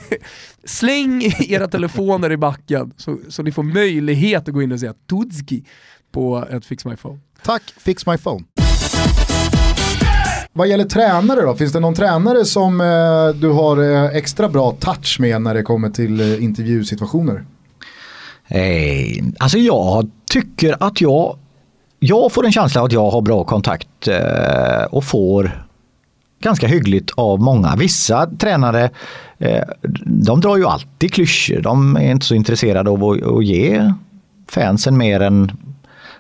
[0.64, 4.94] Släng era telefoner i backen så, så ni får möjlighet att gå in och säga
[5.10, 5.64] Tutski
[6.12, 7.20] på ett Fix My Phone.
[7.44, 8.46] Tack Fix My Phone.
[10.54, 14.72] Vad gäller tränare då, finns det någon tränare som eh, du har eh, extra bra
[14.80, 17.46] touch med när det kommer till eh, intervjusituationer?
[18.48, 21.38] Eh, alltså jag tycker att jag,
[22.00, 25.69] jag får en känsla att jag har bra kontakt eh, och får
[26.40, 27.76] ganska hyggligt av många.
[27.76, 28.90] Vissa tränare
[29.38, 29.64] eh,
[30.06, 31.62] de drar ju alltid klyschor.
[31.62, 33.94] De är inte så intresserade av att, att ge
[34.48, 35.52] fansen mer än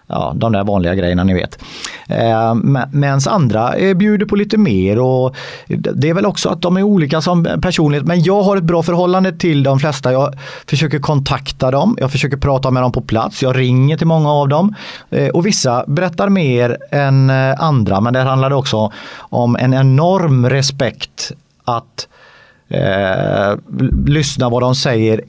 [0.09, 1.59] ja, de där vanliga grejerna ni vet.
[2.07, 2.55] Eh,
[2.91, 5.35] Medan andra eh, bjuder på lite mer och
[5.67, 8.07] det är väl också att de är olika som personlighet.
[8.07, 10.11] Men jag har ett bra förhållande till de flesta.
[10.11, 10.35] Jag
[10.67, 14.47] försöker kontakta dem, jag försöker prata med dem på plats, jag ringer till många av
[14.49, 14.75] dem.
[15.09, 20.49] Eh, Och vissa berättar mer än eh, andra men det handlar också om en enorm
[20.49, 21.31] respekt
[21.65, 22.07] att
[22.69, 23.57] eh,
[24.05, 25.21] lyssna vad de säger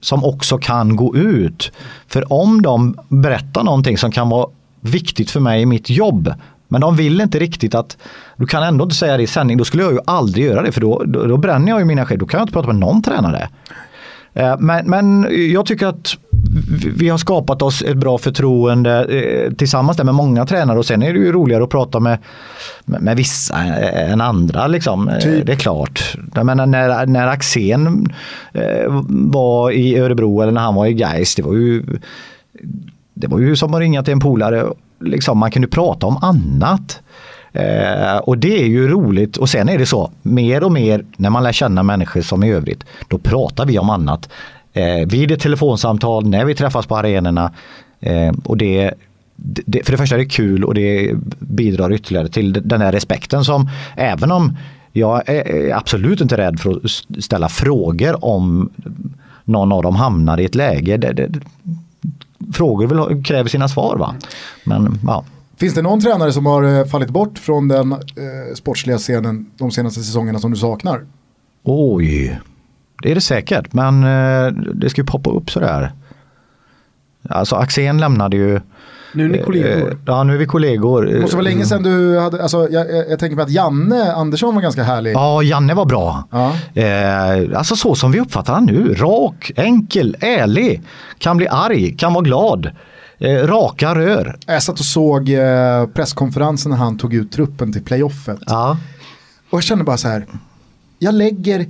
[0.00, 1.72] som också kan gå ut.
[2.08, 4.46] För om de berättar någonting som kan vara
[4.80, 6.34] viktigt för mig i mitt jobb
[6.70, 7.96] men de vill inte riktigt att,
[8.36, 10.72] du kan ändå inte säga det i sändning, då skulle jag ju aldrig göra det
[10.72, 12.76] för då, då, då bränner jag ju mina sked, då kan jag inte prata med
[12.76, 13.48] någon tränare.
[14.34, 16.16] Eh, men, men jag tycker att
[16.96, 21.12] vi- har skapat oss ett bra förtroende eh, tillsammans med många tränare och sen är
[21.12, 22.18] det ju roligare att prata med,
[22.84, 24.66] med, vissa än andra.
[24.66, 25.08] Liksom.
[25.08, 25.46] Eh, Typ?
[25.46, 26.14] Det är klart.
[26.34, 28.06] Jag menar, när, när Axén
[28.52, 31.82] eh, var i Örebro eller när han var i Gais, det var ju
[33.14, 34.66] det var ju som att ringa till en polare.
[35.00, 37.00] Liksom, man kunde prata om annat.
[37.52, 41.30] Eh, och det är ju roligt och sen är det så, mer och mer när
[41.30, 44.28] man lär känna människor som i övrigt, då pratar vi om annat.
[44.72, 47.52] Eh, vid ett telefonsamtal, när vi träffas på arenorna.
[48.00, 48.94] Eh, och det,
[49.36, 53.44] det, för det första är det kul och det bidrar ytterligare till den här respekten
[53.44, 54.56] som, även om
[54.92, 58.70] jag är absolut inte rädd för att ställa frågor om
[59.44, 60.96] någon av dem hamnar i ett läge.
[60.96, 61.40] Det, det,
[62.52, 64.14] frågor vill, kräver sina svar va.
[64.64, 65.24] Men ja.
[65.56, 67.98] Finns det någon tränare som har eh, fallit bort från den eh,
[68.54, 71.04] sportsliga scenen de senaste säsongerna som du saknar?
[71.62, 72.40] Oj,
[73.02, 73.72] det är det säkert.
[73.72, 75.92] Men eh, det ska ju poppa upp sådär.
[77.28, 78.60] Alltså Axén lämnade ju
[79.14, 79.90] Nu är ni kollegor.
[79.90, 81.02] Eh, Ja, nu är vi kollegor.
[81.06, 84.12] Det måste vara länge sedan du hade, alltså, jag, jag, jag tänker mig att Janne
[84.12, 85.14] Andersson var ganska härlig.
[85.14, 86.24] Ja, Janne var bra.
[86.30, 86.52] Ja.
[86.82, 88.94] Eh, alltså så som vi uppfattar han nu.
[88.94, 90.82] Rak, enkel, ärlig.
[91.18, 92.70] Kan bli arg, kan vara glad.
[93.18, 94.36] Eh, raka rör.
[94.46, 98.38] Jag satt och såg eh, presskonferensen när han tog ut truppen till playoffet.
[98.46, 98.76] Ja.
[99.50, 100.26] Och jag kände bara så här,
[100.98, 101.66] jag lägger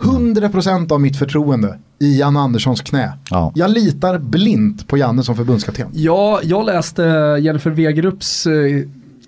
[0.00, 3.12] 100% av mitt förtroende i Janne Anderssons knä.
[3.30, 3.52] Ja.
[3.54, 5.88] Jag litar blint på Janne som förbundskapten.
[5.92, 7.02] Ja, jag läste
[7.40, 8.82] Jennifer Wegerups eh,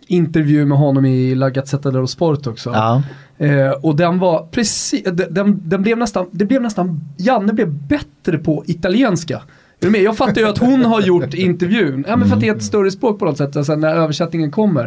[0.06, 2.70] intervju med honom i La Gazzetta dello Sport också.
[2.70, 3.02] Ja.
[3.38, 7.72] Eh, och den var precis, den, den, den blev nästan, det blev nästan, Janne blev
[7.72, 9.42] bättre på italienska.
[9.80, 10.02] Är du med?
[10.02, 12.62] Jag fattar ju att hon har gjort intervjun, ja, men för att det är ett
[12.62, 14.84] större språk på något sätt, alltså när översättningen kommer.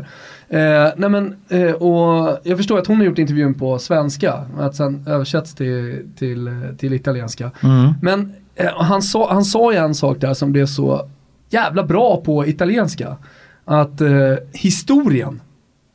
[0.49, 4.75] Eh, nej men, eh, och jag förstår att hon har gjort intervjun på svenska, att
[4.75, 7.51] sen översätts till, till, till italienska.
[7.63, 7.93] Mm.
[8.01, 11.09] Men eh, han, sa, han sa ju en sak där som blev så
[11.49, 13.17] jävla bra på italienska.
[13.65, 14.09] Att eh,
[14.51, 15.41] historien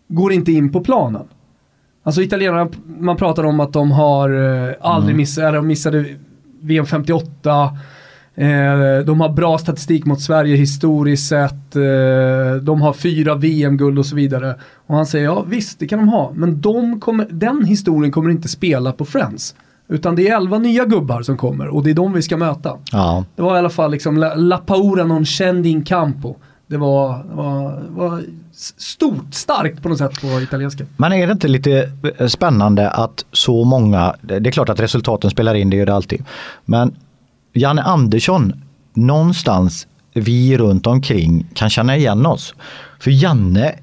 [0.08, 1.28] går inte in på planen.
[2.02, 2.68] Alltså italienarna,
[2.98, 6.04] man pratar om att de har eh, aldrig missat, eller de missade
[6.60, 7.78] VM 58.
[8.38, 11.76] Eh, de har bra statistik mot Sverige historiskt sett.
[11.76, 14.54] Eh, de har fyra VM-guld och så vidare.
[14.86, 16.32] Och han säger, ja visst det kan de ha.
[16.34, 19.54] Men de kommer, den historien kommer inte spela på Friends.
[19.88, 22.76] Utan det är elva nya gubbar som kommer och det är de vi ska möta.
[22.92, 23.24] Ja.
[23.36, 26.36] Det var i alla fall liksom La, La Paura non scendi in campo.
[26.66, 28.22] Det var, det var, var
[28.76, 30.84] stort, starkt på något sätt på italienska.
[30.96, 35.30] Men är det inte lite eh, spännande att så många, det är klart att resultaten
[35.30, 36.24] spelar in, det gör det alltid.
[36.64, 36.94] Men
[37.58, 38.52] Janne Andersson,
[38.94, 42.54] någonstans vi runt omkring kan känna igen oss.
[43.00, 43.74] För Janne,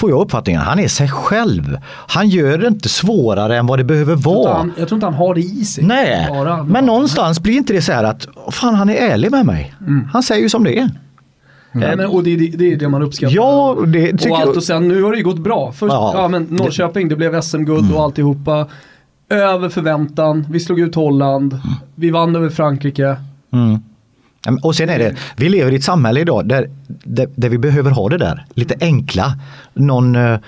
[0.00, 1.78] får jag uppfattningen, han är sig själv.
[1.86, 4.56] Han gör det inte svårare än vad det behöver Jag tror inte vara.
[4.58, 5.84] han, jag tror inte han har det i sig.
[5.84, 9.46] Nej, Bara- men någonstans blir inte det så här att fan han är ärlig med
[9.46, 9.74] mig.
[9.80, 10.08] Mm.
[10.12, 10.90] Han säger ju som det är.
[11.72, 13.34] Nej, men, och det, är det, det är det man uppskattar.
[13.36, 15.72] Ja, det tycker och allt och sen nu har det ju gått bra.
[15.72, 16.12] Först, Ja.
[16.16, 16.28] ja.
[16.28, 18.66] men Norrköping, det blev SM-guld och alltihopa.
[19.30, 21.60] Över förväntan, vi slog ut Holland,
[21.94, 23.16] vi vann över Frankrike.
[23.52, 23.80] Mm.
[24.62, 26.70] Och sen är det, vi lever i ett samhälle idag där,
[27.04, 29.38] där, där vi behöver ha det där, lite enkla.
[29.74, 30.38] Någon eh,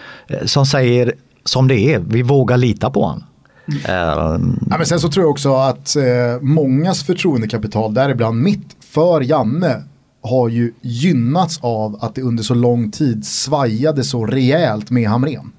[0.44, 1.12] som säger
[1.44, 3.24] som det är, vi vågar lita på honom.
[3.86, 9.82] Ja, men sen så tror jag också att eh, mångas förtroendekapital, däribland mitt, för Janne
[10.22, 15.52] har ju gynnats av att det under så lång tid svajade så rejält med Hamren.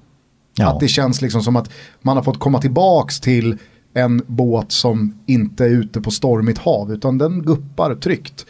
[0.54, 0.68] Ja.
[0.68, 1.70] Att det känns liksom som att
[2.02, 3.58] man har fått komma tillbaks till
[3.94, 8.46] en båt som inte är ute på stormigt hav utan den guppar tryggt.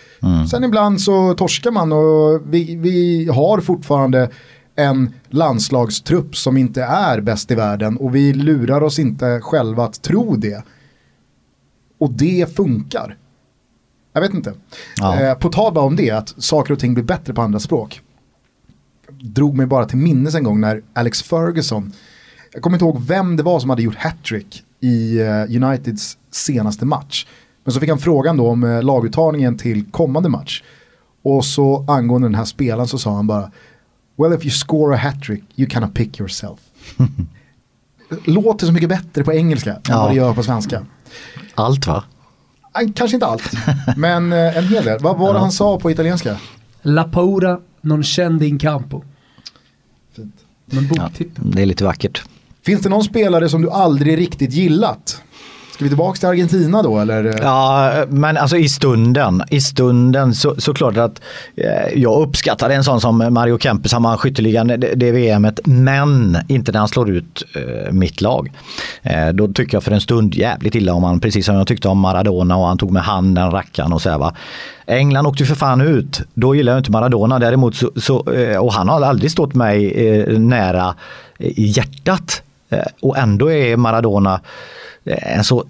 [0.51, 4.31] Sen ibland så torskar man och vi, vi har fortfarande
[4.77, 10.03] en landslagstrupp som inte är bäst i världen och vi lurar oss inte själva att
[10.03, 10.65] tro det.
[11.99, 13.17] Och det funkar.
[14.13, 14.55] Jag vet inte.
[14.97, 15.21] Ja.
[15.21, 18.01] Eh, på tal om det, att saker och ting blir bättre på andra språk.
[19.23, 21.93] Drog mig bara till minnes en gång när Alex Ferguson,
[22.53, 26.85] jag kommer inte ihåg vem det var som hade gjort hattrick i eh, Uniteds senaste
[26.85, 27.27] match.
[27.65, 30.63] Men så fick han frågan då om eh, laguttagningen till kommande match.
[31.25, 33.51] Och så angående den här spelaren så sa han bara
[34.17, 36.59] Well if you score a hattrick you cannot pick yourself.
[38.25, 39.99] Låter så mycket bättre på engelska än Ja.
[40.03, 40.83] vad det gör på svenska.
[41.55, 42.05] Allt va?
[42.95, 43.53] Kanske inte allt,
[43.97, 44.99] men eh, en hel del.
[45.01, 46.37] Vad var det han sa på italienska?
[46.83, 49.03] La paura non scende in campo.
[50.17, 50.35] Fint.
[50.67, 51.51] Men Ja, boktiteln.
[51.51, 52.23] det är lite vackert.
[52.63, 55.23] Finns det någon spelare som du aldrig riktigt gillat?
[55.75, 57.39] Ska vi tillbaka till Argentina då eller?
[57.43, 61.21] Ja, men alltså i stunden, i stunden så, såklart att
[61.57, 66.39] eh, jag uppskattar en sån som Mario Kempes, han vann skytteligan det, det VMet, men
[66.49, 68.53] inte när han slår ut eh, mitt lag.
[69.03, 71.89] Eh, då tycker jag för en stund jävligt illa om han, precis som jag tyckte
[71.89, 74.35] om Maradona och han tog med handen rackaren och så här va.
[74.87, 78.57] England åkte ju för fan ut, då gillar jag inte Maradona däremot så, så eh,
[78.57, 80.95] och han har aldrig stått mig eh, nära
[81.39, 82.43] eh, i hjärtat.
[82.71, 84.41] Eh, och ändå är Maradona
[85.05, 85.65] en så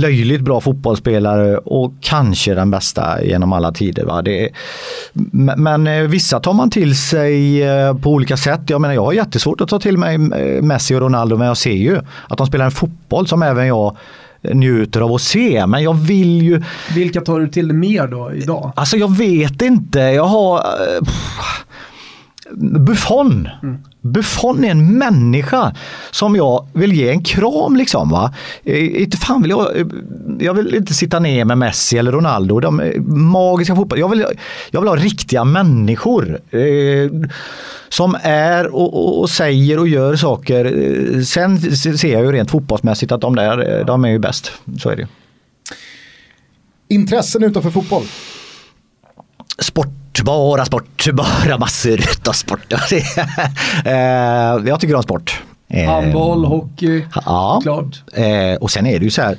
[0.00, 4.04] löjligt bra fotbollsspelare och kanske den bästa genom alla tider.
[4.04, 4.22] Va?
[4.22, 4.50] Det är,
[5.56, 8.60] men eh, vissa tar man till sig eh, på olika sätt.
[8.66, 11.56] Jag menar jag har jättesvårt att ta till mig eh, Messi och Ronaldo men jag
[11.56, 13.96] ser ju att de spelar en fotboll som även jag
[14.54, 15.66] njuter av att se.
[15.66, 16.62] Men jag vill ju,
[16.94, 18.72] Vilka tar du till dig mer då idag?
[18.76, 19.98] alltså jag vet inte.
[19.98, 21.64] Jag har eh, pff,
[22.54, 23.48] Buffon.
[24.00, 25.74] Buffon är en människa
[26.10, 28.10] som jag vill ge en kram liksom.
[28.10, 28.34] Va?
[28.64, 29.86] Eh, Inte fan vill jag, eh,
[30.40, 32.60] jag vill inte sitta ner med Messi eller Ronaldo.
[32.60, 33.98] De är magiska fotboll.
[33.98, 34.24] Jag vill,
[34.70, 36.40] jag vill ha riktiga människor.
[36.50, 37.10] Eh,
[37.88, 40.64] som är och, och, och säger och gör saker.
[40.64, 44.52] Eh, Sen ser jag ju rent fotbollsmässigt att de där, eh, de är ju bäst.
[44.78, 45.08] Så är det.
[46.88, 48.02] Intressen utanför fotboll?
[50.16, 52.72] Sport, bara sport, bara massor av sport.
[53.84, 53.92] Eh,
[54.68, 55.42] jag tycker om sport.
[55.68, 58.02] Eh, Handboll, hockey, Ja, klart.
[58.14, 59.36] eh, och sen är det ju så här.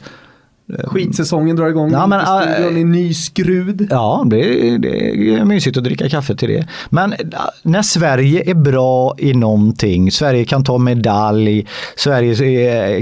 [0.83, 1.91] Skitsäsongen drar igång.
[1.91, 3.87] Ja, men, studion äh, i ny skrud.
[3.89, 4.37] Ja, det,
[4.77, 6.67] det är mysigt att dricka kaffe till det.
[6.89, 7.17] Men äh,
[7.61, 12.39] när Sverige är bra i någonting, Sverige kan ta medalj, Sveriges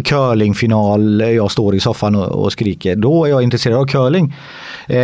[0.06, 4.36] curlingfinal, jag står i soffan och, och skriker, då är jag intresserad av curling.
[4.88, 5.00] Eh,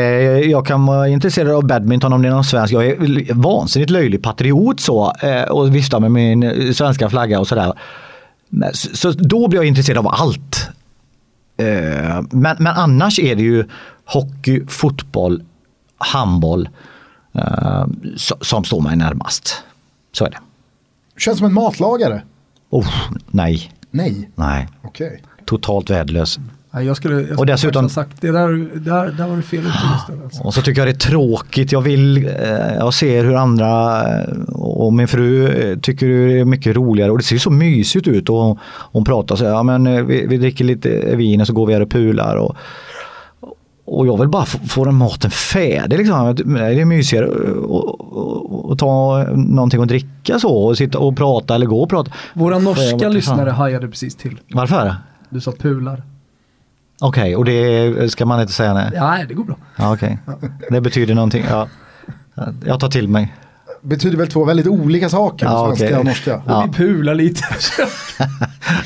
[0.49, 2.73] jag kan vara intresserad av badminton om det är någon svensk.
[2.73, 7.73] Jag är vansinnigt löjlig patriot så eh, och viftar med min svenska flagga och sådär.
[8.73, 10.69] Så då blir jag intresserad av allt.
[11.61, 13.65] Eh, Men, men annars är det ju
[14.05, 15.43] hockey, fotboll,
[15.97, 16.69] handboll
[17.33, 17.41] eh,
[18.15, 19.63] so- som står mig närmast.
[20.11, 20.37] Så är det.
[21.17, 22.23] Känns som en matlagare.
[22.69, 22.87] Oh,
[23.27, 24.67] nej, Nej, nej.
[24.81, 25.23] okej.
[25.45, 26.39] Totalt värdelös.
[26.73, 29.59] Nej, jag skulle, jag skulle Och dessutom- sagt, det där, där, där var du fel
[29.59, 29.71] ute
[30.23, 30.43] alltså.
[30.43, 31.71] Och så tycker jag det är tråkigt.
[31.71, 36.45] Jag vill, eh, jag ser hur andra eh, och min fru eh, tycker det är
[36.45, 38.57] mycket roligare och det ser så mysigt ut och
[38.91, 41.73] hon pratar så här, ja men vi, vi dricker lite vin och så går vi
[41.73, 42.55] här och pular och
[43.85, 45.97] och jag vill bara få, få den maten färdig.
[45.97, 46.35] Liksom.
[46.35, 47.25] Det är mysigare
[48.71, 52.11] att ta någonting att dricka så och sitta och prata eller gå och prata.
[52.33, 54.37] Våra norska lyssnare hajade precis till.
[54.53, 54.95] Varför?
[55.29, 56.01] Du sa pular.
[57.03, 58.91] Okej, och det ska man inte säga nej?
[58.93, 59.55] Nej, det går bra.
[59.75, 60.17] Ja, Okej,
[60.69, 61.45] det betyder någonting.
[61.49, 61.67] Ja.
[62.65, 63.33] Jag tar till mig.
[63.81, 65.97] Betyder väl två väldigt olika saker, Ja, svenska okej.
[65.97, 66.41] och norska.
[66.47, 66.65] Ja.
[66.67, 67.43] Vi pular lite.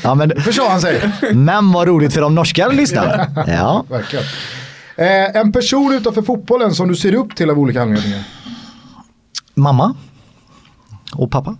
[0.02, 1.34] Ja, men, Förstår han säger.
[1.34, 3.26] men vad roligt för de norska lyssnarna.
[3.46, 3.84] Ja.
[3.90, 4.24] Verkligen.
[4.96, 8.22] Eh, en person utanför fotbollen som du ser upp till av olika anledningar.
[9.54, 9.94] Mamma
[11.12, 11.56] och pappa.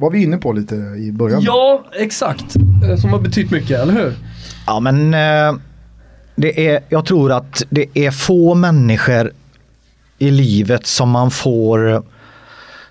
[0.00, 1.42] Var vi inne på lite i början.
[1.42, 2.56] ja, exakt.
[2.90, 4.14] Eh, Som har betytt mycket, eller hur?
[4.66, 5.54] Ja men eh,
[6.36, 9.32] det är, jag tror att det är få människor
[10.18, 12.02] i livet som man får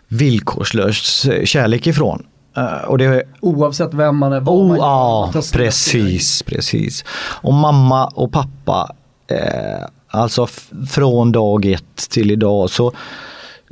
[0.08, 2.26] villkorslös kärlek ifrån.
[2.58, 7.06] Eh, och det är Oavsett vem man är, vad Oh, man ja, precis, precis.
[7.42, 8.96] Och mamma och pappa,
[9.28, 12.94] eh, alltså f- från dag ett till idag så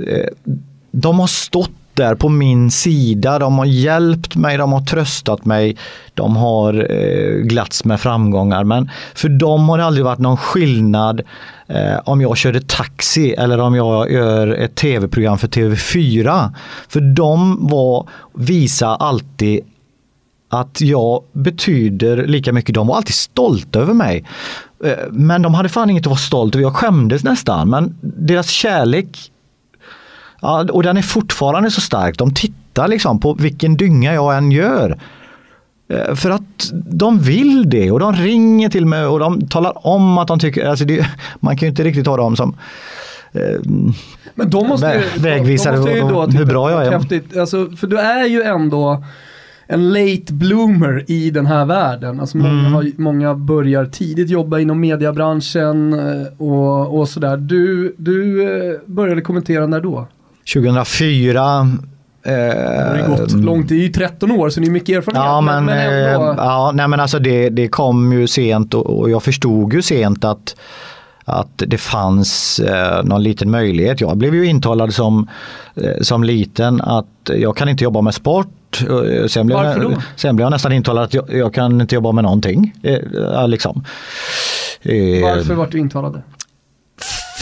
[0.08, 0.28] eh,
[0.92, 5.78] de har stått där på min sida, de har hjälpt mig, de har tröstat mig,
[6.14, 8.64] de har eh, glatts med framgångar.
[8.64, 11.22] Men för dem har det aldrig varit någon skillnad
[11.68, 16.54] eh, om jag körde taxi eller om jag gör ett tv-program för TV4.
[16.89, 19.60] För de var, visa alltid
[20.50, 22.76] att jag betyder lika mycket.
[22.76, 24.26] De var alltid stolta över mig.
[24.84, 26.64] Eh, men de hade fan inget att vara stolt över.
[26.64, 27.70] Jag skämdes nästan.
[27.70, 29.32] Men deras kärlek,
[30.42, 32.18] ja, och den är fortfarande så stark.
[32.18, 34.98] De tittar liksom på vilken dynga jag än gör.
[35.90, 40.18] Eh, För att de vill det och de ringer till mig och de talar om
[40.18, 41.08] att de tycker, alltså det,
[41.40, 42.56] man kan ju inte riktigt ha dem som
[43.34, 43.60] eh,
[44.36, 47.16] Men de måste ju, Vä- vägvisare de måste ju då tycka hur bra att det
[47.16, 47.40] jag är.
[47.40, 49.04] Alltså, för du är ju ändå
[49.68, 52.20] en late bloomer i den här världen.
[52.20, 52.74] Alltså många, Mm.
[52.74, 57.38] har, många börjar tidigt jobba inom mediebranschen eh, och, och sådär.
[57.38, 60.08] Du, du eh, började kommentera när då?
[60.54, 61.68] 2004
[62.24, 62.32] Det
[63.02, 65.26] har gått eh, långt, det är ju 13 år så det är mycket erfarenhet.
[65.26, 66.24] Ja men, ändå.
[66.28, 69.82] eh, ja, nej, men alltså det, det kom ju sent och, och jag förstod ju
[69.82, 70.56] sent att,
[71.26, 74.02] att det fanns eh, någon liten möjlighet.
[74.02, 75.28] Jag blev ju intalad som,
[75.76, 78.48] eh, som liten att jag kan inte jobba med sport.
[79.28, 79.91] Sen blev, Varför då?
[79.91, 82.74] jag, sen blev jag nästan intalad att jag, jag kan inte jobba med någonting.
[82.84, 83.84] Eh, liksom.
[84.82, 86.22] Eh, Varför vart du intalad?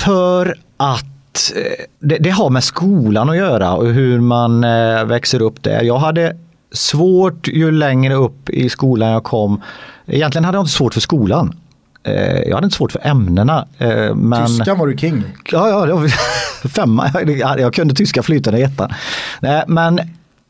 [0.05, 1.05] för att
[1.55, 5.83] eh, det, det har med skolan att göra och hur man eh, växer upp där.
[5.83, 6.35] Jag hade
[6.71, 9.61] svårt ju längre upp i skolan jag kom.
[10.05, 11.55] Egentligen hade jag inte svårt för skolan.
[12.03, 13.67] Eh, jag hade inte svårt för ämnena.
[14.15, 14.47] Men...
[14.47, 15.23] Tyskan var du king.
[15.51, 16.07] Ja, ja,
[16.69, 17.11] femma.
[17.57, 18.93] Jag, kunde tyska flytande i ettan.
[19.67, 19.99] Men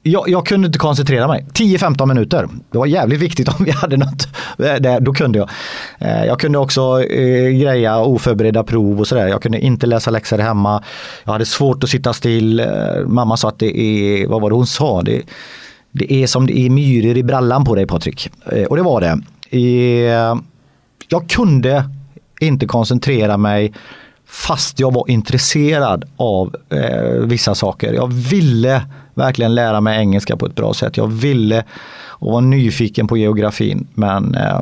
[0.03, 1.45] jag, jag kunde inte koncentrera mig.
[1.53, 2.47] 10-15 minuter.
[2.71, 4.27] Det var jävligt viktigt om vi hade något.
[4.59, 5.49] Eh, det, då kunde jag.
[5.99, 9.27] Eh, jag kunde också eh, greja oförberedda prov och sådär.
[9.27, 10.83] Jag kunde inte läsa läxor hemma.
[11.23, 12.59] Jag hade svårt att sitta still.
[12.59, 12.67] Eh,
[13.05, 15.01] mamma sa att det är, vad var det hon sa?
[15.01, 15.21] Det,
[15.91, 18.29] det är som det är myror i brallan på dig Patrik.
[18.69, 19.21] Och det var det.
[21.07, 21.89] Jag kunde
[22.39, 23.73] inte koncentrera mig
[24.25, 27.93] fast jag var intresserad av eh, vissa saker.
[27.93, 28.81] Jag ville
[29.13, 30.97] verkligen lära mig engelska på ett bra sätt.
[30.97, 31.63] Jag ville
[32.05, 34.57] och var nyfiken på geografin men eh,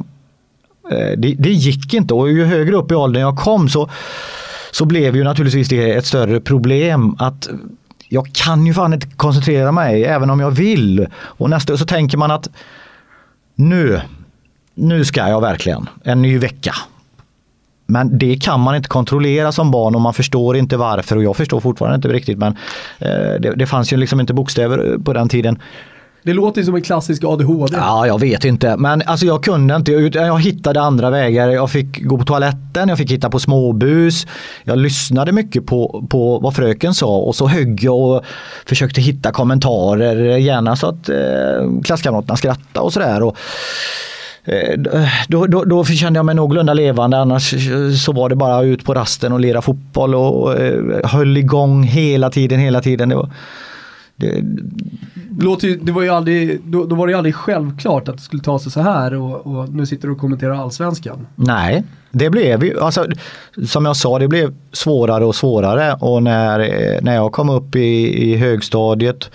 [0.92, 3.90] eh, det, det gick inte och ju högre upp i åldern jag kom så,
[4.72, 7.50] så blev ju naturligtvis det ett större problem att
[8.14, 11.08] jag kan ju fan inte koncentrera mig även om jag vill.
[11.14, 12.50] Och nästa så tänker man att
[13.56, 14.02] nu,
[14.74, 16.76] nu ska jag verkligen, en ny vecka.
[17.92, 21.36] Men det kan man inte kontrollera som barn och man förstår inte varför och jag
[21.36, 22.58] förstår fortfarande inte riktigt men
[23.00, 25.60] eh, det, det fanns ju liksom inte bokstäver på den tiden.
[26.24, 27.78] Det låter ju som en klassisk ADHD.
[27.78, 28.78] Ja, jag vet inte.
[28.78, 29.92] Men alltså jag kunde inte.
[29.92, 31.50] Jag hittade andra vägar.
[31.50, 34.28] Jag fick gå på toaletten, jag fick hitta på småbus.
[34.64, 38.26] Jag lyssnade mycket på, på vad fröken sa och så högg jag och
[38.66, 40.38] försökte hitta kommentarer.
[40.38, 43.32] Gärna så att eh, klasskamraterna skrattade och sådär.
[44.46, 44.80] Och, eh,
[45.28, 47.54] då, då, då kände jag mig någorlunda levande annars
[48.06, 52.30] så var det bara ut på rasten och lira fotboll och eh, höll igång hela
[52.30, 53.10] tiden, hela tiden.
[53.10, 53.30] Det var,
[54.16, 54.44] det,
[55.40, 58.42] Låter det var ju aldrig, då, då, var det ju aldrig självklart att det skulle
[58.42, 61.28] ta sig så här och, och nu sitter du och kommenterar allsvenskan.
[61.36, 63.06] Nej, det blev ju, alltså,
[63.68, 68.24] som jag sa, det blev svårare och svårare och när, när jag kom upp i,
[68.32, 69.30] i högstadiet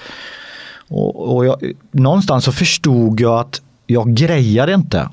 [0.89, 5.09] och, och jag, någonstans så förstod jag att jag grejar inte.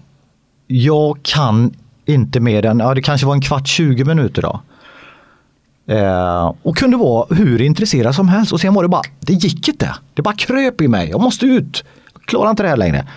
[0.67, 1.74] Jag kan
[2.05, 4.61] inte mer än, ja det kanske var en kvart, 20 minuter då.
[5.93, 9.67] Eh, och kunde vara hur intresserad som helst och sen var det bara, det gick
[9.67, 9.95] inte.
[10.13, 11.84] Det bara kröp i mig, jag måste ut.
[12.13, 13.07] Jag klarar inte det här längre.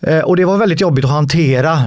[0.00, 1.78] Eh, och det var väldigt jobbigt att hantera.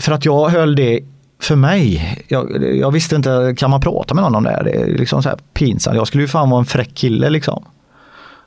[0.00, 1.00] För att jag höll det
[1.40, 2.16] för mig.
[2.28, 4.64] Jag, jag visste inte, kan man prata med någon om det här?
[4.64, 5.96] Det är liksom så här pinsamt.
[5.96, 7.64] Jag skulle ju fan vara en fräck kille liksom.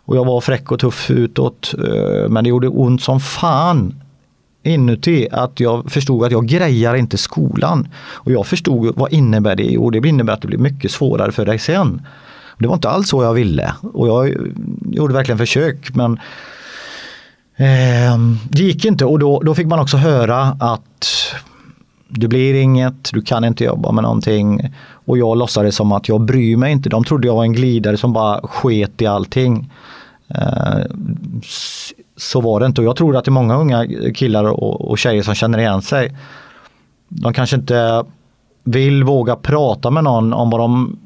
[0.05, 1.73] Och jag var fräck och tuff utåt.
[1.77, 4.01] Eh, men det gjorde ont som fan
[4.63, 7.87] inuti att jag förstod att jag grejar inte skolan.
[8.11, 9.77] Och jag förstod vad innebär det?
[9.77, 12.01] Och det innebär att det blir mycket svårare för dig sen.
[12.59, 14.35] Det var inte alls så jag ville och jag
[14.91, 16.19] gjorde verkligen försök men
[17.55, 18.17] eh,
[18.49, 21.33] det gick inte och då, då fick man också höra att
[22.07, 24.69] det blir inget, du kan inte jobba med någonting.
[25.11, 26.89] Och jag låtsades som att jag bryr mig inte.
[26.89, 29.71] De trodde jag var en glidare som bara sket i allting.
[30.27, 30.79] Eh,
[32.17, 35.23] så var det inte och jag tror att det är många unga killar och, tjejer
[35.23, 36.17] som känner igen sig.
[37.07, 38.03] De kanske inte
[38.63, 40.99] vill våga prata med någon om vad de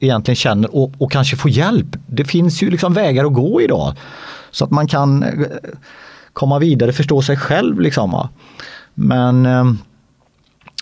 [0.00, 1.96] egentligen känner och, och kanske få hjälp.
[2.06, 3.94] Det finns ju liksom vägar att gå idag.
[4.50, 5.30] Så att man kan eh,
[6.32, 7.80] komma vidare, förstå sig själv.
[7.80, 8.28] Liksom,
[8.94, 9.64] Men eh,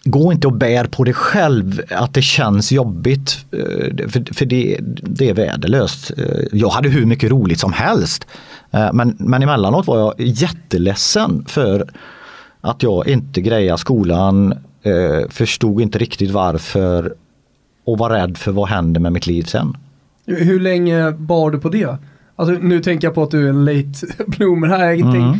[0.04, 3.44] gå inte och bär på det själv, att det känns jobbigt.
[3.52, 6.10] Eh, för, för det, det är värdelöst.
[6.18, 8.26] Eh, jag hade hur mycket roligt som helst.
[8.70, 11.88] Eh, men, men emellanåt var jag jätteledsen för
[12.60, 14.54] att jag inte grejade skolan,
[15.28, 17.14] förstod inte riktigt varför
[17.84, 19.76] och var rädd för vad händer med mitt liv sen.
[20.26, 21.96] Hur länge bar du på det?
[22.36, 24.94] Alltså, nu tänker jag på att du är en late bloomer här.
[24.94, 25.38] Mm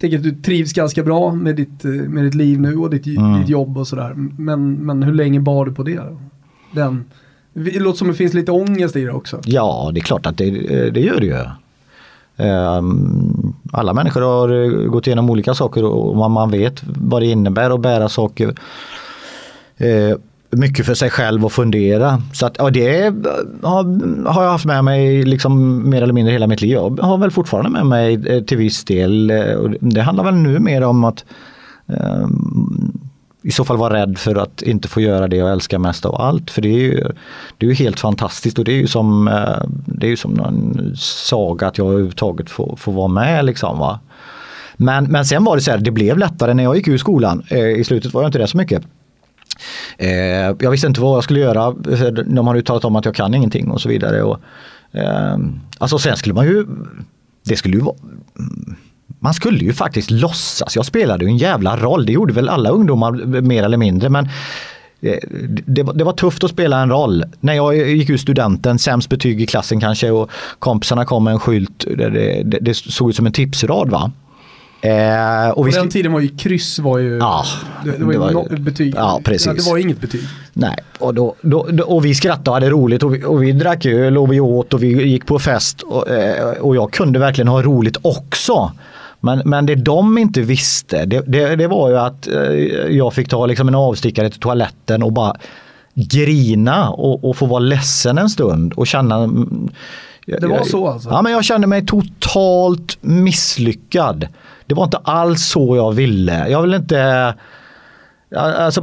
[0.00, 3.06] tänker att du trivs ganska bra med ditt, eh, med ditt liv nu och ditt,
[3.06, 3.40] mm.
[3.40, 4.14] ditt jobb och sådär.
[4.38, 6.00] Men, men hur länge bar du på det?
[6.72, 7.04] Den,
[7.52, 9.40] det låter som det finns lite ångest i det också.
[9.44, 11.44] Ja, det är klart att det, eh, det gör det ju.
[12.36, 17.70] Ehm, alla människor har eh, gått igenom olika saker och man vet vad det innebär
[17.70, 18.54] att bära saker
[20.50, 22.22] mycket för sig själv och fundera.
[22.32, 23.14] Så att, ja, det
[23.62, 26.70] har, har jag haft med mig liksom mer eller mindre hela mitt liv.
[26.70, 29.30] Jag har väl fortfarande med mig eh, till viss del.
[29.30, 29.36] Eh,
[29.80, 31.24] det handlar väl nu mer om att
[31.88, 32.26] eh,
[33.42, 36.14] i så fall vara rädd för att inte få göra det jag älskar mest av
[36.14, 36.50] allt.
[36.50, 37.04] För det är ju,
[37.58, 40.32] det är ju helt fantastiskt och det är ju som, eh, det är ju som
[40.32, 43.44] någon saga att jag överhuvudtaget får, får vara med.
[43.44, 44.00] Liksom, va?
[44.76, 47.42] Men, men sen var det så här, det blev lättare när jag gick ur skolan.
[47.78, 48.82] I slutet var jag inte det så mycket.
[49.98, 50.10] Eh,
[50.58, 51.70] jag visste inte vad jag skulle göra.
[52.26, 54.22] De hade ju talat om att jag kan ingenting och så vidare.
[54.22, 54.38] Och,
[54.92, 55.38] eh,
[55.78, 56.66] alltså sen skulle man ju,
[57.44, 57.96] det skulle ju vara
[59.18, 60.76] man skulle ju faktiskt låtsas.
[60.76, 62.06] Jag spelade ju en jävla roll.
[62.06, 64.08] Det gjorde väl alla ungdomar mer eller mindre.
[64.08, 64.28] Men
[65.00, 65.18] eh,
[65.66, 67.24] det, det, var tufft att spela en roll.
[67.40, 71.40] När jag gick ut studenten, sämst betyg i klassen kanske och kompisarna kom med en
[71.40, 71.84] skylt.
[71.96, 72.10] Det,
[72.44, 74.12] det, det såg ut som en tipsrad va.
[74.80, 77.44] Eh, och På den tiden var ju kryss var ju, ja,
[77.84, 78.94] det, det var ju var, ett betyg.
[78.96, 79.46] Ja, precis.
[79.46, 80.20] Ja, det var inget betyg.
[80.52, 83.86] Nej, och, då, då, och vi skrattade och hade roligt och vi, och vi drack
[83.86, 87.48] öl och vi åt och vi gick på fest och, eh, och jag kunde verkligen
[87.48, 88.72] ha roligt också.
[89.20, 92.34] Men, men det de inte visste det, det, det var ju att eh,
[92.96, 95.36] jag fick ta liksom en avstickare till toaletten och bara
[95.94, 99.30] grina och, och få vara ledsen en stund och känna
[100.26, 101.08] det var så alltså?
[101.08, 104.28] Ja, men jag kände mig totalt misslyckad.
[104.66, 106.48] Det var inte alls så jag ville.
[106.48, 107.34] Jag ville inte
[108.36, 108.80] Alltså,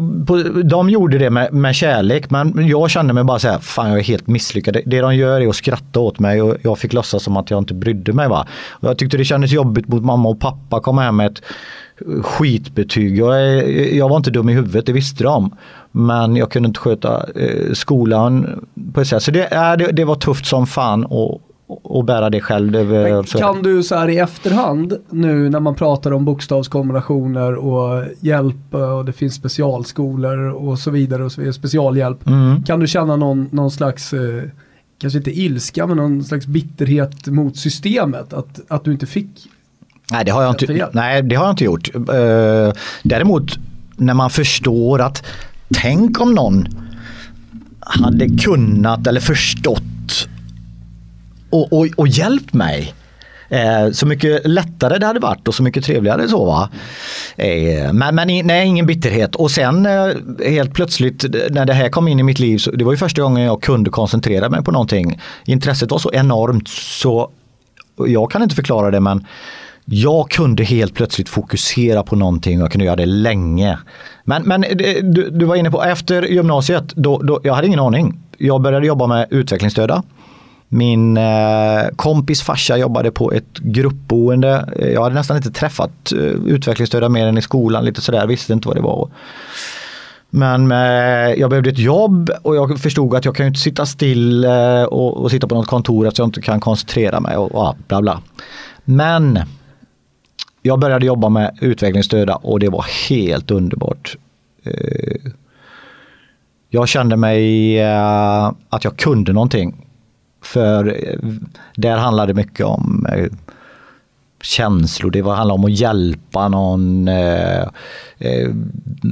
[0.63, 3.99] de gjorde det med, med kärlek men jag kände mig bara så här, fan jag
[3.99, 4.77] är helt misslyckad.
[4.85, 7.57] Det de gör är att skratta åt mig och jag fick låtsas som att jag
[7.57, 8.27] inte brydde mig.
[8.27, 8.47] Va?
[8.69, 11.41] Och jag tyckte det kändes jobbigt mot mamma och pappa komma hem med ett
[12.23, 13.17] skitbetyg.
[13.17, 15.55] Jag, jag var inte dum i huvudet, det visste de.
[15.95, 19.23] Men jag kunde inte sköta eh, skolan på ett sätt.
[19.23, 22.71] Så det, äh, det, det var tufft som fan och, och, och bära det själv.
[22.71, 28.73] Men kan du så här i efterhand nu när man pratar om bokstavskombinationer och hjälp
[28.73, 32.27] eh, och det finns specialskolor och så vidare och så vidare, specialhjälp.
[32.27, 32.63] Mm.
[32.63, 34.43] Kan du känna någon, någon slags, eh,
[34.97, 38.33] kanske inte ilska men någon slags bitterhet mot systemet?
[38.33, 39.29] Att, att du inte fick
[40.11, 41.89] Nej det har jag inte, nej, det har jag inte gjort.
[43.03, 43.57] Däremot
[43.97, 45.23] när man förstår att
[45.73, 46.67] tänk om någon
[47.79, 50.27] hade kunnat eller förstått
[51.49, 52.93] och, och, och hjälpt mig.
[53.49, 56.69] Eh, så mycket lättare det hade varit och så mycket trevligare så va.
[57.35, 59.35] Eh, men men nej, ingen bitterhet.
[59.35, 60.09] Och sen eh,
[60.45, 63.21] helt plötsligt när det här kom in i mitt liv, så, det var ju första
[63.21, 65.21] gången jag kunde koncentrera mig på någonting.
[65.45, 67.29] Intresset var så enormt så
[68.07, 69.25] jag kan inte förklara det men
[69.85, 73.77] jag kunde helt plötsligt fokusera på någonting och jag kunde göra det länge.
[74.23, 77.79] Men, men eh, du, du var inne på efter gymnasiet, då, då, jag hade ingen
[77.79, 78.19] aning.
[78.37, 80.03] Jag började jobba med utvecklingsstörda.
[80.67, 81.23] Min eh,
[81.95, 84.69] kompis farsa jobbade på ett gruppboende.
[84.93, 88.67] Jag hade nästan inte träffat eh, utvecklingsstörda mer än i skolan, lite sådär, visste inte
[88.67, 89.09] vad det var.
[90.29, 93.85] Men eh, jag behövde ett jobb och jag förstod att jag kan ju inte sitta
[93.85, 97.55] still eh, och, och sitta på något kontor eftersom jag inte kan koncentrera mig och,
[97.55, 98.21] och bla bla.
[98.83, 99.39] Men
[100.65, 104.17] jag började jobba med utvecklingsstörda och det var helt underbart.
[104.63, 105.31] Eh,
[106.69, 109.85] jag kände mig eh, att jag kunde någonting.
[110.41, 111.19] För eh,
[111.75, 113.07] där handlade det mycket om
[114.41, 117.09] känslor, det handlade om att hjälpa någon.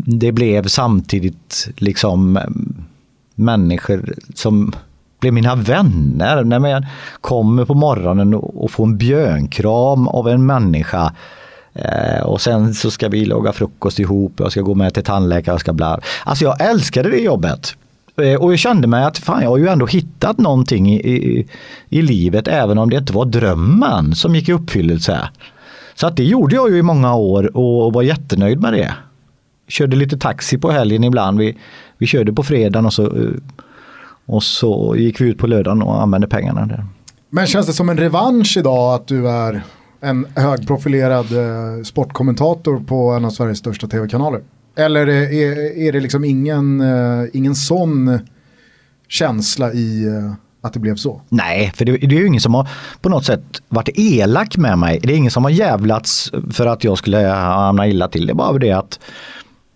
[0.05, 2.39] Det blev samtidigt liksom
[3.35, 4.73] människor som
[5.19, 6.43] blev mina vänner.
[6.43, 6.85] När man
[7.21, 11.13] kommer på morgonen och får en björnkram av en människa
[11.73, 15.53] Eh, och sen så ska vi laga frukost ihop, jag ska gå med till tandläkare,
[15.53, 15.99] jag ska bla.
[16.25, 17.75] Alltså jag älskade det jobbet.
[18.17, 21.47] Eh, och jag kände mig att fan, jag har ju ändå hittat någonting i, i,
[21.89, 25.29] i livet även om det inte var drömmen som gick i uppfyllelse.
[25.95, 28.95] Så att det gjorde jag ju i många år och var jättenöjd med det.
[29.67, 31.39] Körde lite taxi på helgen ibland.
[31.39, 31.57] Vi,
[31.97, 33.31] vi körde på fredagen och så, eh,
[34.25, 36.85] och så gick vi ut på lördagen och använde pengarna där.
[37.29, 39.63] Men känns det som en revansch idag att du är
[40.01, 44.41] en högprofilerad eh, sportkommentator på en av Sveriges största tv-kanaler?
[44.75, 48.19] Eller är, är det liksom ingen, eh, ingen sån
[49.07, 51.21] känsla i eh, att det blev så?
[51.29, 52.67] Nej, för det, det är ju ingen som har
[53.01, 54.99] på något sätt varit elak med mig.
[55.03, 58.25] Det är ingen som har jävlats för att jag skulle eh, hamna illa till.
[58.25, 58.99] Det är bara det att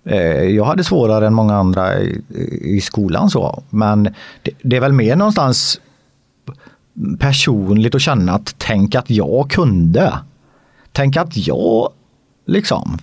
[0.05, 2.23] eh, jag hade svårare än många andra i,
[2.61, 3.63] i skolan så.
[3.69, 4.03] Men
[4.43, 5.82] det, det är väl mer någonstans
[7.20, 10.14] personligt och känna att tänk att jag kunde.
[10.91, 11.89] Tänk att jag
[12.46, 12.98] liksom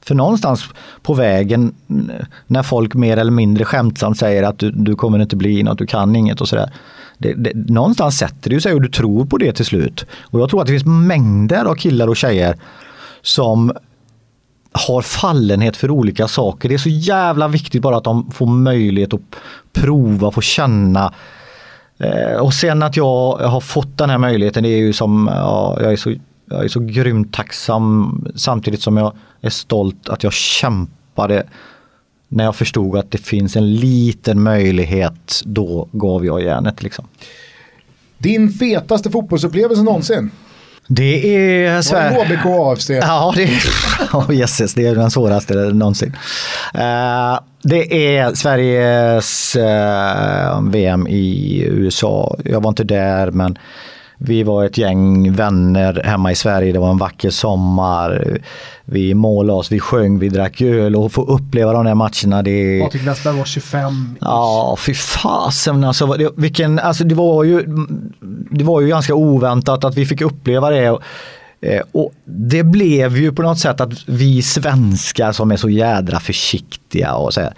[0.00, 0.64] för någonstans
[1.02, 2.10] på vägen mm,
[2.46, 5.86] när folk mer eller mindre skämtsamt säger att du, du kommer inte bli något, du
[5.86, 6.72] kan inget och sådär.
[7.18, 10.06] Det, det, någonstans sätter det sig och du tror på det till slut.
[10.22, 12.56] Och jag tror att det finns mängder av killar och tjejer
[13.22, 13.72] som
[14.72, 16.68] har fallenhet för olika saker.
[16.68, 19.20] Det är så jävla viktigt bara att de får möjlighet att
[19.72, 21.12] prova, få känna.
[21.98, 25.78] Eh, och sen att jag har fått den här möjligheten, det är ju som, ja,
[25.80, 26.14] jag är så
[26.50, 31.46] jag är så grymt tacksam samtidigt som jag är stolt att jag kämpade
[32.28, 36.82] när jag förstod att det finns en liten möjlighet, då gav jag järnet.
[36.82, 37.04] Liksom.
[38.18, 40.30] Din fetaste fotbollsupplevelse någonsin?
[40.90, 42.24] Det är Var det Sverige.
[42.24, 42.90] HBK AFC?
[42.90, 43.48] Ja, det är,
[44.12, 46.16] oh, Jesus, det är den svåraste någonsin.
[46.74, 52.36] Eh, det är Sveriges eh, VM i USA.
[52.44, 53.58] Jag var inte där men
[54.18, 56.72] vi var ett gäng vänner hemma i Sverige.
[56.72, 58.38] Det var en vacker sommar.
[58.84, 62.42] Vi målade oss, vi sjöng, vi drack öl och få uppleva de där matcherna.
[62.42, 64.16] Det, Patrik Westberg var 25.
[64.20, 67.64] Ja, fy fasen alltså, det, vilken, alltså det, var ju,
[68.50, 70.90] det var ju ganska oväntat att vi fick uppleva det.
[70.90, 71.02] Och,
[71.60, 76.20] eh, och det blev ju på något sätt att vi svenskar som är så jädra
[76.20, 77.54] försiktiga och så här,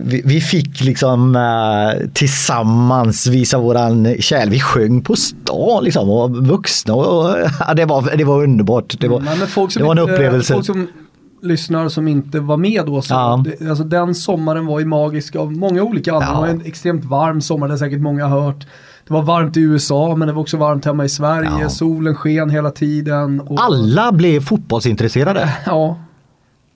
[0.00, 4.54] vi, vi fick liksom eh, tillsammans visa våran kärlek.
[4.54, 6.94] Vi sjöng på stan liksom och vuxna.
[6.94, 8.96] Och, och, ja, det, var, det var underbart.
[9.00, 10.62] Det var, som det var en inte- upplevelse.
[11.42, 13.02] Lyssnar som inte var med då.
[13.02, 13.44] Så Ja.
[13.58, 16.34] det, alltså den sommaren var ju magisk av många olika anledningar.
[16.46, 18.66] Det var en extremt varm sommar, det har säkert många hört.
[19.06, 21.50] Det var varmt i USA men det var också varmt hemma i Sverige.
[21.60, 21.68] Ja.
[21.68, 23.40] Solen sken hela tiden.
[23.40, 25.52] Och, Alla blev fotbollsintresserade.
[25.66, 25.98] Ja,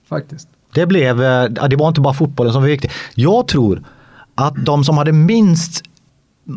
[0.09, 0.47] faktiskt.
[0.75, 2.91] Det, blev, eh, det var inte bara fotbollen som var viktig.
[3.15, 3.83] Jag tror
[4.35, 5.83] att de som hade minst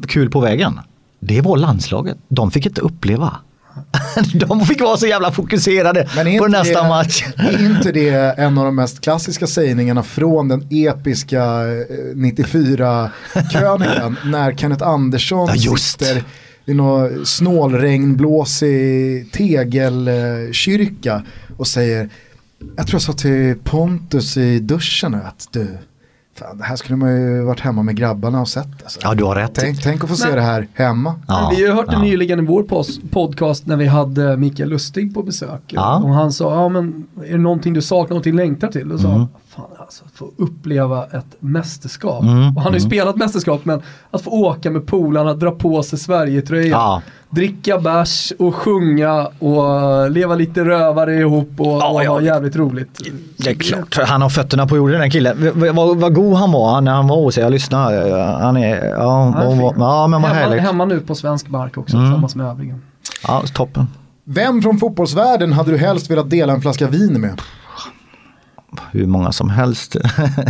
[0.06, 0.80] kul på vägen,
[1.20, 2.16] det var landslaget.
[2.28, 3.36] De fick inte uppleva.
[4.34, 6.08] De fick vara så jävla fokuserade
[6.38, 7.24] på nästa det, match.
[7.36, 14.56] Är inte det en av de mest klassiska sägningarna från den episka eh, 94-krönikan när
[14.56, 16.24] Kenneth Andersson Ja, sitter
[16.66, 21.22] i någon snålregnblåsig tegelkyrka
[21.56, 22.08] och säger
[22.76, 25.78] jag tror jag sa till Pontus i duschen nu att du,
[26.38, 28.82] fan, det här skulle man ju varit hemma med grabbarna och sett.
[28.82, 29.00] Alltså.
[29.02, 29.54] Ja, du har rätt.
[29.54, 31.14] Tänk, tänk att få se det här hemma.
[31.28, 32.02] Ja, vi har ju hört det ja.
[32.02, 32.62] nyligen i vår
[33.10, 35.62] podcast när vi hade Mikael Lustig på besök.
[35.66, 35.96] Ja.
[36.04, 38.92] Och han sa, ja men är det någonting du saknar, någonting du längtar till?
[38.92, 39.26] Och sa Mm.
[39.48, 42.22] fan alltså, att få uppleva ett mästerskap.
[42.22, 42.90] Mm, Och han har ju mm.
[42.90, 46.70] spelat mästerskap, men att få åka med polarna, dra på sig Sverigetröjan.
[46.70, 47.02] Ja.
[47.30, 52.10] Dricka bärs och sjunga och leva lite rövare ihop och, Ja, och ja.
[52.10, 53.00] ha jävligt roligt.
[53.36, 55.52] Det är klart, han har fötterna på jorden den killen.
[55.74, 57.42] Vad, vad god han var när han var hos er.
[57.42, 58.14] Jag lyssnade.
[58.40, 60.60] Han är, ja, Han är och, ja men vad hemma, härligt.
[60.62, 62.08] hemma nu på svensk mark också Mm.
[62.08, 62.78] tillsammans med övriga.
[63.26, 63.86] Ja, toppen.
[64.24, 67.40] Vem från fotbollsvärlden hade du helst velat dela en flaska vin med?
[68.90, 69.96] Hur många som helst.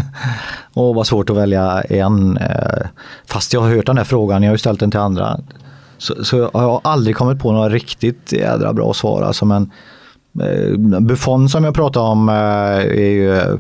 [0.74, 2.36] och vad svårt att välja en.
[2.36, 2.86] eh,
[3.26, 5.40] Fast jag har hört den här frågan, jag har ju ställt den till andra.
[5.98, 9.22] Så, så har jag aldrig kommit på några riktigt jädra bra svar.
[9.22, 9.70] Alltså, men
[10.42, 13.54] eh, Buffon som jag pratade om eh, är ju eh,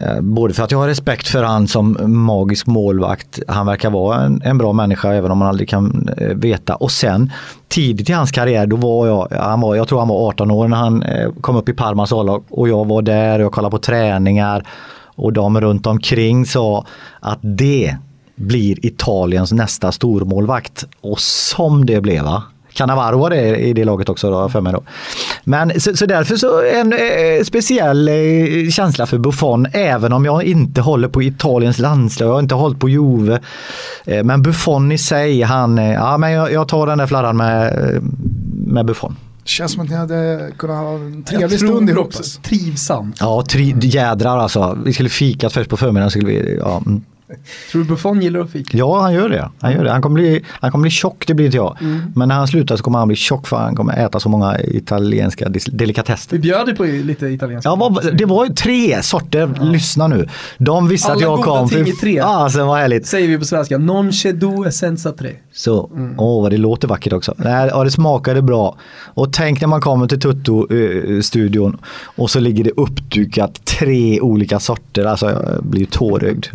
[0.00, 3.40] eh, Både för att jag har respekt för han som magisk målvakt.
[3.48, 6.74] Han verkar vara en, en bra människa även om man aldrig kan eh, veta.
[6.74, 7.32] Och sen
[7.68, 10.68] tidigt i hans karriär, då var jag, han var, jag tror han var 18 år
[10.68, 13.70] när han eh, kom upp i Parmas A-lag och jag var där och jag kollade
[13.70, 14.66] på träningar
[15.18, 16.86] och de runt omkring sa
[17.20, 17.96] att det
[18.38, 20.84] blir Italiens nästa stormålvakt.
[21.00, 22.42] Och som det blev va?
[22.72, 24.82] Cannavaro var det i det laget också då, för mig då.
[25.44, 30.44] Men så, så därför så en eh, speciell eh, känsla för Buffon, även om jag
[30.44, 33.40] inte håller på Italiens landslag, jag har inte hållit på Juve.
[34.04, 37.36] Eh, men Buffon i sig, han, eh, ja men jag, jag tar den där fladdan
[37.36, 38.02] med, eh,
[38.66, 39.16] med Buffon.
[39.44, 42.06] Känns som att ni hade kunnat ha en trevlig stund ihop.
[42.06, 42.40] också.
[42.40, 43.16] Trivsamt.
[43.20, 44.78] Ja, tri, jädrar alltså.
[44.84, 46.10] Vi skulle fikat först på förmiddagen.
[46.10, 46.82] Skulle vi, ja.
[47.28, 47.40] Mm.
[47.72, 48.78] Tror du Buffon gillar att fika?
[48.78, 49.50] ja, han gör det.
[49.60, 49.90] Han, gör det.
[49.90, 51.76] Han, kommer bli, han kommer bli tjock, det blir inte jag.
[52.14, 54.60] Men när han slutar så kommer han bli tjock för han kommer äta så många
[54.60, 56.32] italienska delikatesser.
[56.32, 57.68] Vi bjöd på lite italienska.
[57.68, 60.28] Ja, vad, det var ju tre sorter, lyssna nu.
[60.58, 61.68] De visste att Alla jag goda kom.
[61.68, 62.14] ting i tre.
[62.14, 63.06] Ja, alltså, vad härligt.
[63.06, 63.78] Säger vi på svenska.
[63.78, 65.30] Non c'è due senza tre.
[65.52, 67.34] Så, åh vad det låter vackert också.
[67.36, 68.76] Nej, ja, det smakade bra.
[69.14, 75.04] Och tänk när man kommer till Tutto-studion och så ligger det uppdukat tre olika sorter.
[75.04, 76.46] Alltså jag blir tårögd.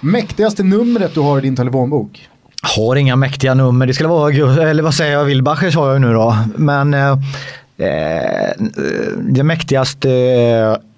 [0.00, 2.28] Mäktigaste numret du har i din telefonbok?
[2.76, 3.86] Har inga mäktiga nummer.
[3.86, 6.36] Det skulle vara, eller vad säger jag, Wilbacher sa jag nu då.
[6.56, 7.10] Men eh,
[7.76, 8.50] eh,
[9.18, 10.10] det mäktigaste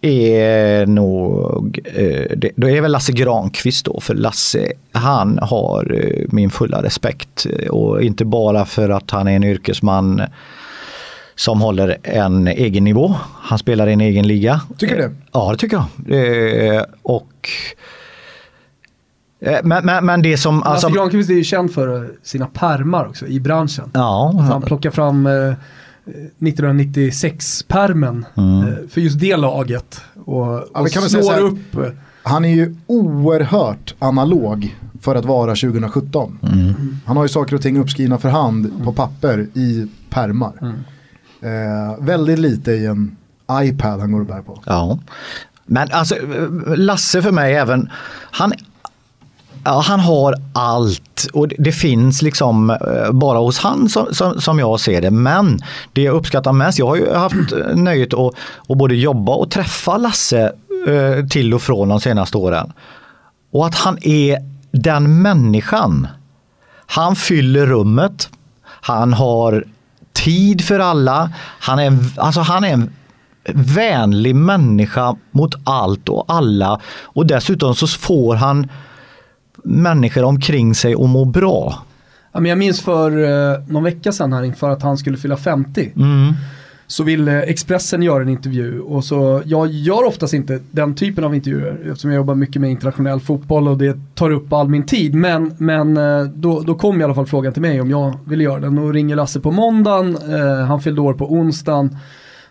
[0.01, 4.01] är nog, eh, det, då är väl Lasse Granqvist då.
[4.01, 7.47] För Lasse, han har eh, min fulla respekt.
[7.71, 10.23] Och inte bara för att han är en yrkesman
[11.35, 13.15] som håller en egen nivå.
[13.41, 14.61] Han spelar i en egen liga.
[14.79, 15.15] Tycker du det?
[15.33, 16.77] Ja, det tycker jag.
[16.77, 17.79] Eh, och eh,
[19.65, 20.57] men, men, men det som...
[20.59, 23.91] Lasse Alltså, Granqvist är ju känd för eh, sina permar också i branschen.
[23.95, 25.55] ja, Han plockar fram eh,
[26.39, 28.69] 1996-permen Mm.
[28.69, 30.01] eh, för just det laget.
[30.25, 31.75] Och, och säga så slår här- upp.
[31.77, 31.93] eh,
[32.23, 36.39] Han är ju oerhört analog för att vara 2017.
[37.07, 40.53] Han har ju saker och ting uppskrivna för hand på papper i permar.
[41.43, 43.17] Eh, väldigt lite i en
[43.53, 44.63] iPad han går och bär på.
[44.67, 44.99] Ja.
[45.67, 46.15] Men alltså
[46.77, 47.89] Lasse för mig även,
[48.31, 48.53] han,
[49.65, 54.59] ja, han har allt och det, finns liksom eh, bara hos han som, som, som
[54.59, 55.11] jag ser det.
[55.11, 55.59] Men
[55.93, 58.35] det jag uppskattar mest, jag har ju haft eh, nöjet att,
[58.69, 60.53] att både jobba och träffa Lasse
[60.89, 62.73] eh, till och från de senaste åren.
[63.53, 64.39] Och att han är
[64.73, 66.07] den människan.
[66.87, 68.29] Han fyller rummet.
[68.65, 69.65] Han har
[70.13, 71.31] tid för alla.
[71.61, 72.93] Han är, en- alltså han är en
[73.55, 76.81] vänlig människa mot allt och alla.
[77.03, 78.69] Och dessutom så får han
[79.63, 81.83] människor omkring sig att må bra.
[82.33, 85.37] Ja, men jag minns för eh, någon vecka sedan här inför att han skulle fylla
[85.37, 85.93] 50.
[85.97, 86.33] Mm.
[86.87, 91.35] Så ville Expressen göra en intervju och så, jag gör oftast inte den typen av
[91.35, 95.15] intervjuer eftersom jag jobbar mycket med internationell fotboll och det tar upp all min tid.
[95.15, 98.45] Men, men eh, då, då kom i alla fall frågan till mig om jag ville
[98.45, 101.97] göra den och ringer Lasse på måndagen, eh, han fyllde år på onsdagen.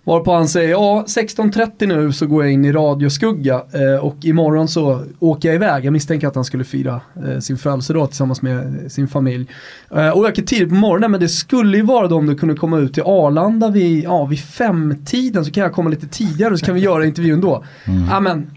[0.04, 4.68] Varpå han säger, ja 16.30 nu så går jag in i radioskugga eh, och imorgon
[4.68, 5.86] så åker jag iväg.
[5.86, 9.48] Jag misstänker att han skulle fira eh, sin födelsedag tillsammans med sin familj.
[9.96, 12.56] Eh, och åker tidigt på morgonen men det skulle ju vara då om du kunde
[12.56, 16.60] komma ut till Arlanda vid, ja, vid femtiden så kan jag komma lite tidigare och
[16.60, 17.64] så kan vi göra intervjun då.
[18.10, 18.48] Ja men,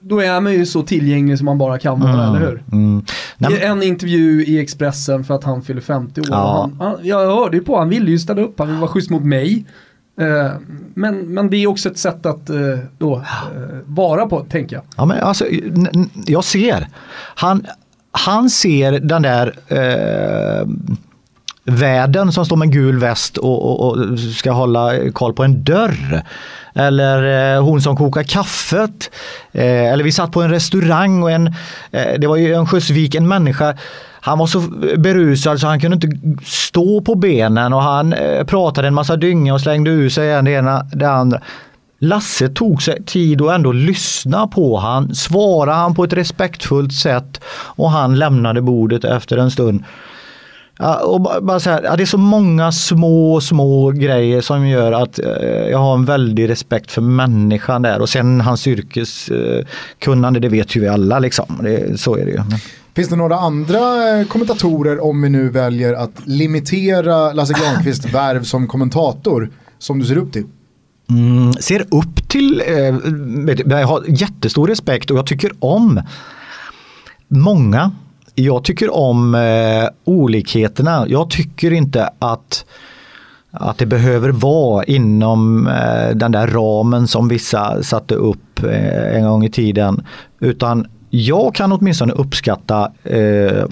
[0.00, 2.62] då är man ju så tillgänglig som man bara kan vara, eller hur?
[2.72, 3.04] Mm.
[3.38, 6.26] Nej, en intervju i Expressen för att han fyller 50 år.
[6.30, 6.70] Ja.
[6.78, 9.10] Han, han, jag hörde ju på, han ville ju ställa upp, han ville vara schysst
[9.10, 9.64] mot mig.
[10.20, 10.52] Eh,
[10.94, 12.56] men, men det är också ett sätt att eh,
[12.98, 13.22] då, eh,
[13.84, 14.84] vara på, tänker jag.
[14.96, 15.44] Ja, men alltså,
[16.26, 16.88] jag ser.
[17.34, 17.66] Han,
[18.12, 20.68] han ser den där eh,
[21.64, 26.22] värden som står med gul väst och, och, och, ska hålla koll på en dörr.
[26.74, 29.10] Eller eh, hon som kokar kaffet.
[29.52, 31.46] Eh, eller vi satt på en restaurang och en,
[31.90, 33.74] eh, det var ju en skjutsvik, en människa
[34.20, 34.60] han var så
[34.98, 39.54] berusad så han kunde inte stå på benen och han eh, pratade en massa dynga
[39.54, 41.40] och slängde ur sig en det ena det andra.
[42.02, 47.40] Lasse tog sig tid att ändå lyssna på han, svara han på ett respektfullt sätt
[47.54, 49.84] och han lämnade bordet efter en stund.
[51.02, 55.68] Och bara så här, det är så många små, små grejer som gör att eh,
[55.70, 60.80] jag har en väldig respekt för människan där och sen hans yrkeskunnande, det vet ju
[60.80, 61.58] vi alla liksom.
[61.62, 62.40] Det, så är det ju.
[62.94, 68.42] Finns det några andra eh, kommentatorer om vi nu väljer att limitera Lasse Granqvist värv
[68.42, 70.46] som kommentator som du ser upp till?
[71.10, 76.02] Mm, ser upp till, eh, jag har jättestor respekt och jag tycker om
[77.28, 77.92] många.
[78.34, 81.04] Jag tycker om eh, olikheterna.
[81.08, 82.64] Jag tycker inte att
[83.52, 89.24] att det behöver vara inom eh, den där ramen som vissa satte upp eh, en
[89.24, 90.06] gång i tiden.
[90.40, 93.64] Utan jag kan åtminstone uppskatta eh,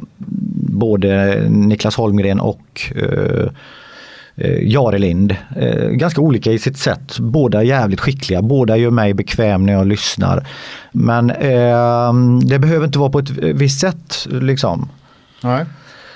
[0.70, 3.48] både Niklas Holmgren och eh,
[4.36, 5.36] eh, Jarelind.
[5.56, 7.18] Eh, ganska olika i sitt sätt.
[7.18, 10.46] Båda jävligt skickliga, båda gör mig bekväm när jag lyssnar.
[10.92, 12.12] Men eh,
[12.48, 14.88] det behöver inte vara på ett visst sätt liksom.
[15.42, 15.64] Nej.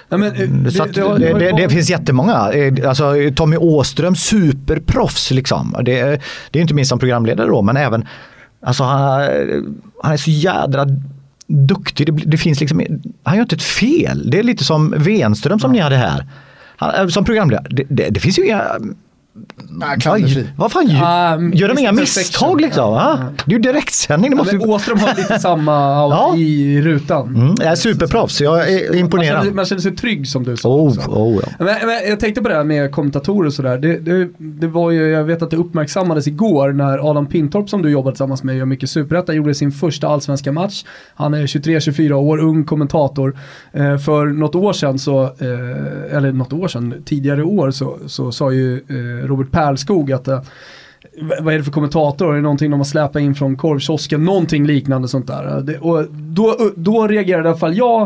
[0.08, 2.52] Ja, men, eh, det, det, det, det, det, finns jättemånga.
[2.52, 5.30] Eh, alltså, Tommy Åström, superproffs.
[5.30, 5.76] Liksom.
[5.84, 6.20] Det,
[6.50, 8.06] det är inte minst som programledare då, men även
[8.64, 9.20] Alltså han,
[10.02, 10.86] han är så jädra
[11.52, 12.06] duktig.
[12.06, 12.82] Det, det, finns liksom,
[13.22, 14.30] han gör inte ett fel.
[14.30, 15.72] Det är lite som Wenström som ja.
[15.72, 16.26] ni hade här.
[16.76, 17.66] Han, som programledare.
[17.70, 18.64] Det, det, det finns ju inga
[19.68, 19.98] Nej,
[20.56, 22.84] vad, fan, uh, gör de inga misstag liksom?
[22.84, 23.18] Ja.
[23.20, 23.44] Ja.
[23.46, 24.30] Det är ju direktsändning.
[24.30, 24.58] Det måste...
[24.58, 26.36] Åström har lite samma ja.
[26.36, 27.36] i rutan.
[27.36, 29.34] Mm, jag är superproffs, jag är imponerad.
[29.34, 30.68] Man känner, man känner sig trygg som du sa.
[30.68, 31.64] Oh, oh, ja.
[31.64, 33.78] men, men, jag tänkte på det här med kommentatorer och sådär.
[33.78, 37.82] Det, det, det, var ju, jag vet att det uppmärksammades igår när Adam Pintorp som
[37.82, 40.84] du jobbar tillsammans med, gör mycket superrätta, gjorde sin första allsvenska match.
[41.14, 43.36] Han är 23-24 år, ung kommentator.
[43.72, 48.32] Eh, för något år sedan så, eh, eller något år sedan, tidigare år så, så
[48.32, 50.42] sa ju eh, Robert Pärlskog att eh,
[51.40, 52.32] vad är det för kommentator?
[52.32, 54.24] Är det någonting de har släpat in från korvkiosken?
[54.24, 55.56] Någonting liknande sånt där.
[55.56, 58.02] Eh, det, och då, eh, då reagerade i alla fall jag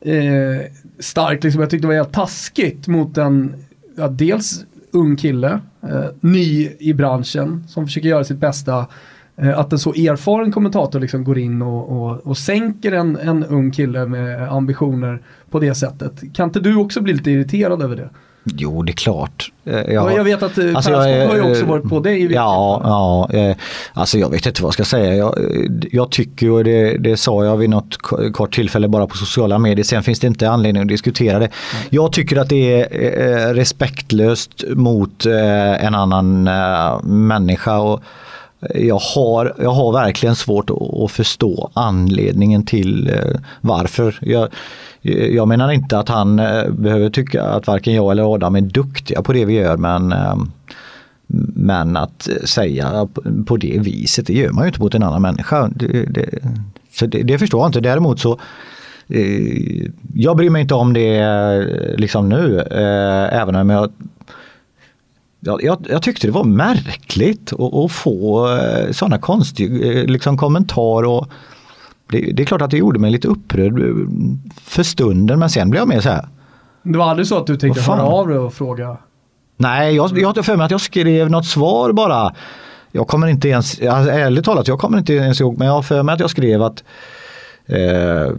[0.00, 0.60] eh,
[0.98, 1.44] starkt.
[1.44, 3.54] Liksom, jag tyckte det var helt taskigt mot en,
[3.96, 8.86] ja, dels ung kille, eh, ny i branschen, som försöker göra sitt bästa.
[9.36, 13.44] Eh, att en så erfaren kommentator liksom går in och, och, och sänker en, en
[13.44, 16.34] ung kille med ambitioner på det sättet.
[16.34, 18.10] Kan inte du också bli lite irriterad över det?
[18.54, 19.52] Jo, det är klart.
[19.64, 22.80] Eh, jag, jag vet att eh, alltså, jag, har ju också varit på det Ja,
[22.84, 23.56] ja eh,
[23.92, 25.14] alltså jag vet inte vad jag ska säga.
[25.14, 25.34] Jag,
[25.92, 27.96] jag tycker, och det, det sa jag vid något
[28.32, 31.44] kort tillfälle bara på sociala medier, sen finns det inte anledning att diskutera det.
[31.44, 31.86] Mm.
[31.90, 36.42] Jag tycker att det är respektlöst mot en annan
[37.02, 37.78] människa.
[37.78, 38.02] Och,
[38.74, 44.18] jag har, jag har verkligen svårt att, förstå anledningen till eh, varför.
[44.20, 44.48] Jag,
[45.30, 49.22] jag menar inte att han eh, behöver tycka att varken jag eller Adam är duktiga
[49.22, 50.50] på det vi gör men ehm,
[51.54, 53.08] men att säga
[53.46, 55.68] på det viset, det gör man ju inte mot en annan människa.
[55.74, 56.28] Det, det,
[56.92, 57.80] så det, det, förstår jag inte.
[57.80, 58.38] Däremot så
[59.08, 62.60] eh, jag bryr mig inte om det liksom nu,
[63.30, 63.90] även om jag
[65.46, 68.48] jag, jag, tyckte det var märkligt att, få
[68.90, 71.08] sådana konstiga liksom, kommentarer.
[71.08, 71.28] Och,
[72.10, 73.72] det, det, är klart att det gjorde mig lite upprörd
[74.62, 76.28] för stunden men sen blev jag mer så här.
[76.82, 78.96] Det var aldrig så att du tänkte höra av dig och fråga?
[79.56, 82.34] Nej, jag, jag har för mig att jag skrev något svar bara.
[82.92, 85.82] Jag kommer inte ens, alltså, ärligt talat, jag kommer inte ens ihåg, men jag har
[85.82, 86.84] för mig att jag skrev att
[87.66, 88.32] eh,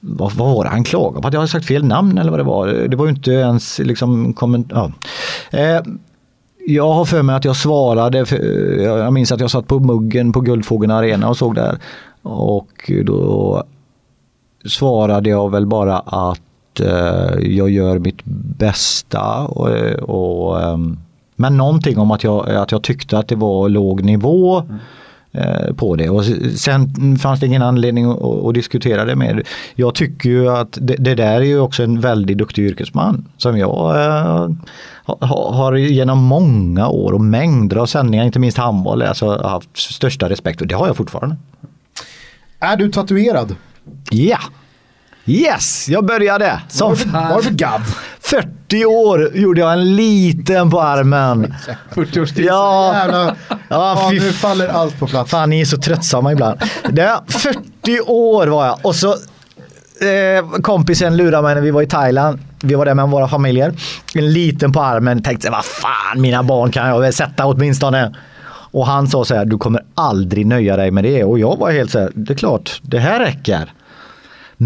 [0.00, 1.28] vad, vad var det han klagade på?
[1.28, 2.66] Att jag hade sagt fel namn eller vad det var.
[2.66, 4.92] Det var ju inte ens liksom komment ja.
[5.50, 5.80] eh,
[6.66, 8.38] jag har för mig att jag svarade, för,
[8.82, 11.78] jag minns att jag satt på muggen på Guldfågeln Arena och såg där.
[12.22, 13.62] Och då
[14.64, 18.24] svarade jag väl bara att eh, jag gör mitt
[18.58, 19.46] bästa.
[19.46, 19.68] Och,
[20.08, 20.78] och eh,
[21.36, 24.58] men någonting om att jag, att jag tyckte att det var låg nivå.
[24.58, 24.78] Mm
[25.76, 26.10] på det.
[26.10, 26.24] Och
[26.56, 29.42] sen fanns det ingen anledning att, att diskutera det mer.
[29.74, 33.58] Jag tycker ju att det, det, där är ju också en väldigt duktig yrkesman som
[33.58, 34.50] jag eh,
[35.20, 40.60] har, genom många år och mängder av sändningar, inte minst handboll, alltså haft största respekt
[40.60, 41.36] och det har jag fortfarande.
[42.58, 43.56] Är du tatuerad?
[44.10, 44.38] Ja.
[45.26, 46.60] Yes, jag började.
[46.68, 47.82] Som Vad var det för gadd?
[48.20, 51.54] 40 år gjorde jag en liten på armen.
[51.94, 52.44] 40-årskris.
[52.46, 53.36] Ja, Jävla,
[53.68, 55.30] ja, nu faller allt på plats.
[55.30, 56.60] Fan, ni är så tröttsamma ibland.
[56.90, 61.82] Det är 40 år var jag och så eh, kompisen lurade mig när vi var
[61.82, 62.38] i Thailand.
[62.62, 63.74] Vi var där med våra familjer.
[64.14, 65.22] En liten på armen.
[65.22, 68.14] Tänkte vad fan mina barn kan jag väl sätta åtminstone.
[68.70, 71.24] Och han sa så här, du kommer aldrig nöja dig med det.
[71.24, 73.72] Och jag var helt så här, det är klart, det här räcker.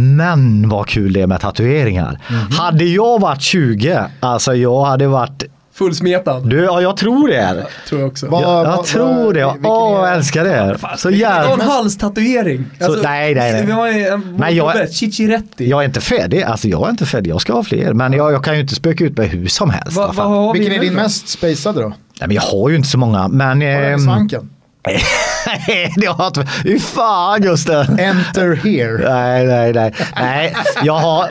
[0.01, 2.18] Men vad kul det är med tatueringar.
[2.59, 5.44] Hade jag varit 20, alltså jag hade varit
[5.74, 6.48] Fullsmetad.
[6.51, 7.66] du, ja, jag tror det.
[7.89, 8.27] Tror jag också.
[8.27, 9.44] Vad- Jag, jag vad- tror det.
[9.44, 10.78] Åh, är- jag älskar det.
[10.97, 11.64] Så Vi har en jävla...
[11.64, 12.64] halstatuering.
[12.81, 13.66] Alltså, Så- nej, nej, nej.
[13.66, 14.89] Vi har en Nej, jag-.
[14.89, 15.70] Cicciretti.
[15.70, 16.43] Jag är inte färdig.
[16.43, 17.31] Alltså jag är inte färdig.
[17.31, 17.93] Jag ska ha fler.
[17.93, 19.97] Men jag, jag kan ju inte spöka ut mig hur som helst.
[19.97, 20.52] Va, fan.
[20.52, 21.02] vi Vilken är din då?
[21.02, 21.89] mest spacade då?
[21.89, 21.97] Nej,
[22.28, 23.28] men jag har ju inte så många.
[23.28, 23.60] Men...
[23.60, 24.51] Har i ehm, svanken?
[24.87, 26.47] Nej, det har jag inte.
[26.65, 27.99] Hur fan Gusten?
[27.99, 29.11] Enter here.
[29.15, 29.93] Nej, nej, nej.
[30.17, 31.29] Nej, jag har...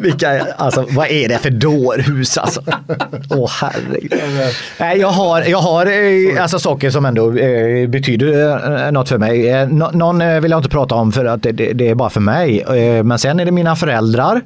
[0.00, 2.62] Vilka, alltså vad är det för dårhus alltså?
[3.30, 4.12] Åh herregud.
[4.80, 9.18] Nej, jag har, jag har eh, alltså, saker som ändå eh, betyder eh, något för
[9.18, 9.66] mig.
[9.66, 12.20] Nå- någon vill jag inte prata om för att det, det, det är bara för
[12.20, 12.64] mig.
[13.04, 14.40] Men sen är det mina föräldrar,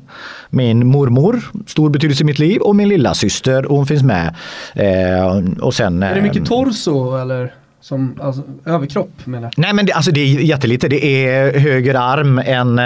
[0.51, 4.35] min mormor, stor betydelse i mitt liv och min lilla syster hon finns med.
[4.75, 6.03] Eh, och sen...
[6.03, 7.53] Är det mycket torso eller
[7.85, 9.53] som, alltså, överkropp menar jag?
[9.57, 10.89] Nej men det, alltså det är jättelite.
[10.89, 12.81] Det är höger arm, en,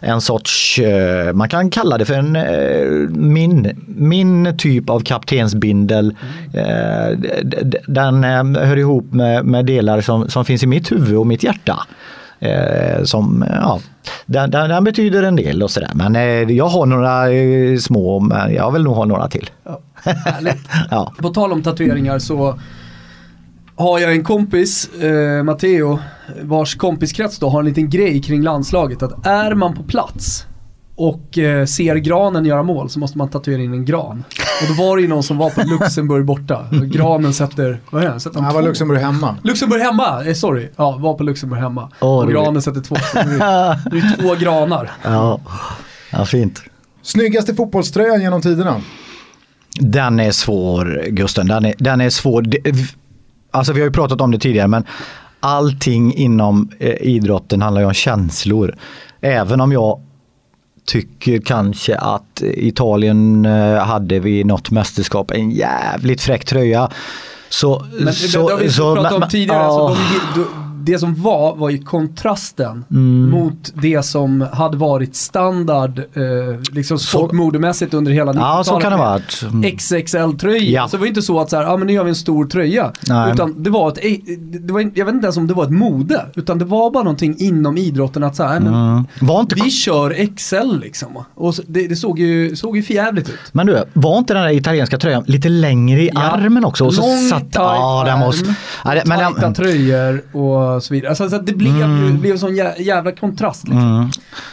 [0.00, 6.16] en sorts, eh, man kan kalla det för en eh, min, min typ av kaptensbindel.
[6.54, 10.92] Eh, d- d- Den eh, hör ihop med, med delar som, som finns i mitt
[10.92, 11.86] huvud och mitt hjärta.
[12.38, 13.80] Eh, som, ja,
[14.26, 15.90] den, den, den betyder en del och sådär.
[15.94, 16.22] Men eh,
[16.56, 19.50] jag har några eh, små, men jag vill nog ha några till.
[20.04, 20.68] Härligt.
[20.90, 21.12] Ja.
[21.22, 22.58] På tal om tatueringar så
[23.76, 25.98] har jag en kompis, eh, Matteo,
[26.42, 29.02] vars kompiskrets då har en liten grej kring landslaget.
[29.02, 30.46] Att är man på plats
[30.96, 34.24] och eh, ser granen göra mål så måste man tatuera in en gran.
[34.62, 36.66] Och då var det ju någon som var på Luxemburg borta.
[36.70, 38.20] Och granen sätter, vad är det?
[38.20, 38.62] Sätter han Han var?
[38.62, 39.36] Luxemburg hemma.
[39.42, 40.68] Luxemburg hemma, eh, sorry.
[40.76, 41.90] Ja, var på Luxemburg hemma.
[42.00, 42.94] Åh, och granen sätter två.
[43.14, 44.90] Det är- det är två granar.
[45.02, 45.40] Ja,
[46.12, 46.62] ja fint.
[47.02, 48.80] Snyggaste fotbollströjan genom tiderna?
[49.80, 52.44] Den är svår Gusten, den är, den är svår.
[53.54, 54.84] Alltså vi har ju pratat om det tidigare men
[55.40, 58.74] allting inom eh, idrotten handlar ju om känslor.
[59.20, 60.00] Även om jag
[60.86, 66.88] tycker kanske att Italien eh, hade vid något mästerskap en jävligt fräck tröja.
[67.48, 69.58] Så, Men så, det har vi så- pratat om men- tidigare.
[69.58, 69.88] ja.
[69.88, 70.02] Alltså,
[70.34, 70.46] de, de,
[70.84, 73.30] det som var, var ju kontrasten Mm.
[73.30, 78.56] mot det som hade varit standard, eh, liksom sportmodemässigt under hela 90-talet.
[78.58, 79.20] Ja, så kan det med vara.
[79.52, 79.62] Mm.
[79.76, 80.70] XXL-tröja.
[80.70, 80.88] Ja.
[80.88, 82.44] Så det var inte så att så här, ja men nu gör vi en stor
[82.44, 82.92] tröja.
[83.08, 83.32] Nej.
[83.32, 83.98] Utan det var ett,
[84.66, 86.26] det var, jag vet inte ens om det var ett mode.
[86.34, 89.04] Utan det var bara någonting inom idrotten att så här, men Mm.
[89.20, 91.08] Var inte, vi kör XL liksom.
[91.34, 93.34] Och det, det såg ju, såg ju förjävligt ut.
[93.52, 96.20] men du, var inte den där italienska tröjan lite längre i Ja.
[96.20, 96.84] armen också?
[96.84, 98.54] Och så Lång, satt, tajt den arm, måste,
[98.84, 101.08] det, men tajta tröjor och så vidare.
[101.08, 103.68] Alltså, så det blev, ju, det blev en sån jä, jävla kontrast.
[103.68, 103.96] Liksom.
[103.96, 104.10] Mm.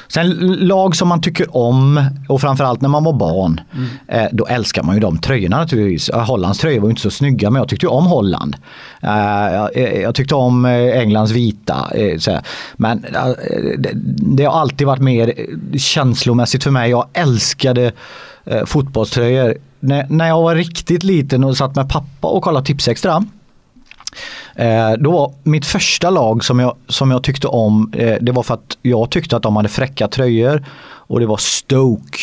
[0.07, 0.29] Sen
[0.67, 3.61] lag som man tycker om och framförallt när man var barn.
[4.07, 6.09] Eh, då älskar man ju de tröjorna naturligtvis.
[6.09, 8.55] Eh, Hollands tröjor var inte så snygga men jag tyckte om Holland.
[9.01, 9.09] Eh,
[9.53, 11.91] jag, jag tyckte om eh, Englands vita.
[11.95, 12.39] Eh.
[12.75, 13.25] Men eh,
[13.77, 13.91] det,
[14.35, 16.89] det har alltid varit mer eh, känslomässigt för mig.
[16.89, 17.91] Jag älskade
[18.45, 19.57] eh, fotbollströjor.
[19.79, 23.25] När, när jag var riktigt liten och satt med pappa och kollade Tipsextra.
[24.55, 28.43] Eh, då var mitt första lag som jag, som jag tyckte om, eh, det var
[28.43, 32.19] för att jag tyckte att de hade fräcka tröjor och det var Stoke.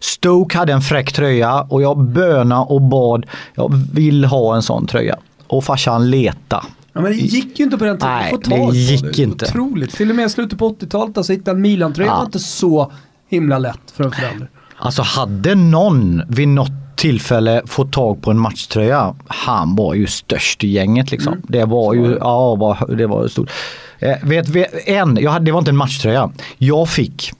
[0.00, 4.86] Stoke hade en fräck tröja och jag böna och bad, jag vill ha en sån
[4.86, 5.16] tröja.
[5.46, 6.64] Och farsan leta.
[6.92, 8.14] Ja, men det gick ju inte på den tiden.
[8.14, 9.44] Nej, tag det gick inte.
[9.44, 9.96] Otroligt.
[9.96, 12.16] Till och med slutet på 80-talet, alltså hitta en Milan-tröja Ja.
[12.16, 12.92] var inte så
[13.28, 14.50] himla lätt för en förälder.
[14.84, 20.64] Alltså hade någon vid något tillfälle fått tag på en matchtröja, han var ju störst
[20.64, 21.32] i gänget liksom.
[21.32, 21.44] Mm.
[21.48, 23.50] Det var ju, ja var, det var stort.
[23.98, 26.30] Eh, vet, vet, en, jag hade, det var inte en matchtröja.
[26.58, 27.32] Jag fick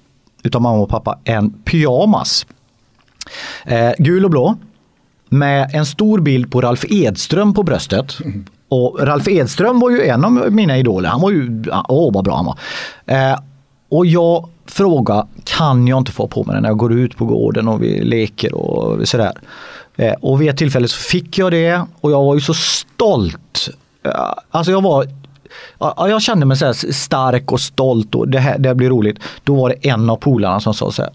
[0.43, 2.47] utav mamma och pappa en pyjamas.
[3.65, 4.57] Eh, gul och blå.
[5.29, 8.19] Med en stor bild på Ralf Edström på bröstet.
[8.69, 11.09] Och Ralf Edström var ju en av mina idoler.
[11.09, 12.59] Han var ju, åh vad bra han var.
[13.07, 13.39] Eh,
[13.89, 17.25] och jag fråga, kan jag inte få på mig den när jag går ut på
[17.25, 19.33] gården och vi leker och sådär.
[19.97, 23.69] Eh, och vid ett tillfälle så fick jag det och jag var ju så stolt.
[24.05, 25.07] Eh, alltså jag var
[25.97, 29.19] jag kände mig så här stark och stolt och det här det här blir roligt.
[29.45, 31.13] Då var det en av polarna som sa så här.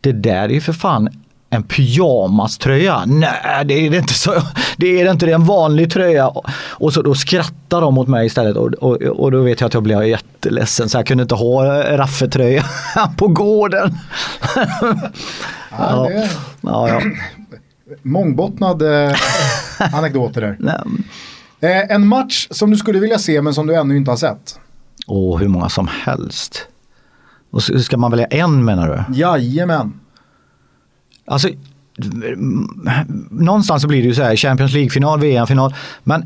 [0.00, 1.08] Det där är ju för fan
[1.54, 3.04] en pyjamaströja.
[3.06, 4.14] Nej, det är det inte.
[4.14, 4.34] Så,
[4.76, 6.32] det är det inte, det är en vanlig tröja.
[6.56, 9.74] Och så då skrattar de mot mig istället och, och, och då vet jag att
[9.74, 12.64] jag blev jätteledsen så jag kunde inte ha raffetröja
[13.16, 13.98] på gården.
[15.78, 17.00] Ja, det Ja, ja.
[18.02, 19.16] mångbottnad eh,
[19.92, 20.80] anekdoter där.
[21.60, 24.60] Eh, en match som du skulle vilja se men som du ännu inte har sett.
[25.06, 26.66] Och hur många som helst.
[27.50, 29.20] Och så ska man välja en menar du?
[29.20, 30.00] Jajamän.
[31.26, 31.48] Alltså,
[33.30, 35.74] någonstans så blir det ju så här, Champions League-final, VM-final.
[36.04, 36.24] Men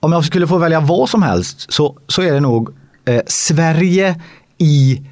[0.00, 2.70] om jag skulle få välja vad som helst så, så är det nog
[3.04, 4.20] eh, Sverige
[4.58, 5.02] i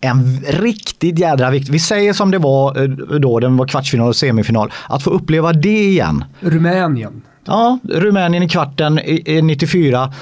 [0.00, 1.68] en riktigt jädra vikt.
[1.68, 2.88] Vi säger som det var eh,
[3.18, 4.72] då, den var kvartsfinal och semifinal.
[4.88, 6.24] Att få uppleva det igen.
[6.40, 7.22] Rumänien.
[7.44, 10.12] Ja, Rumänien i kvarten i, i 94.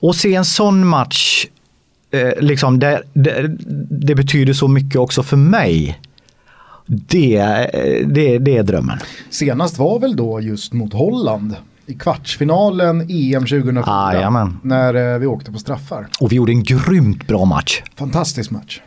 [0.00, 1.46] Och se en sån match,
[2.10, 3.56] eh, liksom, det, det,
[3.90, 6.00] det betyder så mycket också för mig.
[6.86, 8.98] Det, eh, det, det är drömmen.
[9.30, 11.56] Senast var väl då just mot Holland
[11.86, 14.10] i kvartsfinalen EM 2004.
[14.14, 14.58] Jajamän.
[14.62, 16.08] när eh, vi åkte på straffar.
[16.20, 17.82] Och vi gjorde en grymt bra match.
[17.96, 18.80] Fantastisk match.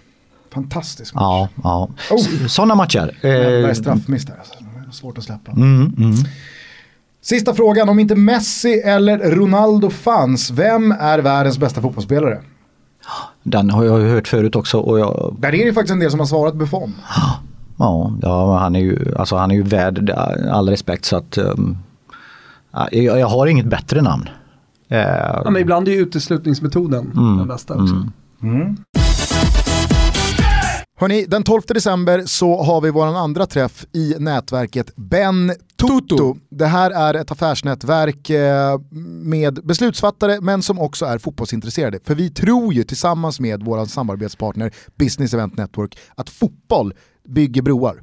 [0.53, 1.21] Fantastisk match.
[1.23, 1.89] Ja, ja.
[2.11, 2.47] Oh.
[2.47, 3.17] Sådana matcher.
[3.23, 4.35] Jävla Eh, straffmiss där.
[4.37, 4.53] Alltså.
[4.91, 5.51] Svårt att släppa.
[5.51, 6.15] mm, mm.
[7.21, 12.39] Sista frågan, om inte Messi eller Ronaldo fanns, vem är världens bästa fotbollsspelare?
[13.43, 14.77] Den har jag hört förut också.
[14.79, 16.93] Och jag, Där är det faktiskt en del som har svarat Buffon.
[17.79, 20.09] Ja, ja, han är ju, alltså, han är ju värd
[20.51, 21.77] all respekt så att um,
[22.71, 24.29] ja, jag, jag har inget bättre namn.
[24.89, 24.97] Eh,
[25.43, 28.07] Ja, men ibland är ju uteslutningsmetoden Mm, den bästa också.
[28.43, 28.77] mm.
[31.01, 36.35] Hörni, den 12 december så har vi vår andra träff i nätverket Ben Toto.
[36.49, 38.79] Det här är ett affärsnätverk eh,
[39.23, 41.99] med beslutsfattare men som också är fotbollsintresserade.
[42.03, 46.93] För vi tror ju tillsammans med vår samarbetspartner Business Event Network att fotboll
[47.29, 48.01] bygger broar.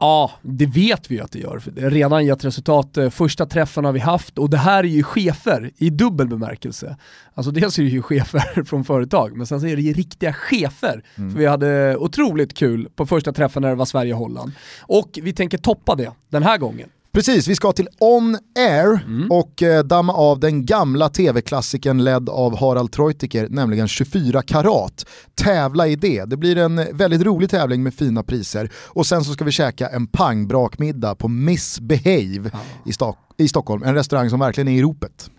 [0.00, 1.62] Ja, det vet vi ju att det gör.
[1.74, 2.96] Det har redan gett resultat.
[2.96, 6.96] Eh, Första träffen har vi haft och det här är ju chefer i dubbel bemärkelse.
[7.34, 10.32] Alltså dels är det ju chefer från företag, men sen så är det ju riktiga
[10.32, 11.04] chefer.
[11.16, 11.32] Mm.
[11.32, 14.52] För vi hade otroligt kul på första träffen när det var Sverige-Holland.
[14.80, 16.88] Och vi tänker toppa det den här gången.
[17.18, 19.00] Precis, vi ska till On Air
[19.30, 25.06] och eh, damma av den gamla tv-klassikern ledd av Harald Treutiger, nämligen 24 karat.
[25.34, 26.24] Tävla i det.
[26.24, 28.70] Det blir en väldigt rolig tävling med fina priser.
[28.74, 32.50] Och sen så ska vi käka en pangbrakmiddag på Misbehave
[32.86, 33.82] i, Stock- i Stockholm.
[33.82, 35.30] En restaurang som verkligen är i ropet.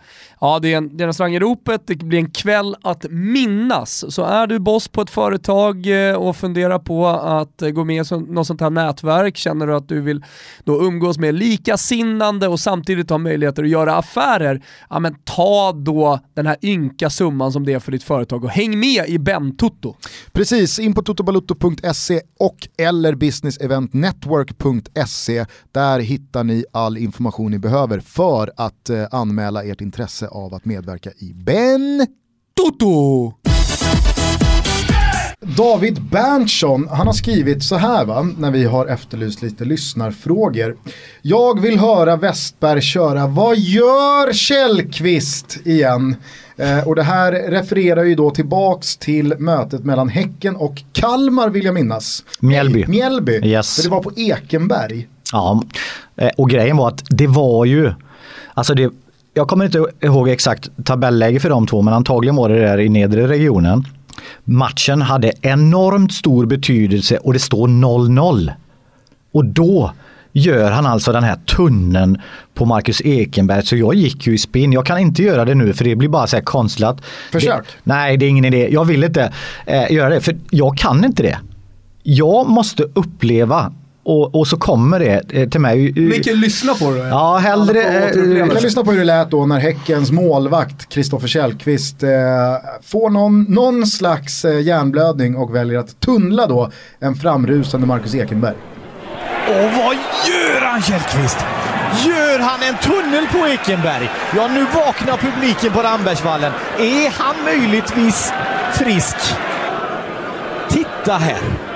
[0.42, 3.06] Ja, det är, en, det är en restaurang i ropet, det blir en kväll att
[3.10, 4.14] minnas.
[4.14, 7.96] Så är du boss på ett företag eh, och funderar på att eh, gå med
[7.96, 10.26] i något sånt här nätverk, känner du att du vill
[10.64, 16.20] då umgås med likasinnande och samtidigt ha möjligheter att göra affärer, ja men ta då
[16.34, 19.96] den här ynka summan som det är för ditt företag och häng med i Ben-Toto.
[20.32, 25.46] Precis, in på totobalutto.se och eller businesseventnetwork.se.
[25.72, 30.66] Där hittar ni all information ni behöver för att eh, anmäla ert intresse av att
[30.66, 32.08] medverka i Ben
[32.56, 33.34] Toto!
[35.58, 40.78] David Berntsson, han har skrivit så här va, när vi har efterlyst lite lyssnarfrågor.
[41.22, 46.16] Jag vill höra Westberg köra Vad gör Källqvist igen?
[46.58, 51.66] Eh, och det här refererar ju då tillbaks till mötet mellan Häcken och Kalmar vill
[51.66, 52.24] jag minnas.
[52.40, 52.86] Mjällby.
[52.88, 53.76] Mjällby, Yes.
[53.76, 55.08] för det var på Ekenberg.
[55.32, 55.62] Ja,
[56.16, 57.94] eh, och grejen var att det var ju,
[58.54, 58.92] alltså det,
[59.34, 62.90] jag kommer inte ihåg exakt tabelläge för de två, men antagligen var det där i
[62.90, 63.88] nedre regionen.
[64.44, 68.52] Matchen hade enormt stor betydelse och det står 0-0.
[69.32, 69.92] Och då
[70.32, 72.22] gör han alltså den här tunneln
[72.54, 73.66] på Marcus Ekenberg.
[73.66, 74.74] Så jag gick ju i spinn.
[74.74, 77.02] Jag kan inte göra det nu för det blir bara så här konstlat.
[77.32, 77.66] Försök.
[77.66, 78.68] Det, nej, det är ingen idé.
[78.72, 79.34] Jag vill inte
[79.66, 81.38] eh, göra det för jag kan inte det.
[82.04, 83.74] Jag måste uppleva
[84.10, 85.94] och, och så kommer det eh, till mig.
[85.96, 87.08] Micke, lyssna på det.
[87.08, 88.10] Ja, hellre...
[88.14, 92.10] Får eh, kan lyssna på hur det lät då när Häckens målvakt Kristoffer Källqvist eh,
[92.84, 98.56] får någon, någon slags eh, hjärnblödning och väljer att tunnla då en framrusande Marcus Ekenberg.
[99.48, 99.96] Och vad
[100.28, 101.38] gör han Källqvist?
[102.06, 104.10] Gör han en tunnel på Ekenberg?
[104.36, 106.52] Ja, nu vaknar publiken på Rambergsvallen.
[106.80, 108.34] Är han möjligtvis
[108.74, 109.16] frisk?
[110.70, 111.69] Titta här!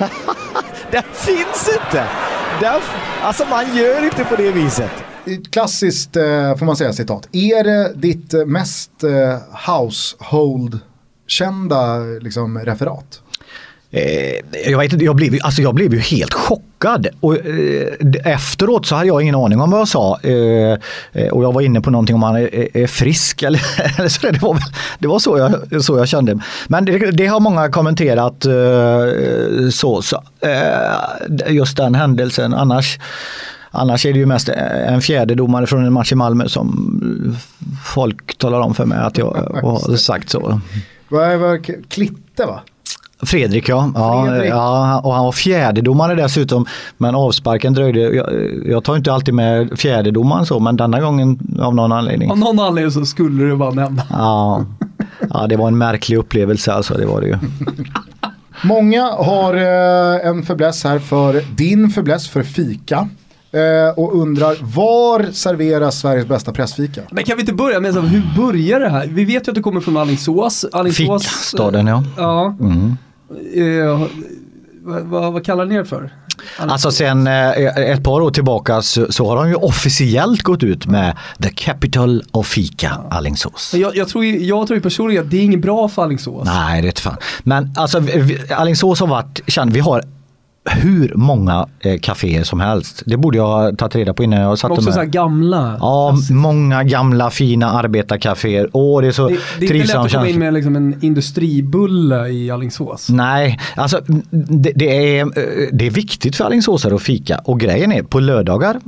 [0.90, 2.06] Den finns inte!
[2.60, 2.80] Den,
[3.22, 4.90] alltså man gör inte på det viset.
[5.50, 7.28] Klassiskt eh, får man säga citat.
[7.32, 13.22] Är det ditt eh, mest eh, household-kända liksom, referat?
[13.92, 17.06] Eh, jag, vet inte, jag, blev, ju- alltså jag blev ju helt chockad.
[17.20, 17.88] Och, eh,
[18.24, 20.18] efteråt så hade jag ingen aning om vad jag sa.
[20.22, 20.78] Eh,
[21.12, 23.60] eh och jag var inne på någonting om han är, är frisk eller,
[23.98, 24.30] eller så.
[24.30, 24.62] Det var, väl,
[24.98, 26.38] det var så, jag, så jag kände.
[26.68, 30.02] Men det, det har många kommenterat eh, så.
[30.02, 32.54] så eh, just den händelsen.
[32.54, 32.98] Annars
[33.72, 37.40] Annars är det ju mest en fjärde domare från en match i Malmö som
[37.84, 40.60] folk talar om för mig att jag har sagt så.
[41.08, 42.60] Vad är Klitte va?
[43.22, 43.92] Fredrik ja.
[43.94, 44.50] ja, Fredrik.
[44.50, 46.66] ja och han var fjärdedomare dessutom.
[46.96, 48.00] Men avsparken dröjde.
[48.00, 48.26] Jag,
[48.66, 52.30] jag tar inte alltid med fjärdedomaren så men denna gången av någon anledning.
[52.30, 54.02] Av någon anledning så skulle du bara nämna.
[54.10, 54.64] Ja.
[55.30, 57.36] Ja, det var en märklig upplevelse alltså, det var det ju.
[58.64, 63.08] Många har eh, en fäbless här för din fäbless för fika.
[63.52, 67.00] Eh, och undrar var serveras Sveriges bästa pressfika?
[67.10, 69.06] Men kan vi inte börja med så, hur börjar det här?
[69.06, 70.66] Vi vet ju att du kommer från Alingsås.
[70.72, 72.04] Alingsås Fikastaden ja.
[72.16, 72.56] Ja.
[72.60, 72.96] Mm.
[73.54, 74.06] Eh,
[74.82, 76.10] vad, vad, vad kallar ni er för?
[76.58, 80.86] Alltså sen eh, ett par år tillbaka så, så har de ju officiellt gått ut
[80.86, 83.74] med The Capital of Fika, Alingsås.
[83.74, 86.44] Jag, jag, tror jag tror personligen att det är inget bra för Alingsås.
[86.44, 87.16] Nej, det är inte fan.
[87.42, 88.02] Men alltså
[88.50, 90.04] Alingsås har varit känd, vi har
[90.64, 93.02] hur många eh, kaféer som helst.
[93.06, 94.92] Det borde jag ha tagit reda på innan jag satte också mig.
[94.92, 95.76] så här gamla.
[95.80, 98.70] Ja, många gamla fina arbetarkaféer.
[98.72, 101.04] Åh, det är så Det, det är inte lätt att komma in med liksom en
[101.04, 103.08] industribulle i Alingsås.
[103.08, 104.00] Nej, alltså
[104.30, 108.20] det, det, är, eh, det är viktigt för Alingsåsare att fika och grejen är på
[108.20, 108.80] lördagar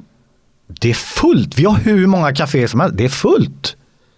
[0.80, 1.58] det är fullt.
[1.58, 2.96] Vi har hur många kaféer som helst.
[2.96, 3.76] Det är fullt.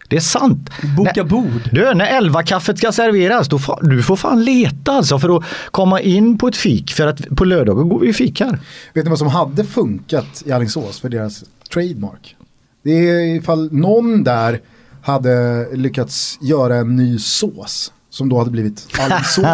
[0.08, 0.70] Det är sant.
[0.96, 1.70] Boka bord.
[1.72, 5.44] Du, när elva kaffet ska serveras, då får, du får fan leta alltså för att
[5.70, 6.92] komma in på ett fik.
[6.92, 8.58] För att på lördagar går vi och fikar.
[8.92, 12.36] Vet ni vad som hade funkat i Alingsås för deras trademark?
[12.82, 14.60] Det är ifall någon där
[15.02, 19.44] hade lyckats göra en ny sås som då hade blivit Alingsås.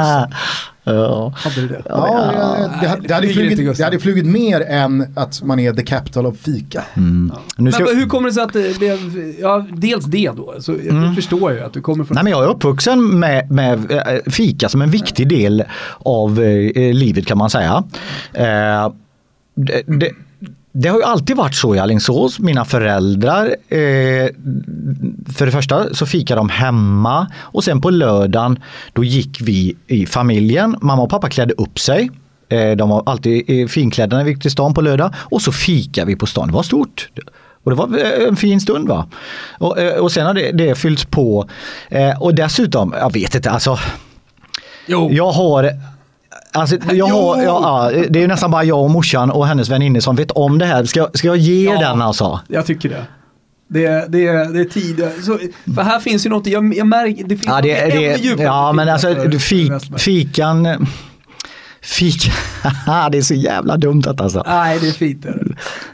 [0.94, 1.32] Ja.
[1.36, 1.82] Hade du det?
[1.88, 2.06] Ja,
[2.72, 3.74] det, det, hade- det, hade flugit, Gustav.
[3.76, 6.84] det hade flugit mer än att man är the capital of fika.
[6.96, 7.32] Mm.
[7.56, 8.98] Nu ska, Men hur kommer det sig att det blev,
[9.40, 12.14] ja dels det då, så jag förstår ju att du kommer från...
[12.14, 14.02] Nej, men jag är uppvuxen med, med eh,
[14.32, 15.64] fika som en viktig del
[15.98, 17.84] av eh, livet kan man säga.
[18.32, 18.92] Eh,
[19.86, 20.10] det,
[20.72, 22.38] det, har ju alltid varit så i Alingsås.
[22.38, 24.28] Mina föräldrar, eh,
[25.36, 28.58] för det första så fikar de hemma och sen på lördagen
[28.92, 30.76] då gick vi i familjen.
[30.80, 32.10] Mamma och pappa klädde upp sig.
[32.48, 35.52] Eh, de var alltid eh, finklädda när vi gick till stan på lördag och så
[35.52, 36.48] fikar vi på stan.
[36.48, 37.08] Det var stort.
[37.64, 39.06] Och det var eh, en fin stund va.
[39.58, 41.48] Och, eh, och sen har det, det fyllts på.
[41.88, 43.78] Eh, och dessutom, jag vet inte, alltså.
[45.10, 45.70] Jag har
[46.52, 50.00] Alltså, jag har, ja, ja, det är nästan bara jag och morsan och hennes väninnor
[50.00, 50.84] som vet om det här.
[50.84, 52.40] Ska, ska jag ge den alltså?
[52.48, 53.04] Jag tycker det.
[53.68, 55.08] Det, det, det är tid.
[55.22, 55.38] Så,
[55.74, 58.16] för här finns ju något, jag, jag märker, det finns Ja, något det, ännu det,
[58.24, 60.86] djupare ja men alltså för- fik, fikan,
[61.82, 62.32] fika,
[63.12, 64.42] det är så jävla dumt att alltså.
[64.46, 65.22] Nej, det är fint.
[65.22, 65.44] det är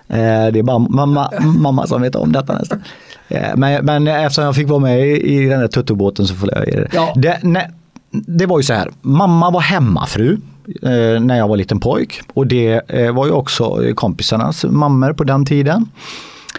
[0.09, 0.53] det.
[0.55, 2.83] Eh, är bara mamma, mamma som vet om detta nästan.
[3.28, 6.49] Eh, Men, men eftersom jag fick vara med i i den här tuttobåten så får
[6.55, 6.89] jag ge det.
[6.93, 7.12] Ja.
[7.16, 7.70] Det, nej,
[8.11, 10.39] det var ju så här, mamma var hemmafru
[10.83, 15.24] eh, när jag var liten pojk och det eh, var ju också kompisarnas mammor på
[15.24, 15.89] den tiden.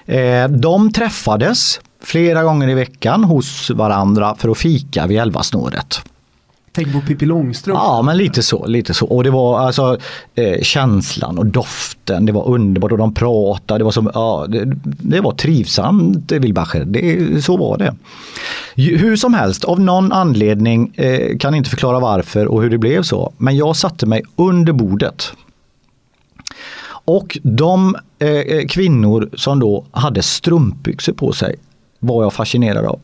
[0.06, 6.02] Eh, de träffades flera gånger i veckan hos varandra för att fika vid elvasnåret.
[6.78, 7.80] Tänk på Pippi Långstrump.
[7.84, 9.06] Ja men lite så, lite så.
[9.06, 9.98] Och det var alltså
[10.36, 14.66] eh, känslan och doften, det var underbart och de pratade, det var som, ja det,
[14.84, 17.96] det var trivsamt eh, Wilbacher, det, så var det.
[18.76, 23.04] Hur som helst, av någon anledning, eh, kan inte förklara varför och hur det blev
[23.04, 25.34] så, men jag satte mig under bordet.
[26.90, 31.56] Och de eh, eh kvinnor som då hade strumpbyxor på sig
[32.00, 33.00] var jag fascinerad av.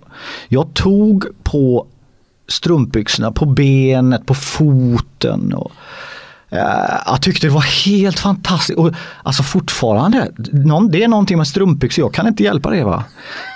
[0.47, 1.87] Jag tog på
[2.47, 5.53] strumpbyxorna på benet, på foten.
[5.53, 5.71] Och,
[6.49, 8.79] eh, jag tyckte det var helt fantastiskt.
[8.79, 8.91] Och,
[9.23, 13.03] alltså fortfarande, någon, det är någonting med strumpbyxor, jag kan inte hjälpa det va.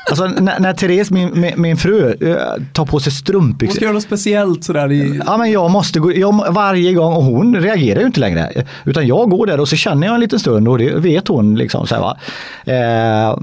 [0.10, 3.76] Alltså när, när Therese, min, min, min fru, eh, tar på sig Hon strumpbyxor.
[3.76, 5.22] ska göra något speciellt sådär i...
[5.26, 8.66] Ja men jag måste gå, jag, varje gång och hon reagerar ju inte längre.
[8.86, 11.56] Utan jag går där och så känner jag en liten stund och det vet hon
[11.56, 11.88] liksom.
[11.88, 12.18] Så här, va?
[12.66, 13.38] Eh,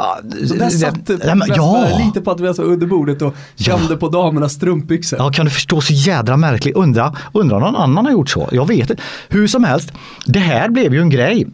[0.00, 1.98] ja, Så där satt det, ja, men, ja.
[2.06, 5.18] lite på att vi var så under bordet och kände på damernas strumpbyxor.
[5.18, 6.76] Ja, kan du förstå så jädra märkligt.
[6.76, 8.48] Undra, undra om någon annan har gjort så.
[8.52, 9.02] Jag vet inte.
[9.28, 9.92] Hur som helst,
[10.26, 11.46] det här blev ju en grej.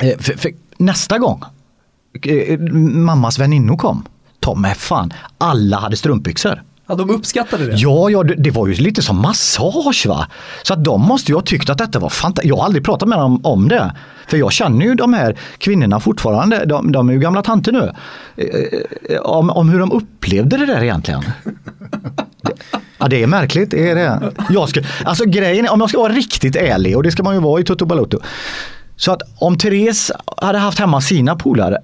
[0.00, 1.42] Eh, För, för nästa gång
[2.22, 4.04] eh, mammas väninnor kom,
[4.40, 6.62] ta mig fan, alla hade strumpbyxor.
[6.92, 7.72] Ja, de uppskattade det.
[7.76, 10.26] Ja, ja det, det var ju lite som massage va.
[10.62, 12.48] Så att de måste ju ha tyckt att detta var fantastiskt.
[12.48, 13.92] Jag har aldrig pratat med dem om det.
[14.26, 17.92] För jag känner ju de här kvinnorna fortfarande, de, de är ju gamla tanter nu.
[18.36, 18.46] Eh,
[19.14, 21.22] eh om, om hur de upplevde det där egentligen.
[22.98, 24.32] Ja det är märkligt, det är det.
[24.50, 27.34] Jag ska, alltså grejen är, om jag ska vara riktigt ärlig och det ska man
[27.34, 28.18] ju vara i Toto Balotto.
[28.96, 31.78] Så att om Therese hade haft hemma sina polare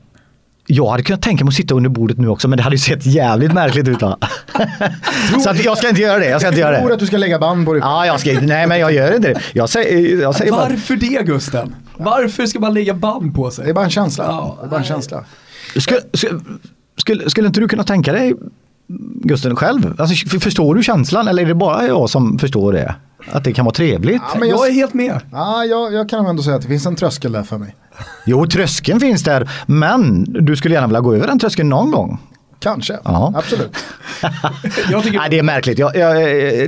[0.70, 2.80] jag hade kunnat tänka mig att sitta under bordet nu också men det hade ju
[2.80, 4.02] sett jävligt märkligt ut.
[4.02, 4.18] va?
[5.44, 6.28] Så att jag ska inte göra det.
[6.28, 6.94] Jag ska inte göra Jag tror det.
[6.94, 7.82] att du ska lägga band på dig.
[7.84, 9.40] Ja, jag ska, nej men jag gör inte det.
[9.52, 11.74] Jag säger, jag säger bara, Varför det Gusten?
[11.96, 13.64] Varför ska man lägga band på sig?
[13.64, 14.24] Det är bara en känsla.
[14.24, 15.24] Ja, det är bara en känsla.
[15.76, 16.00] skulle,
[16.96, 18.34] skulle, skulle inte du kunna tänka dig
[19.22, 19.94] Gusten själv?
[20.00, 22.94] Alltså, förstår du känslan eller är det bara jag som förstår det?
[23.32, 24.22] Att det kan vara trevligt?
[24.32, 25.20] Ja, men jag- Jag är helt med.
[25.32, 27.74] Ja, jag, jag kan ändå säga att det finns en tröskel där för mig.
[28.26, 32.18] Jo, tröskeln finns där, men du skulle gärna vilja gå över den tröskeln någon gång.
[32.60, 33.32] Kanske, Ja.
[33.36, 33.76] absolut.
[34.90, 35.78] Jag tycker Nej, det är märkligt.
[35.78, 36.16] Jag, jag,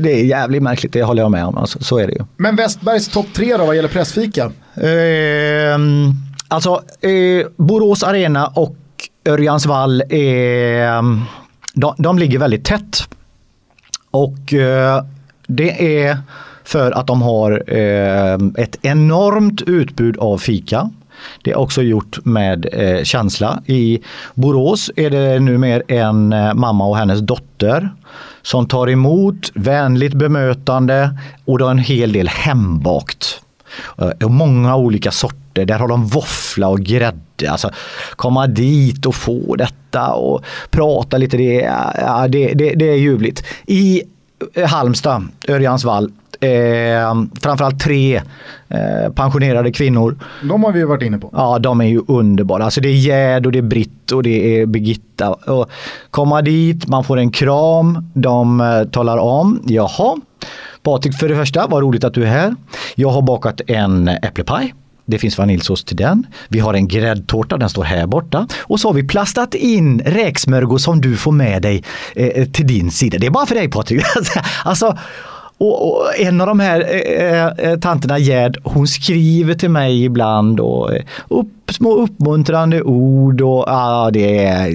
[0.03, 1.59] det är jävligt märkligt, det håller jag med om.
[1.59, 2.24] Alltså, så är det ju.
[2.37, 4.51] Men Westbergs topp tre då vad gäller pressfika?
[4.74, 6.12] Ehm,
[6.49, 8.77] alltså, eh, Borås Arena och
[9.24, 11.03] Örjansvall, är,
[11.74, 13.09] de, de ligger väldigt tätt.
[14.11, 15.05] Och eh,
[15.47, 16.19] det är
[16.71, 18.35] för att de har eh,
[18.65, 20.91] ett enormt utbud av fika.
[21.43, 23.63] Det är också gjort med eh, känsla.
[23.67, 23.99] I
[24.35, 27.91] Borås är det numera en eh, mamma och hennes dotter
[28.43, 33.41] som tar emot vänligt bemötande och då en hel del hembakt.
[33.99, 35.65] Eh, Och många olika sorter.
[35.65, 37.51] Där har de våffla och grädde.
[37.51, 37.71] Alltså
[38.17, 41.37] komma dit och få detta och prata lite.
[41.37, 43.45] Det, är- ja, det, det, det är ljuvligt.
[43.67, 44.03] I
[44.55, 48.23] eh, Halmstad, Örjansvall, eh, framförallt tre
[48.69, 50.19] eh, pensionerade kvinnor.
[50.43, 51.31] De har vi ju varit inne på.
[51.33, 52.65] Ja, de är ju underbara.
[52.65, 55.33] Alltså det är Gerd och det är Britt och det är Birgitta.
[55.33, 55.71] Och
[56.11, 60.17] komma dit, man får en kram, de eh, talar om, jaha,
[60.83, 62.55] Patrik för det första, vad roligt att du är här.
[62.95, 64.75] Jag har bakat en äpplepaj.
[65.11, 66.27] Det finns vaniljsås till den.
[66.49, 68.47] Vi har en gräddtårta, den står här borta.
[68.59, 71.85] Och så har vi plastat in räksmörgås som du får med dig
[72.17, 73.19] eh, till din sida.
[73.19, 74.03] Det är bara för dig Patrik.
[74.65, 74.99] alltså,
[75.61, 80.61] och, och en av de här eh, eh, tanterna Gerd, hon skriver till mig ibland
[80.61, 84.69] och eh, upp, små uppmuntrande ord och ja, det, är,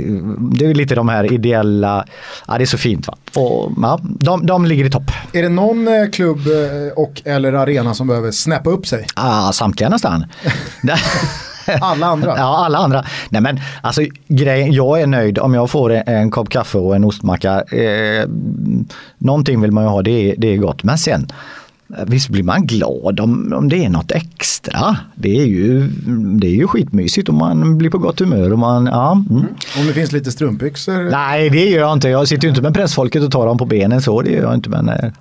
[0.57, 2.05] det är lite de här ideella,
[2.47, 3.17] ja det är så fint va.
[3.41, 5.11] Och, ja, de, de ligger i topp.
[5.33, 9.07] Är det någon eh, klubb eh, och eller arena som behöver snäppa upp sig?
[9.15, 10.25] Ja, samtliga nästan.
[11.81, 12.37] Alla andra?
[12.37, 13.05] Ja, alla andra.
[13.29, 16.95] Nej men alltså grejen, jag är nöjd om jag får en, en kopp kaffe och
[16.95, 17.61] en ostmacka.
[17.61, 18.27] Eh,
[19.17, 20.83] någonting vill man ju ha, det är, det är gott.
[20.83, 21.27] Men sen,
[21.97, 24.97] eh, visst blir man glad om, om det är något extra.
[25.15, 25.87] Det är ju,
[26.39, 28.53] det är ju skitmysigt och man blir på gott humör.
[28.53, 29.45] Och man, ja, mm.
[29.79, 31.09] Om det finns lite strumpbyxor?
[31.11, 32.09] Nej, det gör jag inte.
[32.09, 34.53] Jag sitter ju inte med pressfolket och tar dem på benen så, det gör jag
[34.53, 34.69] inte.
[34.69, 35.11] Men, eh,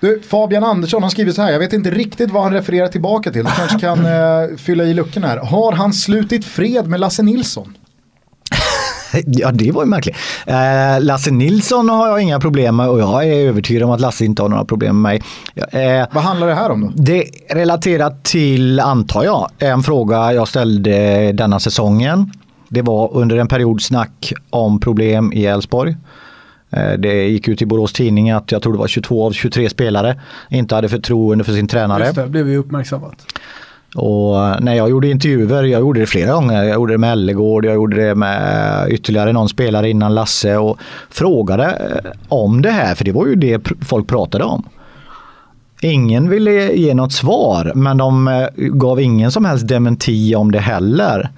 [0.00, 3.30] Du, Fabian Andersson har skrivit så här, jag vet inte riktigt vad han refererar tillbaka
[3.32, 3.44] till.
[3.44, 5.36] Du kanske kan eh, fylla i luckorna här.
[5.38, 7.76] Har han slutit fred med Lasse Nilsson?
[9.26, 10.16] Ja, det var ju märkligt.
[10.46, 14.24] Eh, Lasse Nilsson har jag inga problem med och jag är övertygad om att Lasse
[14.24, 15.22] inte har några problem med mig.
[16.00, 16.92] Eh, Vad handlar det här om då?
[17.02, 17.18] Det
[17.50, 22.32] är relaterat till, antar jag, en fråga jag ställde denna säsongen.
[22.68, 25.96] Det var under en period snack om problem i Elfsborg.
[26.70, 29.70] Eh, Det gick ut i Borås Tidning att jag tror det var 22 av 23
[29.70, 32.04] spelare inte hade förtroende för sin tränare.
[32.04, 33.26] Just det, blev ju uppmärksammat.
[33.94, 37.64] Och när jag gjorde intervjuer, jag gjorde det flera gånger, jag gjorde det med Ellegård,
[37.64, 40.78] jag gjorde det med ytterligare någon spelare innan Lasse och
[41.10, 44.64] frågade eh, om det här, för det var ju det folk pratade om.
[45.82, 50.58] Ingen ville ge något svar, men de eh, gav ingen som helst dementi om det
[50.60, 51.28] heller.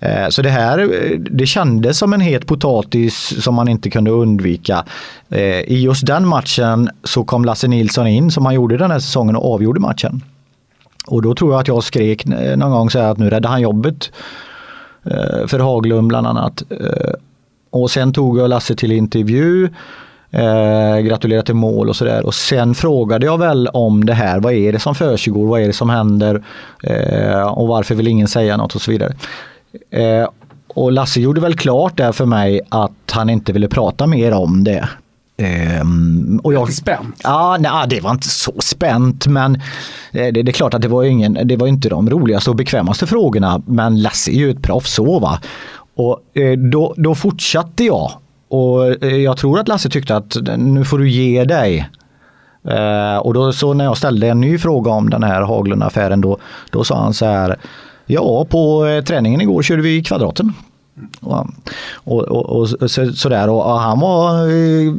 [0.00, 4.10] Eh, så det här eh, det kändes som en het potatis som man inte kunde
[4.10, 4.84] undvika.
[5.28, 8.98] Eh, I just den matchen så kom Lasse Nilsson in som han gjorde den här
[8.98, 10.24] säsongen och avgjorde matchen.
[11.06, 13.60] Och då tror jag att jag skrek någon gång så här att nu räddar han
[13.60, 14.12] jobbet
[15.46, 16.62] för Haglund bland annat.
[17.70, 19.68] Och sen tog jag Lasse till intervju,
[20.30, 22.26] eh, gratulerade till mål och sådär.
[22.26, 25.66] Och sen frågade jag väl om det här, vad är det som försiggår, vad är
[25.66, 26.42] det som händer
[26.82, 29.12] eh, och varför vill ingen säga något och så vidare.
[29.90, 30.28] Eh,
[30.74, 34.64] Och Lasse gjorde väl klart där för mig att han inte ville prata mer om
[34.64, 34.88] det.
[35.36, 37.20] Ehm, och jag, spänt?
[37.24, 39.54] Ja, nej, det var inte så spänt men
[40.12, 42.56] eh, det, det är klart att det var, ingen, det var inte de roligaste och
[42.56, 45.40] bekvämaste frågorna men Lasse är ju ett proffs så va.
[45.96, 48.10] Och eh, då, då fortsatte jag
[48.48, 51.88] och eh, jag tror att Lasse tyckte att nu får du ge dig.
[52.68, 56.38] Eh, och då så när jag ställde en ny fråga om den här Haglund-affären då,
[56.70, 57.56] då sa han så här
[58.10, 60.52] Ja, på eh, träningen igår körde vi kvadraten.
[61.20, 61.46] Och,
[61.94, 64.92] och, och, och så, sådär och, han var eh,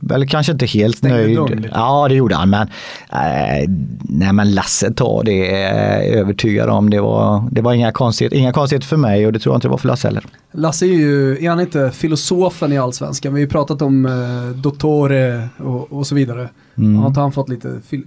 [0.00, 1.70] väl kanske inte helt Stängde nöjd.
[1.74, 2.68] Ja det gjorde han men
[3.12, 3.70] eh,
[4.02, 6.90] nej men Lasse tar det är övertygad om.
[6.90, 9.68] Det var, det var inga konstigheter, inga konstigheter för mig och det tror jag inte
[9.68, 10.24] det var för Lasse heller.
[10.52, 13.34] Lasse är ju, är han inte filosofen i allsvenskan?
[13.34, 16.48] Vi har ju pratat om eh, Dottore och, och så vidare.
[16.74, 16.96] Mm.
[16.96, 18.02] Har inte han fått lite fil,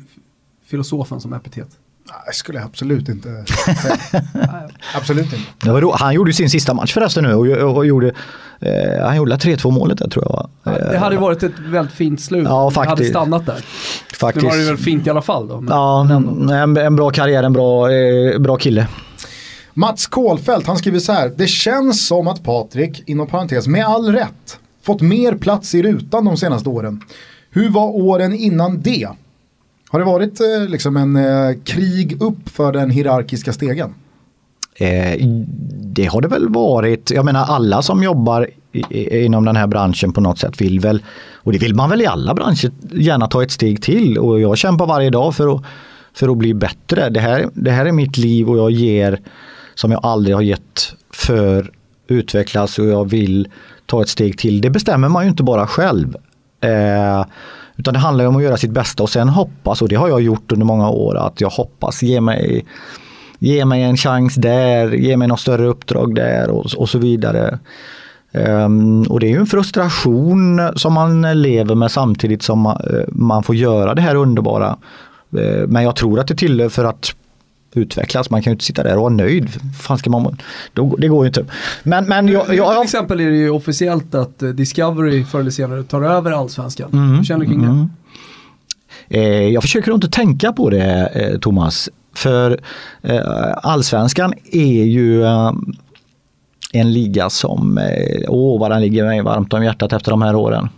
[0.66, 1.70] filosofen som epitet?
[2.06, 3.46] Nej, skulle jag absolut inte
[3.82, 3.98] säga.
[4.96, 5.38] absolut inte.
[5.64, 8.08] Det var då, han gjorde sin sista match förresten nu och, och, och gjorde,
[8.60, 10.32] eh, han gjorde 3-2 målet där tror jag.
[10.34, 10.78] va?
[10.92, 13.66] Det hade ju varit ett väldigt fint slut Ja, om det hade stannat där.
[14.20, 14.44] Faktiskt.
[14.44, 15.62] Nu var det väl fint i alla fall då.
[15.62, 16.08] Men, Ja,
[16.64, 18.88] en, en bra karriär, en bra, eh, bra kille.
[19.74, 21.32] Mats Kålfelt, han skriver så här.
[21.36, 26.26] Det känns som att Patrik, inom parentes, med all rätt, fått mer plats i rutan
[26.26, 27.02] de senaste åren.
[27.52, 29.08] Hur var åren innan det?
[29.94, 33.94] Har det varit eh, liksom en eh, krig upp för den hierarkiska stegen?
[34.76, 35.28] Eh,
[35.70, 37.11] det har det väl varit.
[37.11, 41.03] Jag menar alla som jobbar i, inom den här branschen på något sätt vill väl,
[41.36, 44.57] och det vill man väl i alla branscher, gärna ta ett steg till och jag
[44.57, 45.64] kämpar varje dag för att,
[46.14, 47.10] för att bli bättre.
[47.10, 49.20] Det här, det här är mitt liv och jag ger
[49.76, 51.72] som jag aldrig har gett för
[52.07, 53.48] utvecklas och jag vill
[53.86, 54.61] ta ett steg till.
[54.61, 56.15] Det bestämmer man ju inte bara själv.
[56.61, 57.26] Eh,
[57.76, 60.22] utan det handlar om att göra sitt bästa och sen hoppas, och det har jag
[60.22, 62.66] gjort under många år, att jag hoppas ge mig,
[63.40, 67.60] ge mig en chans där, ge mig något större uppdrag där och, och så vidare.
[68.32, 72.98] Um, och det är ju en frustration som man lever med samtidigt som man, uh,
[72.98, 74.78] eh, man får göra det här underbara.
[75.38, 77.16] Uh, men jag tror att det tillhör för att
[77.78, 78.30] utvecklas.
[78.30, 79.50] Man kan ju inte sitta där och vara nöjd.
[79.82, 80.38] Fan ska man,
[80.74, 81.45] då, det går ju inte.
[81.84, 85.52] Men, men jag, jag, Till exempel är det ju officiellt att eh, Discovery förr eller
[85.52, 86.90] senare tar över Allsvenskan.
[86.94, 87.90] Mm, Hur känner du kring mm.
[89.10, 89.20] det?
[89.20, 91.90] Eh, jag försöker inte tänka på det eh, Thomas.
[92.16, 92.60] För
[93.02, 95.52] eh, allsvenskan är ju eh,
[96.74, 100.36] en liga som, eh, åh vad den ligger mig varmt om hjärtat efter de här
[100.36, 100.70] åren.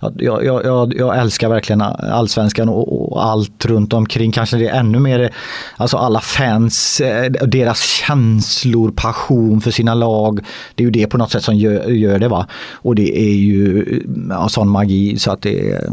[0.00, 4.32] Jag, jag, jag, jag älskar verkligen allsvenskan och, och, allt runt omkring.
[4.32, 5.34] Kanske det är ännu mer,
[5.76, 10.40] alltså alla fans, eh, deras känslor, passion för sina lag.
[10.74, 12.28] Det är ju det på något sätt som gör, gör det.
[12.28, 12.46] va.
[12.72, 13.84] Och det är ju
[14.30, 15.90] ja, sån magi så att det är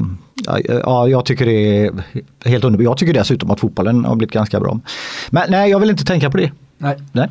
[0.84, 1.92] Ja, jag tycker det är
[2.46, 2.84] helt underbart.
[2.84, 4.80] Jag tycker dessutom att fotbollen har blivit ganska bra.
[5.30, 6.52] Men nej, jag vill inte tänka på det.
[6.78, 6.98] Nej.
[7.12, 7.30] nej.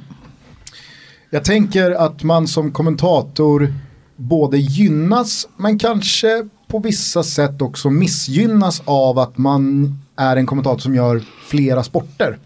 [1.30, 3.72] Jag tänker att man som kommentator
[4.18, 10.78] både gynnas men kanske på vissa sätt också missgynnas av att man är en kommentator
[10.78, 12.38] som gör flera sporter.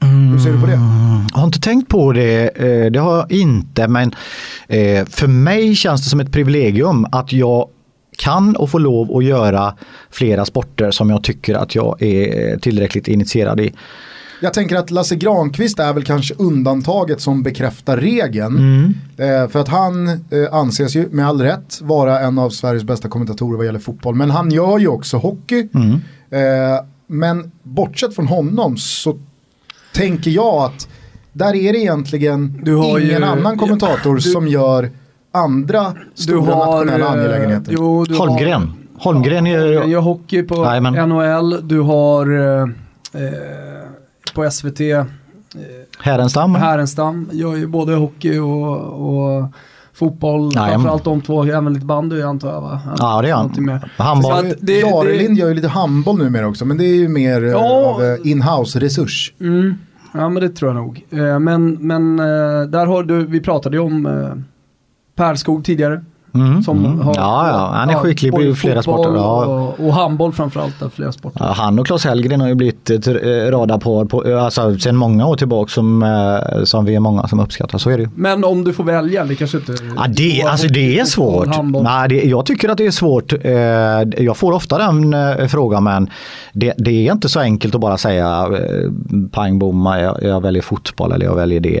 [0.00, 0.72] Hur ser du på det?
[0.72, 1.26] Mm.
[1.32, 4.14] Jag har inte tänkt på det, eh, det har jag inte, men
[4.68, 7.68] eh, för mig känns det som ett privilegium att jag
[8.18, 9.74] kan och får lov att göra
[10.10, 13.72] flera sporter som jag tycker att jag är tillräckligt initierad i.
[14.40, 18.56] Jag tänker att Lasse Granqvist är väl kanske undantaget som bekräftar regeln.
[18.58, 18.94] Mm.
[19.44, 20.16] Eh, för att han eh,
[20.52, 24.14] anses ju med all rätt vara en av Sveriges bästa kommentatorer vad gäller fotboll.
[24.14, 25.68] Men han gör ju också hockey.
[25.74, 25.90] Mm.
[26.30, 29.18] Eh, men bortsett från honom så
[29.94, 30.88] tänker jag att
[31.32, 34.90] där är det egentligen Du har ingen ju- annan kommentator du- som gör
[35.32, 37.72] andra stora nationella eh, angelägenheter.
[37.78, 38.72] Jo, du Holmgren.
[38.98, 39.84] Har, Holmgren gör...
[39.84, 41.08] gör hockey på Jajamän.
[41.08, 41.68] NHL.
[41.68, 42.62] Du har eh,
[43.22, 43.30] eh,
[44.36, 45.04] på SVT eh,
[46.00, 46.54] Härenstam.
[46.54, 47.28] Härenstam.
[47.32, 49.44] Gör ju både hockey och, och
[49.94, 50.52] fotboll.
[50.54, 50.72] Jajamän.
[50.72, 51.44] Framförallt de två.
[51.44, 52.80] Även lite bandy antar jag va?
[52.98, 53.80] Ja, det gör han.
[53.96, 54.54] Handboll.
[54.60, 57.94] Det- Jarelind gör ju lite handboll numera också men det är ju mer eh, Ja.
[57.96, 59.32] av eh, in-house resurs.
[59.40, 59.74] Mm.
[60.12, 61.04] Ja men det tror jag nog.
[61.40, 62.16] Men men
[62.70, 64.44] där har du, vi pratade ju om
[65.14, 66.04] Perskog tidigare.
[66.40, 67.00] Mm, Som mm.
[67.00, 69.14] har, Ja, ja, han är skicklig i flera sporter.
[69.14, 69.46] Ja.
[69.46, 71.44] Och, och handboll framförallt, flera sporter.
[71.44, 73.12] Ja, han och Claes Hellgren har ju blivit ett eh,
[73.50, 77.78] radarpar på, alltså, sedan många år tillbaka som, eh, som vi är många som uppskattar.
[77.78, 78.08] Så är det ju.
[78.14, 79.76] Men om du får välja, det kanske inte...
[79.96, 81.48] Ja, det, alltså, det är svårt.
[81.82, 83.32] Nej, det, jag tycker att det är svårt.
[83.32, 86.10] Eh, Jag får ofta den eh, frågan men
[86.52, 88.90] det, det är inte så enkelt att bara säga eh,
[89.32, 91.80] pang bom, jag, jag väljer fotboll eller jag väljer det.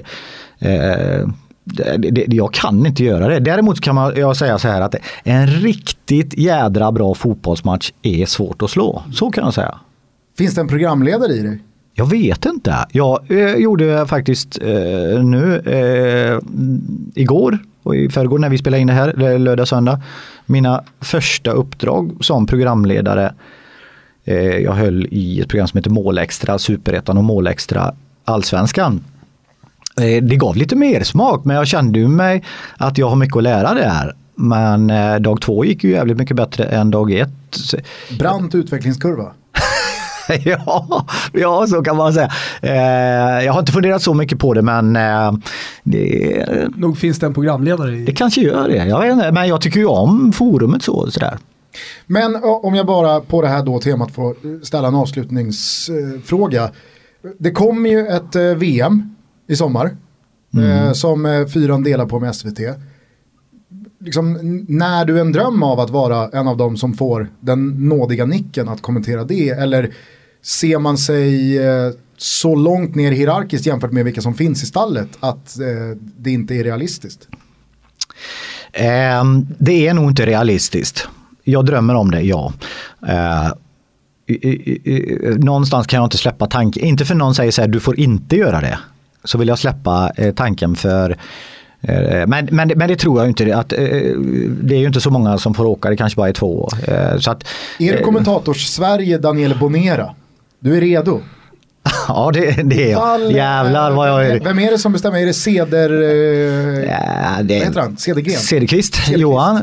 [1.86, 3.40] Eh, det, det, jag kan inte göra det.
[3.40, 4.94] Däremot kan man jag säga så här att
[5.24, 9.02] en riktigt jädra bra fotbollsmatch är svårt att slå.
[9.12, 9.78] Så kan jag säga.
[10.38, 11.58] Finns det en programledare i dig?
[11.94, 12.86] Jag vet inte.
[12.92, 16.38] Jag eh, gjorde faktiskt eh, nu eh,
[17.14, 20.00] igår och i förrgår när vi spelade in det här, eller lördag söndag,
[20.46, 23.34] mina första uppdrag som programledare.
[24.24, 27.94] Eh, jag höll i ett program som heter Målextra, Superettan och Målextra
[28.24, 29.04] Allsvenskan.
[30.00, 32.42] Eh, det gav lite mer smak men jag kände ju mig
[32.76, 34.14] att jag har mycket att lära där.
[34.34, 37.30] Men eh, dag två gick ju jävligt mycket bättre än dag ett.
[38.18, 39.32] Brant utvecklingskurva.
[40.44, 42.30] ja, ja, så kan man säga.
[42.62, 45.32] Eh, jag har inte funderat så mycket på det men eh,
[45.82, 46.46] det,
[46.76, 48.04] Nog finns det en programledare i...
[48.04, 48.76] det kanske gör det.
[48.76, 51.10] Jag vet inte, men jag tycker ju om forumet så.
[51.10, 51.38] Sådär.
[52.06, 56.70] Men o- om jag bara på det här då temat får ställa en avslutningsfråga.
[57.38, 59.15] Det kommer ju ett eh, VM
[59.46, 59.96] i sommar.
[60.62, 62.58] Eh, som eh, fyran delar på med SVT.
[64.00, 68.26] Liksom, när du en dröm av att vara en av dem som får den nådiga
[68.26, 69.48] nicken att kommentera det?
[69.48, 69.90] Eller
[70.42, 75.08] ser man sig eh, så långt ner hierarkiskt jämfört med vilka som finns i stallet
[75.20, 75.56] att
[76.18, 77.28] det inte är realistiskt?
[78.72, 79.24] Eh,
[79.58, 81.08] det är nog inte realistiskt.
[81.44, 82.52] Jag drömmer om det, ja.
[83.08, 83.52] Eh,
[84.26, 87.68] i- i- i- någonstans kan jag inte släppa tanken, inte för någon säger så här,
[87.68, 88.78] du får inte göra det.
[89.26, 91.16] Så vill jag släppa eh, tanken för
[91.80, 93.56] eh, men, men, men det tror jag inte.
[93.56, 93.78] Att, eh,
[94.62, 96.68] det är ju inte så många som får åka, det kanske bara är två.
[97.18, 97.44] Så att,
[97.78, 100.14] Är du kommentators-Sverige Daniel Bonera?
[100.60, 101.20] Du är redo?
[102.08, 103.00] Ja, det, det är jag.
[103.00, 104.40] Fall, Jävlar vad jag är.
[104.40, 105.18] Vem är det som bestämmer?
[105.18, 105.90] Är det Ceder...
[106.82, 107.96] Ja, det vad heter han?
[107.96, 108.40] Cedergren?
[108.40, 109.62] Cederqvist, Johan,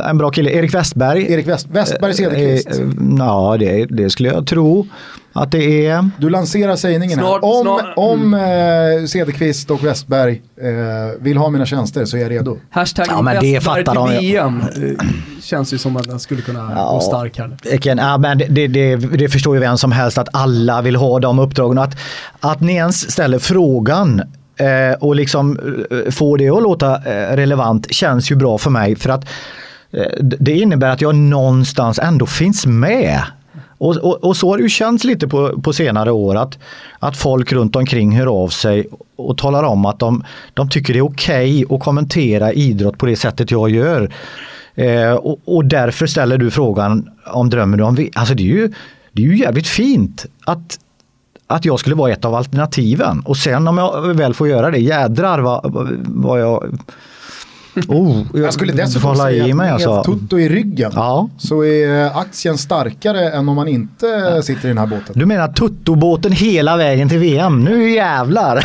[0.00, 0.50] en bra kille.
[0.50, 1.32] Erik Westberg.
[1.32, 2.80] Erik West, Westberg Cederqvist.
[3.18, 4.86] Ja, det, det skulle jag tro
[5.32, 6.10] att det är.
[6.18, 7.26] Du lanserar sägningen här.
[7.26, 10.68] Snart- Om, snart- om eh, Cederqvist och Westberg eh,
[11.20, 12.58] vill ha mina tjänster så är jag redo.
[12.70, 14.26] Hashtag Ja, men det fattar till de.
[14.26, 14.60] VM.
[14.60, 15.06] eh,
[15.42, 17.56] Känns ju som att den skulle kunna gå stark här.
[17.70, 21.18] Vilken, ja, men det, det, det, förstår ju vem som helst att alla vill ha
[21.18, 21.78] de uppdragen.
[21.78, 21.96] Att,
[22.40, 24.22] att ni ens ställer frågan
[24.56, 25.58] eh, och liksom
[25.90, 28.96] eh, får det att låta eh, relevant känns ju bra för mig.
[28.96, 29.24] För att
[29.92, 33.20] eh, det innebär att jag någonstans ändå finns med.
[33.80, 36.58] Och, och, och så har det ju känts lite på, på senare år att,
[36.98, 38.86] att folk runt omkring hör av sig
[39.16, 40.24] och talar om att de,
[40.54, 44.12] de tycker det är okej att kommentera idrott på det sättet jag gör.
[44.74, 48.54] Eh, och, och därför ställer du frågan om drömmer du om vi- Alltså det är
[48.54, 48.72] ju,
[49.12, 50.78] det är ju jävligt fint att,
[51.46, 53.20] att jag skulle vara ett av alternativen.
[53.24, 56.78] Och sen om jag väl får göra det, jädrar vad- vad jag...
[57.88, 60.02] Oh, Jag skulle dessutom säga i att med alltså.
[60.02, 61.28] Tutto i ryggen Ja.
[61.38, 65.12] så är aktien starkare än om man inte sitter i den här båten.
[65.14, 67.64] Du menar tuttobåten hela vägen till VM?
[67.64, 68.56] Nu jävlar!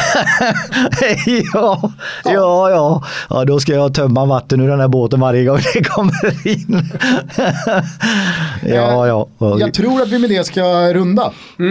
[1.53, 1.91] ja,
[2.23, 3.03] ja, ja.
[3.29, 6.81] Ja, då ska jag tömma vatten ur den här båten varje gång det kommer in.
[8.75, 9.27] ja, ja.
[9.59, 11.23] Jag tror att vi med det ska runda.
[11.23, 11.65] Eh,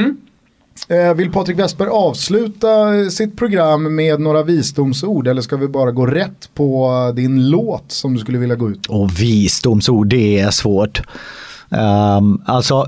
[0.88, 6.06] Eh, vill Patrik Westberg avsluta sitt program med några visdomsord eller ska vi bara gå
[6.06, 8.86] rätt på eh, din låt som du skulle vilja gå ut?
[8.86, 11.02] Och visdomsord, det är svårt.
[11.68, 12.86] Um, alltså,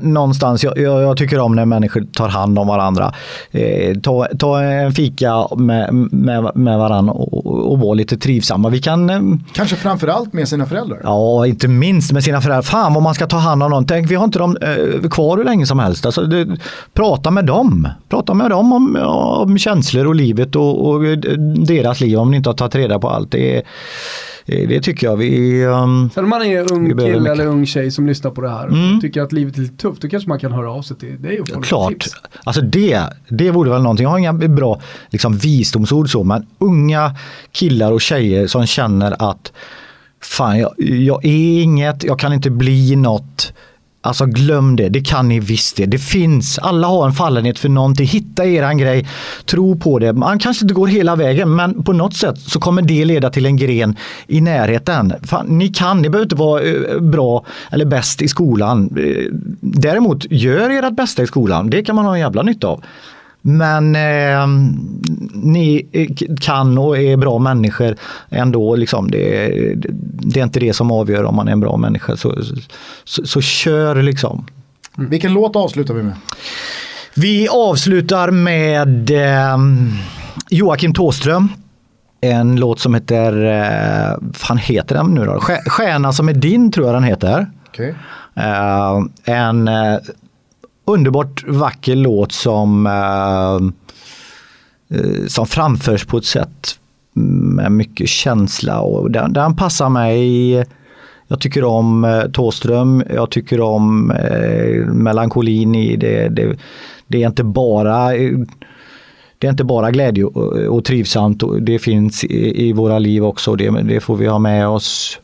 [0.00, 3.14] någonstans, jag, jag, tycker om när människor tar hand om varandra.
[3.50, 8.68] Eh, ta, ta en fika med, med, med varandra och, och vara lite trivsamma.
[8.68, 9.20] Vi kan eh,
[9.52, 11.00] Kanske framförallt med sina föräldrar.
[11.02, 12.62] Ja, inte minst med sina föräldrar.
[12.62, 13.86] Fan vad man ska ta hand om någon.
[13.86, 16.06] Tänk, vi har inte dem eh, kvar hur länge som helst.
[16.06, 16.56] Alltså, det,
[16.92, 17.88] prata med dem.
[18.08, 18.96] Prata med dem om,
[19.46, 21.18] om känslor och livet och, och eh,
[21.66, 23.30] deras liv om ni inte har tagit reda på allt.
[23.30, 23.62] Det, eh,
[24.46, 25.64] det tycker jag vi...
[25.66, 27.32] Um, Sen om man är ung kille mycket.
[27.32, 29.00] eller ung tjej som lyssnar på det här och Mm.
[29.00, 31.40] tycker att livet är lite tufft, då kanske man kan höra av sig till dig
[31.40, 32.10] och få Klart, tips.
[32.44, 34.04] alltså det, det vore väl någonting.
[34.04, 34.80] Jag har inga bra
[35.10, 37.14] liksom, visdomsord så, men unga
[37.52, 39.52] killar och tjejer som känner att
[40.22, 43.52] fan, jag, jag är inget, jag kan inte bli något.
[44.04, 45.86] Alltså glöm det, det kan ni visst det.
[45.86, 48.06] Det finns, alla har en fallenhet för någonting.
[48.06, 49.06] Hitta eran grej,
[49.44, 50.12] tro på det.
[50.12, 53.46] Man kanske inte går hela vägen men på något sätt så kommer det leda till
[53.46, 55.12] en gren i närheten.
[55.22, 58.90] Fan, ni kan, ni behöver inte vara eh, bra eller bäst i skolan.
[58.98, 61.70] Eh, däremot, gör ert bästa i skolan.
[61.70, 62.84] Det kan man ha en jävla nytta av.
[63.46, 64.46] Men eh,
[65.34, 66.08] ni eh,
[66.40, 67.96] kan och är bra människor
[68.30, 68.76] ändå.
[68.76, 69.10] Liksom.
[69.10, 69.48] Det,
[70.22, 72.16] det är inte det som avgör om man är en bra människa.
[72.16, 72.34] Så,
[73.04, 74.46] så, så kör liksom.
[74.96, 76.14] Vilken låt avslutar vi med?
[77.14, 79.58] Vi avslutar med eh,
[80.50, 81.48] Joakim Tåström.
[82.20, 85.32] En låt som heter, eh, fan heter den nu då?
[85.40, 87.46] Stjär- Stjärna som är din tror jag den heter.
[87.68, 87.94] Okej.
[88.34, 89.96] Eh, en eh,
[90.84, 93.54] underbart vacker låt som, eh,
[94.98, 96.78] eh, som framförs på ett sätt
[97.12, 100.52] med mycket känsla och den, den passar mig.
[101.28, 106.28] Jag tycker om eh, Tåström, jag tycker om eh, melankolin i det.
[106.28, 106.56] det.
[107.06, 108.08] Det är inte bara
[109.38, 113.56] det är inte bara glädje och, och trivsamt, det finns i, i våra liv också.
[113.56, 115.18] Det, det får vi ha med oss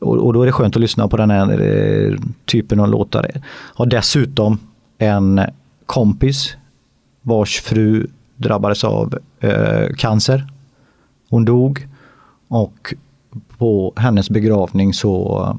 [0.00, 3.30] och, och då är det skönt att lyssna på den här eh, typen av låtar.
[3.74, 4.58] Har dessutom
[4.98, 5.40] en
[5.86, 6.56] kompis
[7.22, 8.06] vars fru
[8.36, 10.46] drabbades av eh, cancer.
[11.30, 11.88] Hon dog
[12.48, 12.94] och
[13.58, 15.58] på hennes begravning så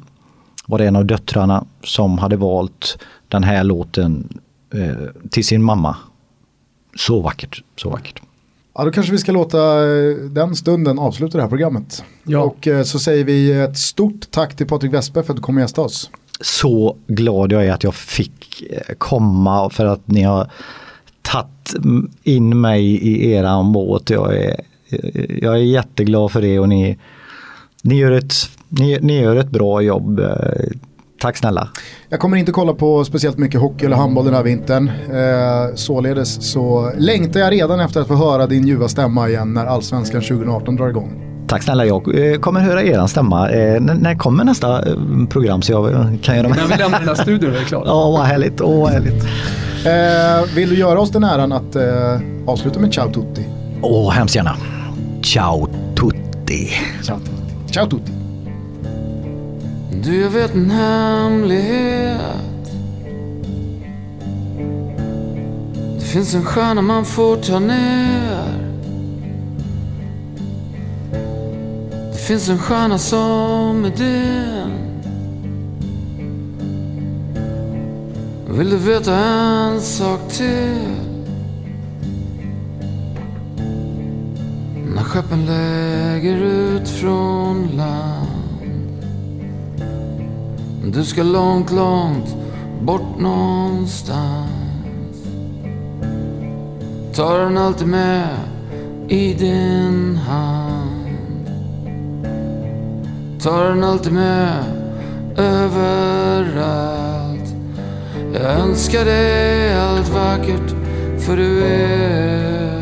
[0.66, 2.98] var det en av döttrarna som hade valt
[3.28, 4.40] den här låten
[4.74, 5.98] eh, till sin mamma.
[6.96, 8.22] Så vackert, så vackert.
[8.76, 12.04] Ja, då kanske vi ska låta eh, den stunden avsluta det här programmet.
[12.24, 12.40] Ja.
[12.40, 15.56] Och eh, så säger vi ett stort tack till Patrik Westberg för att du kom
[15.56, 16.10] och gästade oss.
[16.42, 20.52] så glad jag är att jag fick eh, komma för att ni har
[21.22, 21.74] tagit
[22.24, 24.10] in mig i eran båt.
[24.10, 24.62] Jag är,
[25.42, 27.00] jag är jätteglad för det och ni,
[27.84, 28.34] ni, gör, ett,
[28.70, 30.22] ni, ni gör ett bra jobb.
[31.24, 31.68] Tack snälla.
[32.10, 34.88] Jag kommer inte kolla på speciellt mycket hockey eller handboll den här vintern.
[34.88, 39.66] Eh, således så längtar jag redan efter att få höra din ljuva stämma igen när
[39.66, 41.20] Allsvenskan 2018 drar igång.
[41.48, 43.50] Tack snälla, jag eh, kommer höra eran stämma.
[43.50, 44.96] Eh, n- när kommer nästa eh,
[45.30, 47.84] program så jag kan göra När vi lämnar den här studion är det klart.
[47.88, 48.62] Ja, vad härligt.
[48.62, 49.24] Åh, vad härligt.
[49.86, 53.46] Eh, vill du göra oss den äran att eh, avsluta med Ciao Tutti?
[53.82, 54.56] Åh, hemskt gärna.
[55.22, 56.70] Ciao tutti.
[57.04, 57.74] Ciao Tutti.
[57.74, 58.23] Ciao Tutti.
[60.04, 62.20] Du, jag vet en hemlighet
[66.00, 68.44] Det finns en stjärna man får ta ner.
[72.12, 75.02] Det finns en stjärna som är din.
[78.58, 80.78] Vill du veta en sak till?
[84.96, 88.33] När skeppen lägger ut från land
[90.92, 92.36] du ska långt, långt
[92.82, 94.50] bort någonstans.
[97.16, 98.28] Tar den alltid med
[99.08, 101.50] i din hand.
[103.42, 104.64] Tar den alltid med
[105.38, 106.84] överallt.
[108.34, 110.76] Jag önskar dig allt vackert
[111.20, 112.80] för du är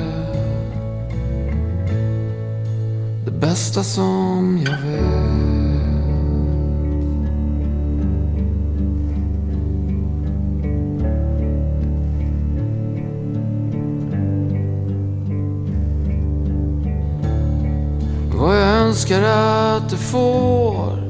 [3.26, 5.41] det bästa som jag vet.
[18.42, 21.10] Vad jag önskar att du får.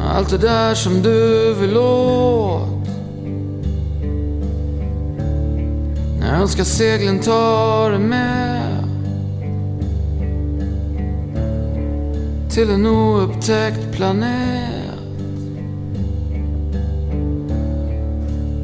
[0.00, 2.88] Allt det där som du vill åt.
[6.20, 8.84] Jag önskar seglen tar dig med.
[12.50, 14.70] Till en oupptäckt planet.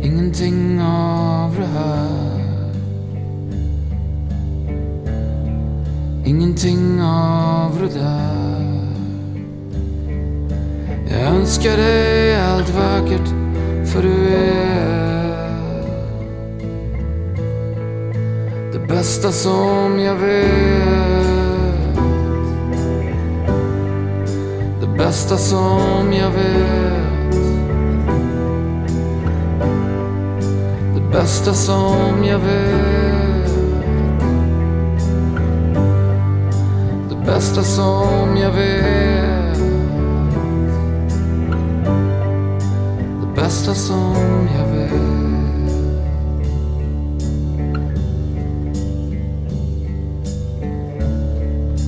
[0.03, 2.36] Ingenting av det här.
[6.27, 8.47] Ingenting av det där.
[11.11, 13.28] Jag önskar dig allt vackert
[13.93, 14.97] för du är
[18.73, 20.47] det bästa som jag vet.
[24.81, 27.32] Det bästa som jag vet.
[30.94, 33.16] Det bästa som jag vet.
[37.27, 39.59] Bästa som jag vet.
[43.20, 44.93] Det bästa som jag vet.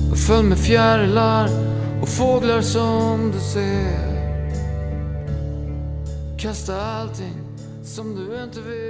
[0.09, 1.49] Jag föll med fjärilar
[2.01, 4.09] och fåglar som du ser.
[6.39, 7.37] Kasta allting
[7.83, 8.88] som du inte vill